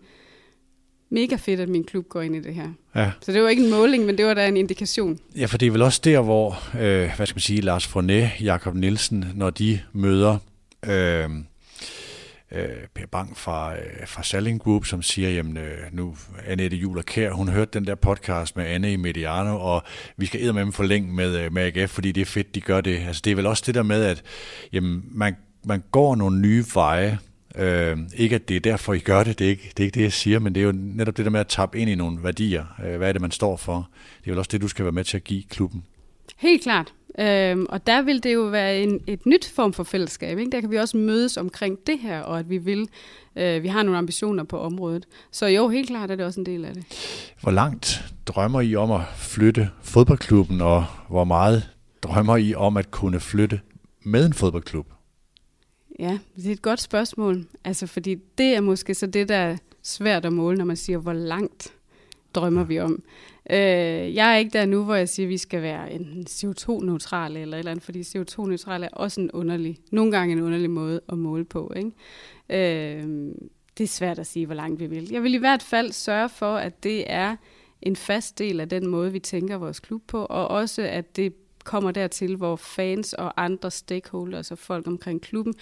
mega 1.13 1.37
fedt, 1.37 1.61
at 1.61 1.69
min 1.69 1.85
klub 1.85 2.09
går 2.09 2.23
ind 2.23 2.37
i 2.37 2.41
det 2.41 2.55
her. 2.55 2.69
Ja. 2.95 3.11
Så 3.21 3.33
det 3.33 3.43
var 3.43 3.49
ikke 3.49 3.65
en 3.65 3.71
måling, 3.71 4.07
men 4.07 4.19
det 4.19 4.27
var 4.27 4.35
da 4.35 4.49
en 4.49 4.57
indikation. 4.57 5.19
Ja, 5.37 5.47
for 5.47 5.59
det 5.59 5.67
er 5.67 5.71
vel 5.71 5.83
også 5.83 6.01
der, 6.05 6.21
hvor, 6.21 6.63
øh, 6.75 7.11
hvad 7.17 7.27
skal 7.27 7.35
man 7.35 7.41
sige, 7.41 7.61
Lars 7.61 7.87
Fornet, 7.87 8.31
Jakob 8.41 8.75
Nielsen, 8.75 9.25
når 9.35 9.51
de 9.51 9.81
møder 9.93 10.39
øh, 10.87 11.31
øh, 12.53 12.69
Per 12.95 13.07
Bang 13.13 13.37
fra, 13.37 13.75
øh, 13.75 14.07
fra 14.07 14.23
Salling 14.23 14.61
Group, 14.61 14.87
som 14.87 15.03
siger, 15.03 15.31
jamen 15.31 15.57
øh, 15.57 15.79
nu 15.93 16.17
Annette 16.47 16.77
Juler 16.77 17.03
Kær, 17.03 17.31
hun 17.31 17.49
har 17.49 17.55
hørt 17.55 17.75
den 17.75 17.87
der 17.87 17.95
podcast 17.95 18.57
med 18.57 18.67
Anne 18.67 18.93
i 18.93 18.97
Mediano, 18.97 19.61
og 19.61 19.83
vi 20.17 20.27
skal 20.27 20.41
eddermame 20.41 20.65
med 20.65 20.73
forlænge 20.73 21.13
med, 21.13 21.39
øh, 21.39 21.53
med 21.53 21.63
AGF, 21.63 21.91
fordi 21.91 22.13
det 22.13 22.21
er 22.21 22.27
fedt, 22.27 22.55
de 22.55 22.61
gør 22.61 22.81
det. 22.81 22.99
Altså 23.07 23.23
det 23.25 23.31
er 23.31 23.37
vel 23.37 23.47
også 23.47 23.63
det 23.67 23.75
der 23.75 23.83
med, 23.83 24.05
at 24.05 24.23
jamen, 24.73 25.05
man, 25.11 25.37
man 25.65 25.83
går 25.91 26.17
nogle 26.17 26.41
nye 26.41 26.65
veje, 26.75 27.19
Øh, 27.59 27.98
ikke 28.16 28.34
at 28.34 28.48
det 28.48 28.57
er 28.57 28.61
derfor, 28.61 28.94
I 28.94 28.98
gør 28.98 29.24
det, 29.24 29.38
det 29.38 29.44
er, 29.44 29.48
ikke, 29.48 29.72
det 29.76 29.80
er 29.82 29.84
ikke 29.84 29.94
det, 29.94 30.03
jeg 30.03 30.12
siger, 30.12 30.38
men 30.38 30.55
det 30.55 30.61
er 30.61 30.64
jo 30.64 30.72
netop 30.74 31.16
det 31.16 31.24
der 31.24 31.30
med 31.30 31.40
at 31.40 31.48
tappe 31.48 31.78
ind 31.78 31.90
i 31.90 31.94
nogle 31.94 32.18
værdier. 32.22 32.64
Øh, 32.84 32.96
hvad 32.96 33.09
er 33.09 33.12
det, 33.12 33.20
man 33.20 33.30
står 33.30 33.57
for? 33.57 33.88
Det 34.20 34.30
er 34.30 34.34
jo 34.34 34.38
også 34.38 34.48
det, 34.53 34.62
du 34.62 34.68
skal 34.68 34.84
være 34.84 34.92
med 34.92 35.05
til 35.05 35.16
at 35.16 35.24
give 35.24 35.42
klubben. 35.42 35.84
Helt 36.36 36.62
klart. 36.62 36.92
Øhm, 37.18 37.66
og 37.68 37.86
der 37.86 38.03
vil 38.03 38.22
det 38.22 38.34
jo 38.34 38.40
være 38.40 38.78
en, 38.78 39.00
et 39.07 39.26
nyt 39.26 39.53
form 39.55 39.72
for 39.72 39.84
fællesskab. 39.84 40.38
Ikke? 40.38 40.50
Der 40.50 40.61
kan 40.61 40.70
vi 40.70 40.76
også 40.76 40.96
mødes 40.96 41.36
omkring 41.36 41.78
det 41.86 41.98
her, 41.98 42.20
og 42.20 42.38
at 42.38 42.50
vi 42.50 42.59
vil, 42.59 42.88
øh, 43.36 43.62
vi 43.62 43.68
har 43.68 43.82
nogle 43.82 43.98
ambitioner 43.98 44.44
på 44.44 44.59
området. 44.59 45.07
Så 45.30 45.46
jo, 45.46 45.68
helt 45.68 45.88
klart 45.88 46.11
er 46.11 46.16
det 46.16 46.26
også 46.26 46.40
en 46.40 46.46
del 46.46 46.64
af 46.64 46.74
det. 46.74 46.84
Hvor 47.40 47.53
langt 47.53 48.05
drømmer 48.26 48.61
I 48.61 48.76
om 48.76 48.90
at 48.90 49.00
flytte 49.16 49.70
fodboldklubben, 49.82 50.61
og 50.61 50.84
hvor 51.09 51.24
meget 51.24 51.68
drømmer 52.03 52.36
I 52.36 52.55
om 52.55 52.76
at 52.76 52.90
kunne 52.90 53.20
flytte 53.20 53.61
med 54.03 54.26
en 54.26 54.32
fodboldklub? 54.32 54.86
Ja, 55.99 56.18
det 56.36 56.47
er 56.47 56.53
et 56.53 56.62
godt 56.62 56.80
spørgsmål. 56.80 57.45
Altså, 57.64 57.86
fordi 57.86 58.14
det 58.38 58.47
er 58.57 58.61
måske 58.61 58.95
så 58.95 59.07
det, 59.07 59.28
der 59.28 59.36
er 59.36 59.57
svært 59.82 60.24
at 60.24 60.32
måle, 60.32 60.59
når 60.59 60.64
man 60.64 60.76
siger, 60.76 60.99
hvor 60.99 61.12
langt 61.12 61.74
drømmer 62.34 62.64
vi 62.64 62.80
om. 62.80 63.03
Øh, 63.51 64.14
jeg 64.14 64.32
er 64.32 64.36
ikke 64.36 64.59
der 64.59 64.66
nu, 64.66 64.84
hvor 64.84 64.95
jeg 64.95 65.09
siger, 65.09 65.26
at 65.26 65.30
vi 65.30 65.38
skal 65.38 65.62
være 65.62 65.93
en 65.93 66.26
CO2-neutrale 66.30 67.40
eller 67.40 67.57
et 67.57 67.59
eller 67.59 67.70
andet, 67.70 67.84
fordi 67.84 68.01
CO2-neutrale 68.01 68.86
er 68.86 68.90
også 68.93 69.20
en 69.20 69.30
underlig, 69.30 69.78
nogle 69.93 70.12
gange 70.12 70.32
en 70.32 70.40
underlig 70.40 70.70
måde 70.70 71.01
at 71.09 71.18
måle 71.18 71.45
på. 71.45 71.72
Ikke? 71.76 71.90
Øh, 72.51 73.34
det 73.78 73.84
er 73.84 73.88
svært 73.88 74.18
at 74.18 74.26
sige, 74.26 74.47
hvor 74.47 74.55
langt 74.55 74.80
vi 74.80 74.86
vil. 74.86 75.09
Jeg 75.11 75.22
vil 75.22 75.34
i 75.34 75.38
hvert 75.38 75.62
fald 75.62 75.93
sørge 75.93 76.28
for, 76.28 76.57
at 76.57 76.84
det 76.84 77.05
er 77.07 77.36
en 77.82 77.97
fast 77.97 78.38
del 78.38 78.61
af 78.61 78.68
den 78.68 78.86
måde, 78.86 79.12
vi 79.12 79.18
tænker 79.18 79.57
vores 79.57 79.80
klub 79.80 80.03
på, 80.07 80.24
og 80.24 80.49
også 80.49 80.82
at 80.82 81.16
det 81.16 81.34
kommer 81.65 81.91
dertil, 81.91 82.37
hvor 82.37 82.57
fans 82.57 83.13
og 83.13 83.43
andre 83.45 83.71
stakeholders 83.71 84.51
og 84.51 84.59
folk 84.59 84.87
omkring 84.87 85.21
klubben 85.21 85.55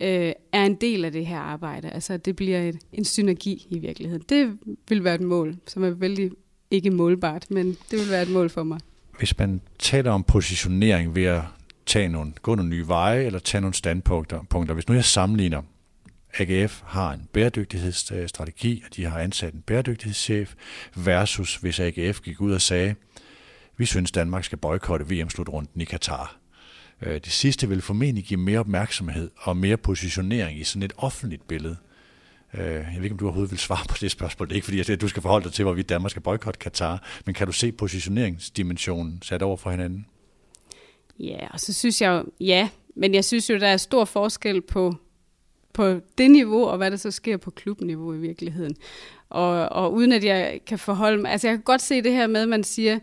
øh, 0.00 0.32
er 0.52 0.64
en 0.64 0.74
del 0.74 1.04
af 1.04 1.12
det 1.12 1.26
her 1.26 1.38
arbejde. 1.38 1.90
Altså, 1.90 2.16
det 2.16 2.36
bliver 2.36 2.60
et, 2.60 2.78
en 2.92 3.04
synergi 3.04 3.66
i 3.70 3.78
virkeligheden. 3.78 4.24
Det 4.28 4.58
vil 4.88 5.04
være 5.04 5.14
et 5.14 5.20
mål, 5.20 5.56
som 5.66 5.84
er 5.84 5.90
vældig 5.90 6.30
ikke 6.70 6.90
målbart, 6.90 7.50
men 7.50 7.66
det 7.66 7.98
vil 7.98 8.10
være 8.10 8.22
et 8.22 8.30
mål 8.30 8.50
for 8.50 8.62
mig. 8.62 8.80
Hvis 9.18 9.38
man 9.38 9.60
taler 9.78 10.10
om 10.10 10.24
positionering 10.24 11.14
ved 11.14 11.24
at 11.24 11.42
tage 11.86 12.08
nogle, 12.08 12.32
gå 12.42 12.54
nogle 12.54 12.70
nye 12.70 12.88
veje 12.88 13.24
eller 13.24 13.38
tage 13.38 13.60
nogle 13.60 13.74
standpunkter, 13.74 14.42
punkter. 14.50 14.74
hvis 14.74 14.88
nu 14.88 14.94
jeg 14.94 15.04
sammenligner 15.04 15.62
AGF 16.38 16.82
har 16.84 17.12
en 17.12 17.28
bæredygtighedsstrategi, 17.32 18.82
og 18.86 18.96
de 18.96 19.04
har 19.04 19.18
ansat 19.18 19.54
en 19.54 19.62
bæredygtighedschef, 19.62 20.54
versus 20.96 21.56
hvis 21.56 21.80
AGF 21.80 22.20
gik 22.20 22.40
ud 22.40 22.52
og 22.52 22.60
sagde, 22.60 22.94
vi 23.82 23.86
synes, 23.86 24.12
Danmark 24.12 24.44
skal 24.44 24.58
boykotte 24.58 25.04
VM-slutrunden 25.10 25.80
i 25.80 25.84
Katar. 25.84 26.36
Øh, 27.02 27.14
det 27.14 27.32
sidste 27.32 27.68
vil 27.68 27.82
formentlig 27.82 28.24
give 28.24 28.40
mere 28.40 28.58
opmærksomhed 28.58 29.30
og 29.36 29.56
mere 29.56 29.76
positionering 29.76 30.60
i 30.60 30.64
sådan 30.64 30.82
et 30.82 30.92
offentligt 30.96 31.48
billede. 31.48 31.76
Øh, 32.54 32.64
jeg 32.64 32.94
ved 32.96 33.02
ikke, 33.02 33.14
om 33.14 33.18
du 33.18 33.24
overhovedet 33.24 33.50
vil 33.50 33.58
svare 33.58 33.84
på 33.88 33.96
det 34.00 34.10
spørgsmål. 34.10 34.48
Det 34.48 34.52
er 34.52 34.56
ikke 34.56 34.64
fordi, 34.64 34.92
at 34.92 35.00
du 35.00 35.08
skal 35.08 35.22
forholde 35.22 35.44
dig 35.44 35.52
til, 35.52 35.64
hvorvidt 35.64 35.88
Danmark 35.88 36.10
skal 36.10 36.22
boykotte 36.22 36.58
Katar, 36.58 37.02
men 37.26 37.34
kan 37.34 37.46
du 37.46 37.52
se 37.52 37.72
positioneringsdimensionen 37.72 39.22
sat 39.22 39.42
over 39.42 39.56
for 39.56 39.70
hinanden? 39.70 40.06
Ja, 41.18 41.48
og 41.50 41.60
så 41.60 41.72
synes 41.72 42.02
jeg 42.02 42.10
jo, 42.10 42.24
ja, 42.40 42.68
men 42.96 43.14
jeg 43.14 43.24
synes 43.24 43.50
jo, 43.50 43.58
der 43.58 43.68
er 43.68 43.76
stor 43.76 44.04
forskel 44.04 44.60
på, 44.60 44.94
på 45.72 46.00
det 46.18 46.30
niveau, 46.30 46.64
og 46.64 46.76
hvad 46.76 46.90
der 46.90 46.96
så 46.96 47.10
sker 47.10 47.36
på 47.36 47.50
klubniveau 47.50 48.14
i 48.14 48.18
virkeligheden. 48.18 48.76
Og, 49.28 49.68
og 49.68 49.92
uden 49.92 50.12
at 50.12 50.24
jeg 50.24 50.60
kan 50.66 50.78
forholde 50.78 51.22
mig, 51.22 51.30
altså 51.30 51.48
jeg 51.48 51.56
kan 51.56 51.62
godt 51.62 51.82
se 51.82 52.02
det 52.02 52.12
her 52.12 52.26
med, 52.26 52.40
at 52.40 52.48
man 52.48 52.64
siger, 52.64 52.98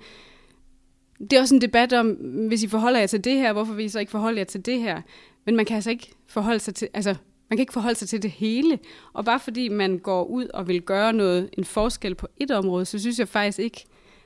det 1.20 1.34
er 1.34 1.42
også 1.42 1.56
en 1.56 1.62
debat 1.62 1.94
om, 1.94 2.12
hvis 2.48 2.64
I 2.64 2.68
forholder 2.68 3.00
jer 3.00 3.08
til 3.08 3.24
det 3.24 3.34
her, 3.34 3.54
hvorfor 3.54 3.74
vil 3.74 3.86
I 3.86 3.90
så 3.90 4.00
ikke 4.00 4.12
forholde 4.12 4.38
jer 4.38 4.44
til 4.44 4.66
det 4.66 4.80
her? 4.80 5.02
Men 5.46 5.56
man 5.56 5.66
kan 5.66 5.76
altså 5.76 5.90
ikke 5.90 6.12
forholde 6.28 6.60
sig 6.60 6.76
til, 6.76 6.88
altså, 6.94 7.16
man 7.50 7.58
kan 7.58 7.60
ikke 7.60 7.74
forholde 7.74 8.00
sig 8.00 8.10
til 8.10 8.22
det 8.22 8.32
hele. 8.32 8.80
Og 9.14 9.26
bare 9.26 9.40
fordi 9.40 9.68
man 9.68 9.98
går 9.98 10.24
ud 10.24 10.48
og 10.54 10.68
vil 10.68 10.82
gøre 10.82 11.14
noget, 11.14 11.50
en 11.58 11.66
forskel 11.66 12.16
på 12.16 12.28
et 12.38 12.52
område, 12.52 12.86
så 12.86 13.00
synes 13.00 13.20
jeg 13.20 13.28
faktisk 13.28 13.60
ikke, 13.60 13.86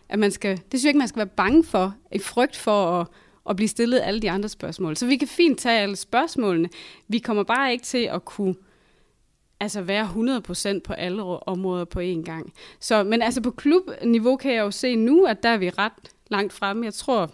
at 0.10 0.20
man 0.20 0.32
skal, 0.32 0.58
det 0.58 0.80
synes 0.80 0.84
jeg 0.84 0.90
ikke, 0.90 1.00
man 1.00 1.08
skal 1.08 1.20
være 1.20 1.28
bange 1.28 1.64
for, 1.64 1.96
i 2.12 2.20
frygt 2.20 2.56
for 2.56 3.02
at, 3.02 3.08
at 3.50 3.56
blive 3.56 3.68
stillet 3.68 4.02
alle 4.04 4.20
de 4.20 4.32
andre 4.32 4.50
spørgsmål. 4.50 4.98
Så 4.98 5.06
vi 5.06 5.18
kan 5.18 5.28
fint 5.28 5.60
tage 5.60 5.80
alle 5.80 5.96
spørgsmålene. 5.96 6.70
Vi 7.08 7.20
kommer 7.20 7.44
bare 7.44 7.72
ikke 7.72 7.84
til 7.84 8.10
at 8.12 8.26
kunne 8.26 8.56
altså 9.60 9.82
være 9.82 10.10
100% 10.76 10.80
på 10.80 10.94
alle 10.94 11.24
områder 11.24 11.86
på 11.86 12.00
én 12.00 12.24
gang. 12.24 12.54
Så, 12.80 13.04
men 13.04 13.22
altså 13.22 13.42
på 13.42 13.52
klubniveau 13.52 14.38
kan 14.38 14.54
jeg 14.54 14.62
jo 14.62 14.72
se 14.72 14.96
nu, 14.96 15.26
at 15.26 15.44
der 15.44 15.50
er 15.50 15.58
vi 15.58 15.70
ret 15.70 16.12
langt 16.34 16.54
fremme. 16.54 16.86
Jeg 16.86 16.94
tror, 16.94 17.32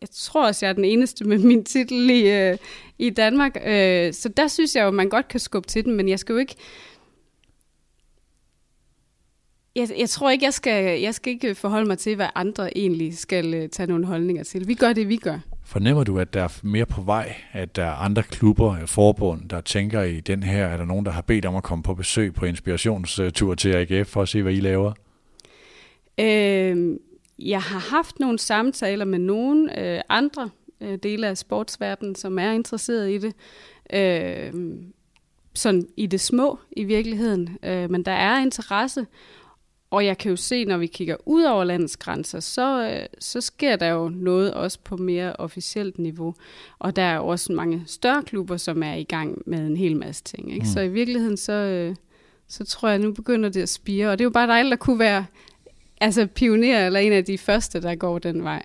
jeg 0.00 0.08
tror 0.12 0.46
også, 0.46 0.66
jeg 0.66 0.70
er 0.70 0.74
den 0.74 0.84
eneste 0.84 1.24
med 1.24 1.38
min 1.38 1.64
titel 1.64 2.10
i, 2.10 2.30
øh, 2.30 2.58
i 2.98 3.10
Danmark. 3.10 3.56
Øh, 3.66 4.12
så 4.12 4.28
der 4.28 4.48
synes 4.48 4.76
jeg 4.76 4.84
jo, 4.84 4.90
man 4.90 5.08
godt 5.08 5.28
kan 5.28 5.40
skubbe 5.40 5.68
til 5.68 5.84
den, 5.84 5.96
men 5.96 6.08
jeg 6.08 6.18
skal 6.18 6.32
jo 6.32 6.38
ikke... 6.38 6.54
Jeg, 9.76 9.88
jeg 9.98 10.10
tror 10.10 10.30
ikke, 10.30 10.44
jeg 10.44 10.54
skal, 10.54 11.00
jeg 11.00 11.14
skal 11.14 11.32
ikke 11.32 11.54
forholde 11.54 11.86
mig 11.86 11.98
til, 11.98 12.16
hvad 12.16 12.28
andre 12.34 12.78
egentlig 12.78 13.18
skal 13.18 13.54
øh, 13.54 13.68
tage 13.68 13.86
nogle 13.86 14.06
holdninger 14.06 14.44
til. 14.44 14.68
Vi 14.68 14.74
gør 14.74 14.92
det, 14.92 15.08
vi 15.08 15.16
gør. 15.16 15.38
Fornemmer 15.64 16.04
du, 16.04 16.18
at 16.18 16.34
der 16.34 16.42
er 16.42 16.60
mere 16.62 16.86
på 16.86 17.00
vej, 17.00 17.34
at 17.52 17.76
der 17.76 17.84
er 17.84 17.94
andre 17.94 18.22
klubber, 18.22 18.72
øh, 18.72 18.86
forbund, 18.86 19.48
der 19.48 19.60
tænker 19.60 20.02
i 20.02 20.20
den 20.20 20.42
her? 20.42 20.66
Er 20.66 20.76
der 20.76 20.84
nogen, 20.84 21.06
der 21.06 21.12
har 21.12 21.22
bedt 21.22 21.44
om 21.44 21.56
at 21.56 21.62
komme 21.62 21.82
på 21.82 21.94
besøg 21.94 22.34
på 22.34 22.44
inspirationstur 22.44 23.54
til 23.54 23.74
AGF 23.74 24.08
for 24.08 24.22
at 24.22 24.28
se, 24.28 24.42
hvad 24.42 24.52
I 24.52 24.60
laver? 24.60 24.92
Øh, 26.20 26.96
jeg 27.38 27.62
har 27.62 27.96
haft 27.96 28.20
nogle 28.20 28.38
samtaler 28.38 29.04
med 29.04 29.18
nogle 29.18 29.80
øh, 29.80 30.00
andre 30.08 30.50
øh, 30.80 30.98
dele 31.02 31.26
af 31.26 31.38
sportsverdenen, 31.38 32.14
som 32.14 32.38
er 32.38 32.50
interesseret 32.50 33.10
i 33.10 33.18
det. 33.18 33.34
Øh, 33.92 34.52
sådan 35.54 35.88
i 35.96 36.06
det 36.06 36.20
små 36.20 36.58
i 36.76 36.84
virkeligheden. 36.84 37.58
Øh, 37.62 37.90
men 37.90 38.02
der 38.02 38.12
er 38.12 38.40
interesse, 38.40 39.06
og 39.90 40.06
jeg 40.06 40.18
kan 40.18 40.30
jo 40.30 40.36
se, 40.36 40.64
når 40.64 40.76
vi 40.76 40.86
kigger 40.86 41.16
ud 41.26 41.42
over 41.42 41.64
landets 41.64 41.96
grænser, 41.96 42.40
så, 42.40 42.90
øh, 42.90 43.06
så 43.18 43.40
sker 43.40 43.76
der 43.76 43.86
jo 43.86 44.08
noget 44.08 44.54
også 44.54 44.78
på 44.84 44.96
mere 44.96 45.32
officielt 45.36 45.98
niveau. 45.98 46.34
Og 46.78 46.96
der 46.96 47.02
er 47.02 47.16
jo 47.16 47.26
også 47.26 47.52
mange 47.52 47.82
større 47.86 48.22
klubber, 48.22 48.56
som 48.56 48.82
er 48.82 48.94
i 48.94 49.04
gang 49.04 49.42
med 49.46 49.58
en 49.58 49.76
hel 49.76 49.96
masse 49.96 50.24
ting. 50.24 50.52
Ikke? 50.52 50.64
Mm. 50.64 50.72
Så 50.72 50.80
i 50.80 50.88
virkeligheden, 50.88 51.36
så, 51.36 51.52
øh, 51.52 51.96
så 52.48 52.64
tror 52.64 52.88
jeg, 52.88 52.98
nu 52.98 53.12
begynder 53.12 53.48
det 53.48 53.62
at 53.62 53.68
spire. 53.68 54.10
Og 54.10 54.18
det 54.18 54.24
er 54.24 54.26
jo 54.26 54.30
bare 54.30 54.46
dejligt 54.46 54.72
at 54.72 54.78
kunne 54.78 54.98
være 54.98 55.26
altså 56.00 56.26
pioner 56.26 56.86
eller 56.86 57.00
en 57.00 57.12
af 57.12 57.24
de 57.24 57.38
første, 57.38 57.82
der 57.82 57.94
går 57.94 58.18
den 58.18 58.44
vej. 58.44 58.62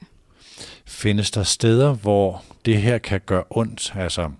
Findes 0.86 1.32
der 1.32 1.44
steder, 1.44 1.94
hvor 1.94 2.44
det 2.66 2.82
her 2.82 2.98
kan 2.98 3.22
gøre 3.26 3.44
ondt? 3.50 3.94
Altså, 3.96 4.32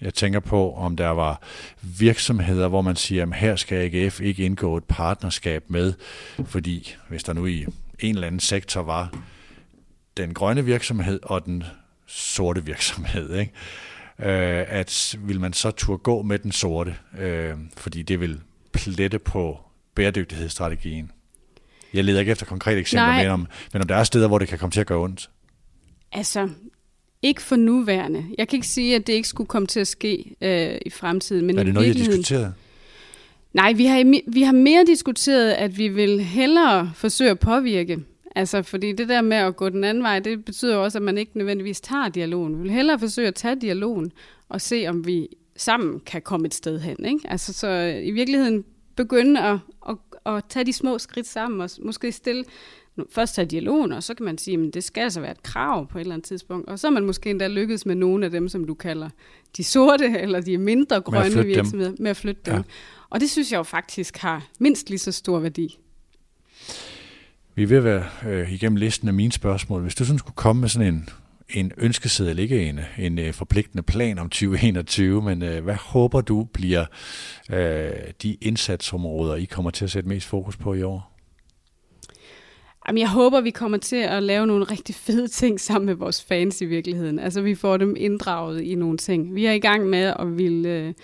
jeg 0.00 0.14
tænker 0.14 0.40
på, 0.40 0.74
om 0.74 0.96
der 0.96 1.08
var 1.08 1.42
virksomheder, 1.82 2.68
hvor 2.68 2.82
man 2.82 2.96
siger, 2.96 3.22
at 3.22 3.34
her 3.34 3.56
skal 3.56 3.94
AGF 3.94 4.20
ikke 4.20 4.44
indgå 4.44 4.76
et 4.76 4.84
partnerskab 4.84 5.64
med, 5.68 5.92
fordi 6.44 6.96
hvis 7.08 7.24
der 7.24 7.32
nu 7.32 7.46
i 7.46 7.66
en 7.98 8.14
eller 8.14 8.26
anden 8.26 8.40
sektor 8.40 8.82
var 8.82 9.14
den 10.16 10.34
grønne 10.34 10.64
virksomhed 10.64 11.20
og 11.22 11.44
den 11.44 11.64
sorte 12.06 12.64
virksomhed, 12.64 13.34
ikke? 13.34 13.52
Øh, 14.18 14.64
at 14.68 15.16
vil 15.18 15.40
man 15.40 15.52
så 15.52 15.70
turde 15.70 15.98
gå 15.98 16.22
med 16.22 16.38
den 16.38 16.52
sorte, 16.52 16.96
øh, 17.18 17.54
fordi 17.76 18.02
det 18.02 18.20
vil 18.20 18.40
plette 18.72 19.18
på 19.18 19.60
bæredygtighedsstrategien. 19.94 21.10
Jeg 21.94 22.04
leder 22.04 22.20
ikke 22.20 22.32
efter 22.32 22.46
konkrete 22.46 22.80
eksempler, 22.80 23.16
men 23.16 23.26
om, 23.28 23.46
men 23.72 23.82
om 23.82 23.88
der 23.88 23.94
er 23.94 24.04
steder, 24.04 24.28
hvor 24.28 24.38
det 24.38 24.48
kan 24.48 24.58
komme 24.58 24.70
til 24.70 24.80
at 24.80 24.86
gøre 24.86 24.98
ondt. 24.98 25.30
Altså, 26.12 26.48
ikke 27.22 27.42
for 27.42 27.56
nuværende. 27.56 28.24
Jeg 28.38 28.48
kan 28.48 28.56
ikke 28.56 28.66
sige, 28.66 28.96
at 28.96 29.06
det 29.06 29.12
ikke 29.12 29.28
skulle 29.28 29.48
komme 29.48 29.66
til 29.66 29.80
at 29.80 29.86
ske 29.86 30.34
øh, 30.40 30.78
i 30.86 30.90
fremtiden. 30.90 31.46
Men 31.46 31.58
er 31.58 31.62
det 31.62 31.74
noget, 31.74 31.86
I 31.86 31.88
har 31.88 32.06
diskuteret? 32.06 32.54
Nej, 33.52 33.72
vi 33.72 33.86
har, 33.86 34.20
vi 34.26 34.42
har 34.42 34.52
mere 34.52 34.84
diskuteret, 34.86 35.52
at 35.52 35.78
vi 35.78 35.88
vil 35.88 36.20
hellere 36.20 36.92
forsøge 36.94 37.30
at 37.30 37.38
påvirke. 37.38 37.98
Altså, 38.36 38.62
fordi 38.62 38.92
det 38.92 39.08
der 39.08 39.20
med 39.20 39.36
at 39.36 39.56
gå 39.56 39.68
den 39.68 39.84
anden 39.84 40.02
vej, 40.02 40.18
det 40.18 40.44
betyder 40.44 40.76
også, 40.76 40.98
at 40.98 41.02
man 41.02 41.18
ikke 41.18 41.38
nødvendigvis 41.38 41.80
tager 41.80 42.08
dialogen. 42.08 42.56
Vi 42.58 42.62
vil 42.62 42.70
hellere 42.70 42.98
forsøge 42.98 43.28
at 43.28 43.34
tage 43.34 43.56
dialogen 43.60 44.12
og 44.48 44.60
se, 44.60 44.86
om 44.88 45.06
vi 45.06 45.28
sammen 45.56 46.00
kan 46.06 46.22
komme 46.22 46.46
et 46.46 46.54
sted 46.54 46.80
hen. 46.80 47.04
Ikke? 47.04 47.20
Altså, 47.24 47.52
så 47.52 47.68
øh, 47.68 48.06
i 48.06 48.10
virkeligheden 48.10 48.64
begynde 48.96 49.40
at, 49.40 49.58
at, 49.88 49.96
at 50.36 50.44
tage 50.48 50.64
de 50.64 50.72
små 50.72 50.98
skridt 50.98 51.26
sammen 51.26 51.60
og 51.60 51.70
måske 51.82 52.12
stille 52.12 52.44
først 53.10 53.34
tage 53.34 53.46
dialogen, 53.46 53.92
og 53.92 54.02
så 54.02 54.14
kan 54.14 54.24
man 54.24 54.38
sige, 54.38 54.66
at 54.66 54.74
det 54.74 54.84
skal 54.84 55.00
altså 55.00 55.20
være 55.20 55.30
et 55.30 55.42
krav 55.42 55.86
på 55.86 55.98
et 55.98 56.00
eller 56.00 56.14
andet 56.14 56.26
tidspunkt. 56.26 56.68
Og 56.68 56.78
så 56.78 56.86
er 56.86 56.90
man 56.90 57.06
måske 57.06 57.30
endda 57.30 57.48
lykkedes 57.48 57.86
med 57.86 57.94
nogle 57.94 58.24
af 58.24 58.30
dem, 58.30 58.48
som 58.48 58.64
du 58.64 58.74
kalder 58.74 59.08
de 59.56 59.64
sorte, 59.64 60.04
eller 60.22 60.40
de 60.40 60.58
mindre 60.58 61.00
grønne 61.00 61.34
dem. 61.34 61.46
virksomheder, 61.46 61.92
med 61.98 62.10
at 62.10 62.16
flytte 62.16 62.42
dem. 62.46 62.54
Ja. 62.54 62.62
Og 63.10 63.20
det 63.20 63.30
synes 63.30 63.52
jeg 63.52 63.58
jo 63.58 63.62
faktisk 63.62 64.16
har 64.16 64.46
mindst 64.58 64.88
lige 64.88 64.98
så 64.98 65.12
stor 65.12 65.38
værdi. 65.38 65.78
Vi 67.54 67.62
er 67.62 67.66
ved 67.66 67.76
at 67.76 67.84
være 67.84 68.04
øh, 68.26 68.52
igennem 68.52 68.76
listen 68.76 69.08
af 69.08 69.14
mine 69.14 69.32
spørgsmål. 69.32 69.82
Hvis 69.82 69.94
du 69.94 70.04
sådan 70.04 70.18
skulle 70.18 70.36
komme 70.36 70.60
med 70.60 70.68
sådan 70.68 70.94
en, 70.94 71.08
en 71.54 71.72
ønskeseddel, 71.76 72.38
ikke 72.38 72.68
en, 72.68 72.80
en 72.98 73.18
øh, 73.18 73.32
forpligtende 73.32 73.82
plan 73.82 74.18
om 74.18 74.28
2021, 74.28 75.22
men 75.22 75.42
øh, 75.42 75.64
hvad 75.64 75.74
håber 75.74 76.20
du 76.20 76.44
bliver 76.44 76.84
øh, 77.50 77.90
de 78.22 78.36
indsatsområder, 78.40 79.34
I 79.34 79.44
kommer 79.44 79.70
til 79.70 79.84
at 79.84 79.90
sætte 79.90 80.08
mest 80.08 80.26
fokus 80.26 80.56
på 80.56 80.74
i 80.74 80.82
år? 80.82 81.14
Jamen, 82.88 82.98
jeg 82.98 83.10
håber, 83.10 83.40
vi 83.40 83.50
kommer 83.50 83.78
til 83.78 83.96
at 83.96 84.22
lave 84.22 84.46
nogle 84.46 84.64
rigtig 84.64 84.94
fede 84.94 85.28
ting 85.28 85.60
sammen 85.60 85.86
med 85.86 85.94
vores 85.94 86.24
fans 86.24 86.60
i 86.60 86.64
virkeligheden. 86.64 87.18
Altså, 87.18 87.40
vi 87.40 87.54
får 87.54 87.76
dem 87.76 87.96
inddraget 87.98 88.60
i 88.60 88.74
nogle 88.74 88.98
ting. 88.98 89.34
Vi 89.34 89.46
er 89.46 89.52
i 89.52 89.58
gang 89.58 89.86
med 89.86 90.14
at 90.18 90.38
ville 90.38 90.68
øh, 90.68 90.94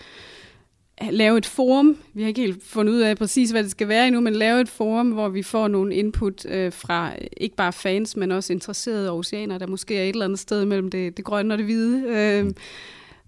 lave 1.11 1.39
et 1.39 1.47
forum. 1.47 1.97
Vi 2.15 2.23
har 2.23 2.29
ikke 2.29 2.41
helt 2.41 2.63
fundet 2.63 2.93
ud 2.93 3.01
af 3.01 3.17
præcis, 3.17 3.51
hvad 3.51 3.63
det 3.63 3.71
skal 3.71 3.89
være 3.89 4.07
endnu, 4.07 4.21
men 4.21 4.35
lave 4.35 4.61
et 4.61 4.69
forum, 4.69 5.11
hvor 5.11 5.29
vi 5.29 5.43
får 5.43 5.69
nogle 5.69 5.95
input 5.95 6.47
øh, 6.47 6.73
fra 6.73 7.13
ikke 7.37 7.57
bare 7.57 7.73
fans, 7.73 8.17
men 8.17 8.33
også 8.33 8.53
interesserede 8.53 9.13
oceaner, 9.13 9.59
der 9.59 9.67
måske 9.67 9.99
er 9.99 10.03
et 10.03 10.09
eller 10.09 10.25
andet 10.25 10.39
sted 10.39 10.65
mellem 10.65 10.91
det, 10.91 11.17
det 11.17 11.25
grønne 11.25 11.55
og 11.55 11.59
det 11.59 11.67
hvide. 11.67 12.05
Øh, 12.09 12.53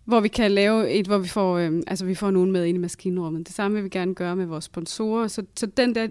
hvor 0.04 0.20
vi 0.20 0.28
kan 0.28 0.50
lave 0.50 0.90
et, 0.90 1.06
hvor 1.06 1.18
vi 1.18 1.28
får, 1.28 1.58
øh, 1.58 1.82
altså 1.86 2.04
vi 2.04 2.14
får 2.14 2.30
nogen 2.30 2.52
med 2.52 2.64
ind 2.64 2.78
i 2.78 2.80
maskinrummet. 2.80 3.46
Det 3.46 3.54
samme 3.56 3.74
vil 3.74 3.84
vi 3.84 3.88
gerne 3.88 4.14
gøre 4.14 4.36
med 4.36 4.46
vores 4.46 4.64
sponsorer. 4.64 5.28
Så, 5.28 5.42
så 5.56 5.66
den 5.66 5.94
der 5.94 6.08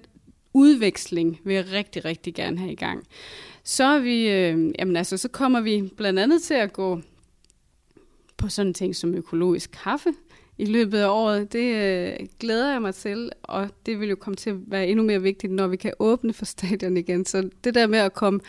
udveksling 0.53 1.39
vil 1.43 1.55
jeg 1.55 1.71
rigtig, 1.71 2.05
rigtig 2.05 2.33
gerne 2.35 2.57
have 2.57 2.71
i 2.71 2.75
gang. 2.75 3.03
Så 3.63 3.83
er 3.83 3.99
vi, 3.99 4.29
øh, 4.29 4.73
jamen 4.79 4.95
altså, 4.95 5.17
så 5.17 5.27
kommer 5.27 5.61
vi 5.61 5.91
blandt 5.97 6.19
andet 6.19 6.41
til 6.41 6.53
at 6.53 6.73
gå 6.73 7.01
på 8.37 8.49
sådan 8.49 8.73
ting 8.73 8.95
som 8.95 9.13
økologisk 9.13 9.71
kaffe 9.83 10.13
i 10.57 10.65
løbet 10.65 10.97
af 10.97 11.07
året. 11.07 11.53
Det 11.53 11.75
øh, 11.75 12.27
glæder 12.39 12.71
jeg 12.71 12.81
mig 12.81 12.95
til, 12.95 13.31
og 13.43 13.69
det 13.85 13.99
vil 13.99 14.09
jo 14.09 14.15
komme 14.15 14.35
til 14.35 14.49
at 14.49 14.55
være 14.67 14.87
endnu 14.87 15.03
mere 15.03 15.21
vigtigt, 15.21 15.53
når 15.53 15.67
vi 15.67 15.77
kan 15.77 15.93
åbne 15.99 16.33
for 16.33 16.45
stadion 16.45 16.97
igen. 16.97 17.25
Så 17.25 17.49
det 17.63 17.75
der 17.75 17.87
med 17.87 17.99
at 17.99 18.13
komme 18.13 18.39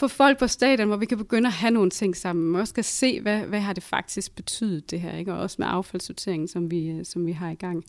få 0.00 0.08
folk 0.08 0.38
på 0.38 0.46
stadion, 0.46 0.88
hvor 0.88 0.96
vi 0.96 1.06
kan 1.06 1.18
begynde 1.18 1.46
at 1.46 1.52
have 1.52 1.70
nogle 1.70 1.90
ting 1.90 2.16
sammen, 2.16 2.54
og 2.54 2.60
også 2.60 2.74
kan 2.74 2.84
se, 2.84 3.20
hvad, 3.20 3.38
hvad 3.40 3.60
har 3.60 3.72
det 3.72 3.82
faktisk 3.82 4.36
betydet 4.36 4.90
det 4.90 5.00
her, 5.00 5.16
ikke? 5.16 5.32
og 5.32 5.38
også 5.38 5.56
med 5.58 5.66
affaldssorteringen, 5.70 6.48
som 6.48 6.70
vi, 6.70 6.88
øh, 6.88 7.04
som 7.04 7.26
vi 7.26 7.32
har 7.32 7.50
i 7.50 7.54
gang. 7.54 7.84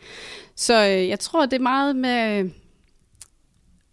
Så 0.56 0.88
øh, 0.88 1.08
jeg 1.08 1.20
tror, 1.20 1.46
det 1.46 1.54
er 1.54 1.62
meget 1.62 1.96
med 1.96 2.40
øh, 2.40 2.50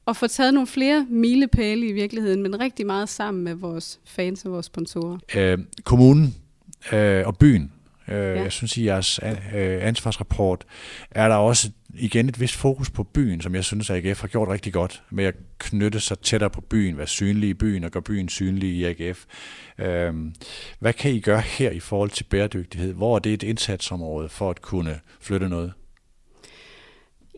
at 0.07 0.17
få 0.17 0.27
taget 0.27 0.55
nogle 0.55 0.67
flere 0.67 1.07
milepæle 1.11 1.89
i 1.89 1.93
virkeligheden, 1.93 2.43
men 2.43 2.61
rigtig 2.61 2.87
meget 2.87 3.09
sammen 3.09 3.45
med 3.45 3.55
vores 3.55 4.01
fans 4.05 4.45
og 4.45 4.53
vores 4.53 4.67
sponsorer. 4.67 5.19
Øh, 5.37 5.59
kommunen 5.85 6.35
øh, 6.93 7.27
og 7.27 7.39
byen, 7.39 7.73
øh, 8.11 8.37
ja. 8.37 8.43
Jeg 8.43 8.53
synes 8.53 8.77
i 8.77 8.87
jeres 8.87 9.21
øh, 9.55 9.87
ansvarsrapport, 9.87 10.65
er 11.11 11.29
der 11.29 11.37
også 11.37 11.71
igen 11.95 12.29
et 12.29 12.41
vist 12.41 12.55
fokus 12.57 12.91
på 12.91 13.05
byen, 13.05 13.41
som 13.41 13.55
jeg 13.55 13.65
synes, 13.65 13.91
at 13.91 14.07
AGF 14.07 14.21
har 14.21 14.29
gjort 14.29 14.49
rigtig 14.49 14.73
godt 14.73 15.03
med 15.11 15.25
at 15.25 15.35
knytte 15.59 16.01
sig 16.01 16.19
tættere 16.19 16.51
på 16.51 16.61
byen, 16.61 16.99
være 16.99 17.07
synlig 17.07 17.49
i 17.49 17.55
byen 17.55 17.85
og 17.85 17.91
gøre 17.91 18.03
byen 18.03 18.29
synlig 18.29 18.71
i 18.71 18.85
AGF. 18.85 19.25
Øh, 19.79 20.15
hvad 20.79 20.93
kan 20.93 21.13
I 21.13 21.21
gøre 21.21 21.41
her 21.41 21.71
i 21.71 21.81
forhold 21.81 22.11
til 22.11 22.25
bæredygtighed? 22.25 22.93
Hvor 22.93 23.15
er 23.15 23.19
det 23.19 23.33
et 23.33 23.43
indsatsområde 23.43 24.29
for 24.29 24.51
at 24.51 24.63
kunne 24.63 25.01
flytte 25.21 25.49
noget? 25.49 25.73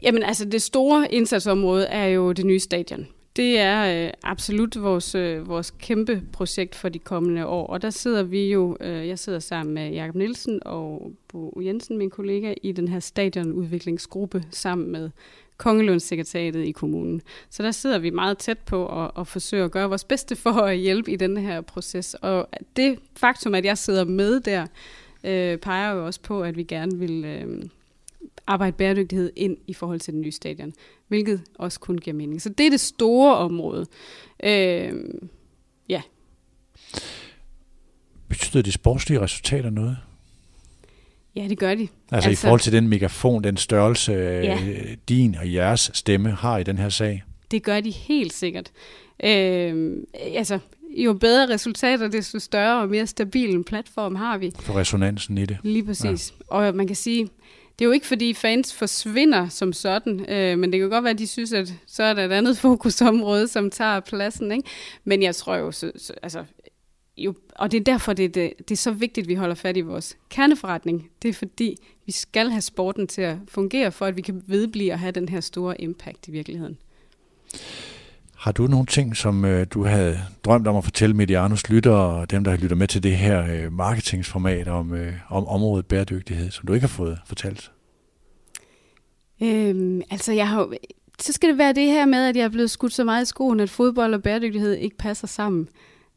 Jamen 0.02 0.22
altså, 0.22 0.44
det 0.44 0.62
store 0.62 1.14
indsatsområde 1.14 1.86
er 1.86 2.06
jo 2.06 2.32
det 2.32 2.46
nye 2.46 2.60
stadion. 2.60 3.06
Det 3.36 3.58
er 3.58 4.06
øh, 4.06 4.12
absolut 4.22 4.82
vores, 4.82 5.14
øh, 5.14 5.48
vores 5.48 5.70
kæmpe 5.70 6.22
projekt 6.32 6.74
for 6.74 6.88
de 6.88 6.98
kommende 6.98 7.46
år, 7.46 7.66
og 7.66 7.82
der 7.82 7.90
sidder 7.90 8.22
vi 8.22 8.52
jo, 8.52 8.76
øh, 8.80 9.08
jeg 9.08 9.18
sidder 9.18 9.38
sammen 9.38 9.74
med 9.74 9.90
Jakob 9.90 10.14
Nielsen 10.14 10.60
og 10.66 11.12
Bo 11.28 11.60
Jensen, 11.64 11.98
min 11.98 12.10
kollega, 12.10 12.54
i 12.62 12.72
den 12.72 12.88
her 12.88 13.00
stadionudviklingsgruppe 13.00 14.44
sammen 14.50 14.92
med 14.92 15.10
Kongelundssekretariatet 15.56 16.64
i 16.64 16.72
kommunen. 16.72 17.22
Så 17.50 17.62
der 17.62 17.70
sidder 17.70 17.98
vi 17.98 18.10
meget 18.10 18.38
tæt 18.38 18.58
på 18.58 18.84
og, 18.84 19.20
at 19.20 19.26
forsøger 19.26 19.64
at 19.64 19.70
gøre 19.70 19.88
vores 19.88 20.04
bedste 20.04 20.36
for 20.36 20.50
at 20.50 20.76
hjælpe 20.76 21.12
i 21.12 21.16
den 21.16 21.36
her 21.36 21.60
proces. 21.60 22.14
Og 22.14 22.48
det 22.76 22.98
faktum, 23.16 23.54
at 23.54 23.64
jeg 23.64 23.78
sidder 23.78 24.04
med 24.04 24.40
der, 24.40 24.66
øh, 25.24 25.58
peger 25.58 25.92
jo 25.94 26.06
også 26.06 26.20
på, 26.22 26.42
at 26.42 26.56
vi 26.56 26.62
gerne 26.62 26.98
vil 26.98 27.24
øh, 27.24 27.62
arbejde 28.46 28.76
bæredygtighed 28.76 29.32
ind 29.36 29.56
i 29.66 29.74
forhold 29.74 30.00
til 30.00 30.12
den 30.14 30.20
nye 30.20 30.32
stadion, 30.32 30.72
hvilket 31.08 31.40
også 31.58 31.80
kun 31.80 31.98
giver 31.98 32.16
mening. 32.16 32.42
Så 32.42 32.48
det 32.48 32.66
er 32.66 32.70
det 32.70 32.80
store 32.80 33.36
område. 33.36 33.86
Øh, 34.44 34.92
ja, 35.88 36.02
Betyder 38.28 38.62
de 38.62 38.72
sportslige 38.72 39.20
resultater 39.20 39.70
noget? 39.70 39.96
ja, 41.36 41.46
det 41.48 41.58
gør 41.58 41.74
de. 41.74 41.82
Altså, 41.82 41.90
altså 42.12 42.30
i 42.30 42.34
forhold 42.34 42.60
til 42.60 42.72
den 42.72 42.88
megafon, 42.88 43.44
den 43.44 43.56
størrelse, 43.56 44.12
ja. 44.12 44.42
Ja. 44.42 44.58
din 45.08 45.34
og 45.34 45.52
jeres 45.52 45.90
stemme 45.94 46.30
har 46.30 46.58
i 46.58 46.62
den 46.62 46.78
her 46.78 46.88
sag? 46.88 47.22
Det 47.50 47.62
gør 47.62 47.80
de 47.80 47.90
helt 47.90 48.32
sikkert. 48.32 48.70
Øh, 49.24 49.96
altså, 50.14 50.58
jo 50.96 51.12
bedre 51.12 51.54
resultater, 51.54 52.08
desto 52.08 52.38
større 52.38 52.82
og 52.82 52.88
mere 52.88 53.06
stabil 53.06 53.50
en 53.50 53.64
platform 53.64 54.14
har 54.14 54.38
vi. 54.38 54.52
For 54.60 54.76
resonansen 54.76 55.38
i 55.38 55.46
det? 55.46 55.58
Lige 55.62 55.84
præcis. 55.84 56.34
Ja. 56.50 56.56
Og 56.56 56.74
man 56.74 56.86
kan 56.86 56.96
sige, 56.96 57.28
det 57.80 57.84
er 57.84 57.88
jo 57.88 57.92
ikke 57.92 58.06
fordi 58.06 58.34
fans 58.34 58.74
forsvinder 58.74 59.48
som 59.48 59.72
sådan, 59.72 60.30
øh, 60.30 60.58
men 60.58 60.72
det 60.72 60.80
kan 60.80 60.90
godt 60.90 61.04
være, 61.04 61.10
at 61.10 61.18
de 61.18 61.26
synes, 61.26 61.52
at 61.52 61.74
så 61.86 62.02
er 62.02 62.14
der 62.14 62.24
et 62.24 62.32
andet 62.32 62.58
fokusområde, 62.66 63.48
som 63.48 63.70
tager 63.70 64.00
pladsen. 64.00 64.52
Ikke? 64.52 64.68
Men 65.04 65.22
jeg 65.22 65.34
tror 65.34 65.56
jo, 65.56 65.72
så, 65.72 65.92
så, 65.96 66.14
altså, 66.22 66.44
jo, 67.16 67.34
og 67.54 67.72
det 67.72 67.80
er 67.80 67.84
derfor, 67.84 68.12
det 68.12 68.34
det, 68.34 68.52
det 68.58 68.70
er 68.70 68.76
så 68.76 68.90
vigtigt, 68.90 69.24
at 69.24 69.28
vi 69.28 69.34
holder 69.34 69.54
fat 69.54 69.76
i 69.76 69.80
vores 69.80 70.16
kerneforretning. 70.28 71.10
Det 71.22 71.28
er 71.28 71.32
fordi, 71.32 71.76
vi 72.06 72.12
skal 72.12 72.50
have 72.50 72.60
sporten 72.60 73.06
til 73.06 73.22
at 73.22 73.36
fungere, 73.48 73.92
for 73.92 74.06
at 74.06 74.16
vi 74.16 74.22
kan 74.22 74.42
vedblive 74.46 74.92
at 74.92 74.98
have 74.98 75.12
den 75.12 75.28
her 75.28 75.40
store 75.40 75.80
impact 75.80 76.28
i 76.28 76.30
virkeligheden. 76.30 76.78
Har 78.40 78.52
du 78.52 78.66
nogle 78.66 78.86
ting, 78.86 79.16
som 79.16 79.44
øh, 79.44 79.66
du 79.70 79.84
havde 79.84 80.18
drømt 80.44 80.66
om 80.66 80.76
at 80.76 80.84
fortælle 80.84 81.16
Medianos 81.16 81.68
lyttere 81.68 82.20
og 82.20 82.30
dem, 82.30 82.44
der 82.44 82.56
lytter 82.56 82.76
med 82.76 82.88
til 82.88 83.02
det 83.02 83.16
her 83.16 83.46
øh, 83.50 83.72
marketingsformat 83.72 84.68
om, 84.68 84.94
øh, 84.94 85.12
om 85.28 85.46
området 85.46 85.86
bæredygtighed, 85.86 86.50
som 86.50 86.66
du 86.66 86.72
ikke 86.72 86.82
har 86.82 86.88
fået 86.88 87.18
fortalt? 87.26 87.72
Øhm, 89.42 90.02
altså, 90.10 90.32
jeg 90.32 90.48
har 90.48 90.72
så 91.20 91.32
skal 91.32 91.48
det 91.48 91.58
være 91.58 91.72
det 91.72 91.86
her 91.86 92.06
med, 92.06 92.28
at 92.28 92.36
jeg 92.36 92.44
er 92.44 92.48
blevet 92.48 92.70
skudt 92.70 92.92
så 92.92 93.04
meget 93.04 93.22
i 93.22 93.26
skoen, 93.26 93.60
at 93.60 93.70
fodbold 93.70 94.14
og 94.14 94.22
bæredygtighed 94.22 94.72
ikke 94.72 94.96
passer 94.96 95.26
sammen. 95.26 95.68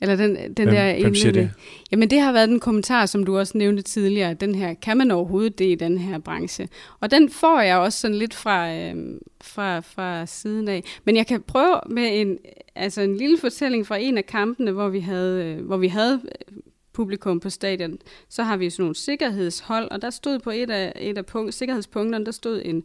Eller 0.04 0.16
den, 0.16 0.36
den 0.36 0.54
Hvem- 0.56 0.68
der 0.68 1.02
hvem 1.02 1.16
siger 1.16 1.32
det? 1.32 1.52
Jamen 1.92 2.10
det 2.10 2.20
har 2.20 2.32
været 2.32 2.50
den 2.50 2.60
kommentar, 2.60 3.06
som 3.06 3.24
du 3.24 3.38
også 3.38 3.58
nævnte 3.58 3.82
tidligere, 3.84 4.34
den 4.34 4.56
her, 4.56 4.74
kan 4.74 4.98
man 4.98 5.12
overhovedet 5.12 5.60
det 5.60 5.66
i 5.66 5.76
den 5.76 5.98
her 5.98 6.20
branche? 6.20 6.70
Og 7.00 7.12
den 7.12 7.30
får 7.30 7.62
jeg 7.62 7.78
også 7.78 8.00
sådan 8.00 8.18
lidt 8.18 8.34
fra, 8.34 8.74
øh, 8.76 8.96
fra, 9.42 9.80
fra 9.80 10.26
siden 10.26 10.68
af. 10.68 10.84
Men 11.04 11.16
jeg 11.16 11.28
kan 11.28 11.42
prøve 11.42 11.80
med 11.90 12.22
en, 12.22 12.38
altså 12.76 13.02
en 13.02 13.18
lille 13.18 13.38
fortælling 13.38 13.88
fra 13.88 13.98
en 13.98 14.18
af 14.18 14.26
kampene, 14.26 14.72
hvor 14.72 14.90
vi 14.90 15.00
havde, 15.00 15.46
øh, 15.46 15.66
hvor 15.66 15.78
vi 15.78 15.88
havde 15.88 16.22
øh, 16.24 16.58
publikum 16.94 17.40
på 17.40 17.50
stadion. 17.50 17.98
Så 18.30 18.44
har 18.44 18.58
vi 18.58 18.70
sådan 18.70 18.84
nogle 18.84 18.96
sikkerhedshold, 18.96 19.92
og 19.92 20.02
der 20.02 20.10
stod 20.10 20.40
på 20.40 20.52
et 20.52 20.70
af, 20.70 20.94
et 21.00 21.18
af 21.18 21.26
punkt, 21.26 21.54
sikkerhedspunkterne, 21.54 22.26
der 22.26 22.32
stod 22.32 22.62
en, 22.66 22.84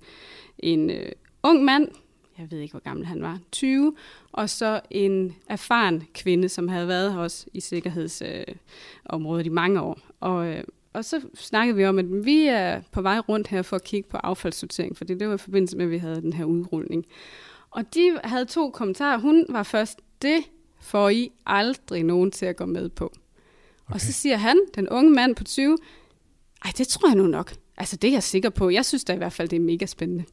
en 0.58 0.90
øh, 0.90 1.12
ung 1.42 1.64
mand, 1.64 1.88
jeg 2.39 2.51
ved 2.51 2.59
ikke, 2.59 2.72
hvor 2.72 2.80
gammel 2.80 3.07
han 3.07 3.22
var, 3.22 3.39
20, 3.53 3.95
og 4.32 4.51
så 4.51 4.80
en 4.91 5.34
erfaren 5.49 6.03
kvinde, 6.14 6.49
som 6.49 6.68
havde 6.68 6.89
været 6.89 7.12
her 7.12 7.18
også 7.18 7.47
i 7.55 7.61
sikkerhedsområdet 7.61 9.47
i 9.47 9.49
mange 9.49 9.80
år. 9.80 9.99
Og, 10.20 10.47
øh, 10.47 10.64
og 10.93 11.05
så 11.05 11.20
snakkede 11.34 11.76
vi 11.76 11.84
om, 11.84 11.99
at 11.99 12.24
vi 12.24 12.47
er 12.47 12.80
på 12.93 13.03
vej 13.03 13.18
rundt 13.18 13.49
her 13.49 13.62
for 13.62 13.76
at 13.76 13.84
kigge 13.84 14.09
på 14.09 14.16
affaldssortering, 14.16 14.97
fordi 14.97 15.14
det 15.14 15.28
var 15.28 15.34
i 15.34 15.39
forbindelse 15.39 15.76
med, 15.76 15.84
at 15.84 15.91
vi 15.91 15.99
havde 15.99 16.20
den 16.20 16.32
her 16.32 16.45
udrulning. 16.45 17.07
Og 17.70 17.95
de 17.95 18.18
havde 18.24 18.45
to 18.45 18.70
kommentarer. 18.70 19.18
Hun 19.18 19.47
var 19.49 19.62
først, 19.62 20.01
det 20.22 20.39
får 20.80 21.09
I 21.09 21.30
aldrig 21.47 22.03
nogen 22.03 22.30
til 22.30 22.47
at 22.47 22.57
gå 22.57 22.66
med 22.66 22.89
på. 22.89 23.05
Okay. 23.05 23.95
Og 23.95 24.01
så 24.01 24.12
siger 24.12 24.36
han, 24.36 24.61
den 24.74 24.89
unge 24.89 25.11
mand 25.11 25.36
på 25.36 25.45
20, 25.45 25.78
ej, 26.64 26.70
det 26.78 26.89
tror 26.89 27.09
jeg 27.09 27.16
nu 27.16 27.26
nok. 27.26 27.55
Altså, 27.76 27.97
det 27.97 28.09
er 28.09 28.12
jeg 28.12 28.22
sikker 28.22 28.51
på. 28.51 28.70
Jeg 28.70 28.84
synes 28.84 29.05
da 29.05 29.12
i 29.14 29.16
hvert 29.16 29.32
fald, 29.32 29.49
det 29.49 29.57
er 29.57 29.61
mega 29.61 29.86
spændende. 29.86 30.24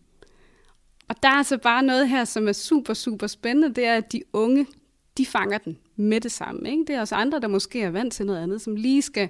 Og 1.08 1.16
der 1.24 1.30
er 1.30 1.34
altså 1.34 1.58
bare 1.58 1.84
noget 1.84 2.10
her, 2.10 2.26
som 2.26 2.47
er 2.47 2.53
super, 2.53 2.93
super 2.93 3.28
spændende. 3.28 3.74
Det 3.76 3.86
er, 3.86 3.93
at 3.93 4.12
de 4.12 4.22
unge 4.34 4.66
de 5.18 5.26
fanger 5.26 5.58
den 5.58 5.78
med 5.95 6.22
det 6.22 6.32
samme. 6.32 6.70
Ikke? 6.70 6.84
Det 6.88 6.95
er 6.95 6.99
også 6.99 7.16
andre, 7.16 7.39
der 7.39 7.47
måske 7.47 7.82
er 7.82 7.89
vant 7.89 8.14
til 8.14 8.26
noget 8.26 8.43
andet, 8.43 8.62
som 8.62 8.76
lige 8.76 9.01
skal 9.01 9.30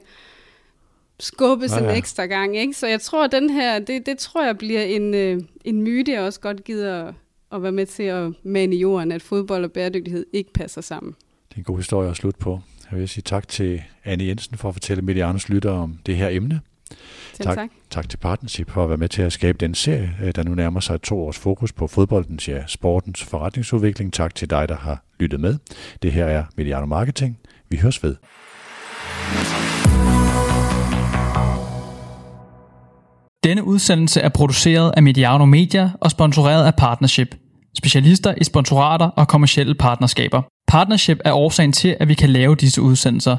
skubbes 1.20 1.72
ja, 1.72 1.84
ja. 1.84 1.90
en 1.90 1.98
ekstra 1.98 2.26
gang. 2.26 2.58
Ikke? 2.58 2.74
Så 2.74 2.88
jeg 2.88 3.02
tror, 3.02 3.26
at 3.26 3.32
den 3.32 3.50
her, 3.50 3.80
det, 3.80 4.06
det 4.06 4.18
tror 4.18 4.46
jeg 4.46 4.58
bliver 4.58 4.82
en, 4.82 5.14
øh, 5.14 5.42
en 5.66 5.82
myte, 5.82 6.12
jeg 6.12 6.22
også 6.22 6.40
godt 6.40 6.64
gider 6.64 7.14
at 7.52 7.64
være 7.64 7.72
med 7.72 7.86
til 7.86 8.04
at 8.04 8.34
mane 8.44 8.76
i 8.76 8.80
jorden, 8.80 9.12
at 9.12 9.22
fodbold 9.22 9.64
og 9.64 9.72
bæredygtighed 9.72 10.26
ikke 10.34 10.54
passer 10.54 10.82
sammen. 10.82 11.16
Det 11.50 11.56
er 11.56 11.58
en 11.58 11.64
god 11.64 11.78
historie 11.78 12.10
at 12.10 12.16
slutte 12.16 12.40
på. 12.40 12.60
Jeg 12.92 13.00
vil 13.00 13.10
sige 13.10 13.22
tak 13.22 13.48
til 13.48 13.82
Anne 14.04 14.26
Jensen 14.26 14.58
for 14.58 14.70
at 14.70 14.76
fortælle 14.76 15.02
Medianos 15.02 15.50
lytter 15.50 15.72
om 15.72 16.00
det 16.06 16.16
her 16.16 16.30
emne. 16.30 16.62
Tak. 17.44 17.56
tak. 17.56 17.70
Tak 17.90 18.10
til 18.10 18.18
Partnership 18.18 18.72
for 18.72 18.84
at 18.84 18.90
være 18.90 18.98
med 18.98 19.10
til 19.10 19.22
at 19.22 19.34
skabe 19.34 19.58
den 19.58 19.76
serie, 19.76 20.16
øh, 20.24 20.36
der 20.36 20.44
nu 20.44 20.56
nærmer 20.56 20.80
sig 20.80 21.02
to 21.02 21.20
års 21.26 21.38
fokus 21.38 21.74
på 21.74 21.88
fodboldens, 21.88 22.48
ja, 22.48 22.64
sportens 22.68 23.24
forretningsudvikling. 23.24 24.14
Tak 24.14 24.36
til 24.36 24.50
dig, 24.50 24.70
der 24.70 24.76
har 24.78 25.04
lyttet 25.20 25.40
med. 25.40 25.58
Det 26.02 26.12
her 26.12 26.26
er 26.26 26.44
Mediano 26.58 26.86
Marketing. 26.86 27.38
Vi 27.70 27.78
høres 27.78 28.04
ved. 28.04 28.16
Denne 33.44 33.64
udsendelse 33.64 34.22
er 34.22 34.30
produceret 34.30 34.94
af 34.98 35.04
Mediano 35.04 35.46
Media 35.46 35.92
og 36.02 36.12
sponsoreret 36.12 36.66
af 36.66 36.76
Partnership. 36.76 37.36
Specialister 37.78 38.34
i 38.38 38.44
sponsorater 38.44 39.06
og 39.06 39.28
kommersielle 39.28 39.76
partnerskaber. 39.76 40.42
Partnership 40.68 41.20
er 41.26 41.34
årsagen 41.34 41.72
til, 41.72 41.98
at 42.00 42.08
vi 42.08 42.14
kan 42.14 42.30
lave 42.30 42.56
disse 42.56 42.82
udsendelser. 42.82 43.38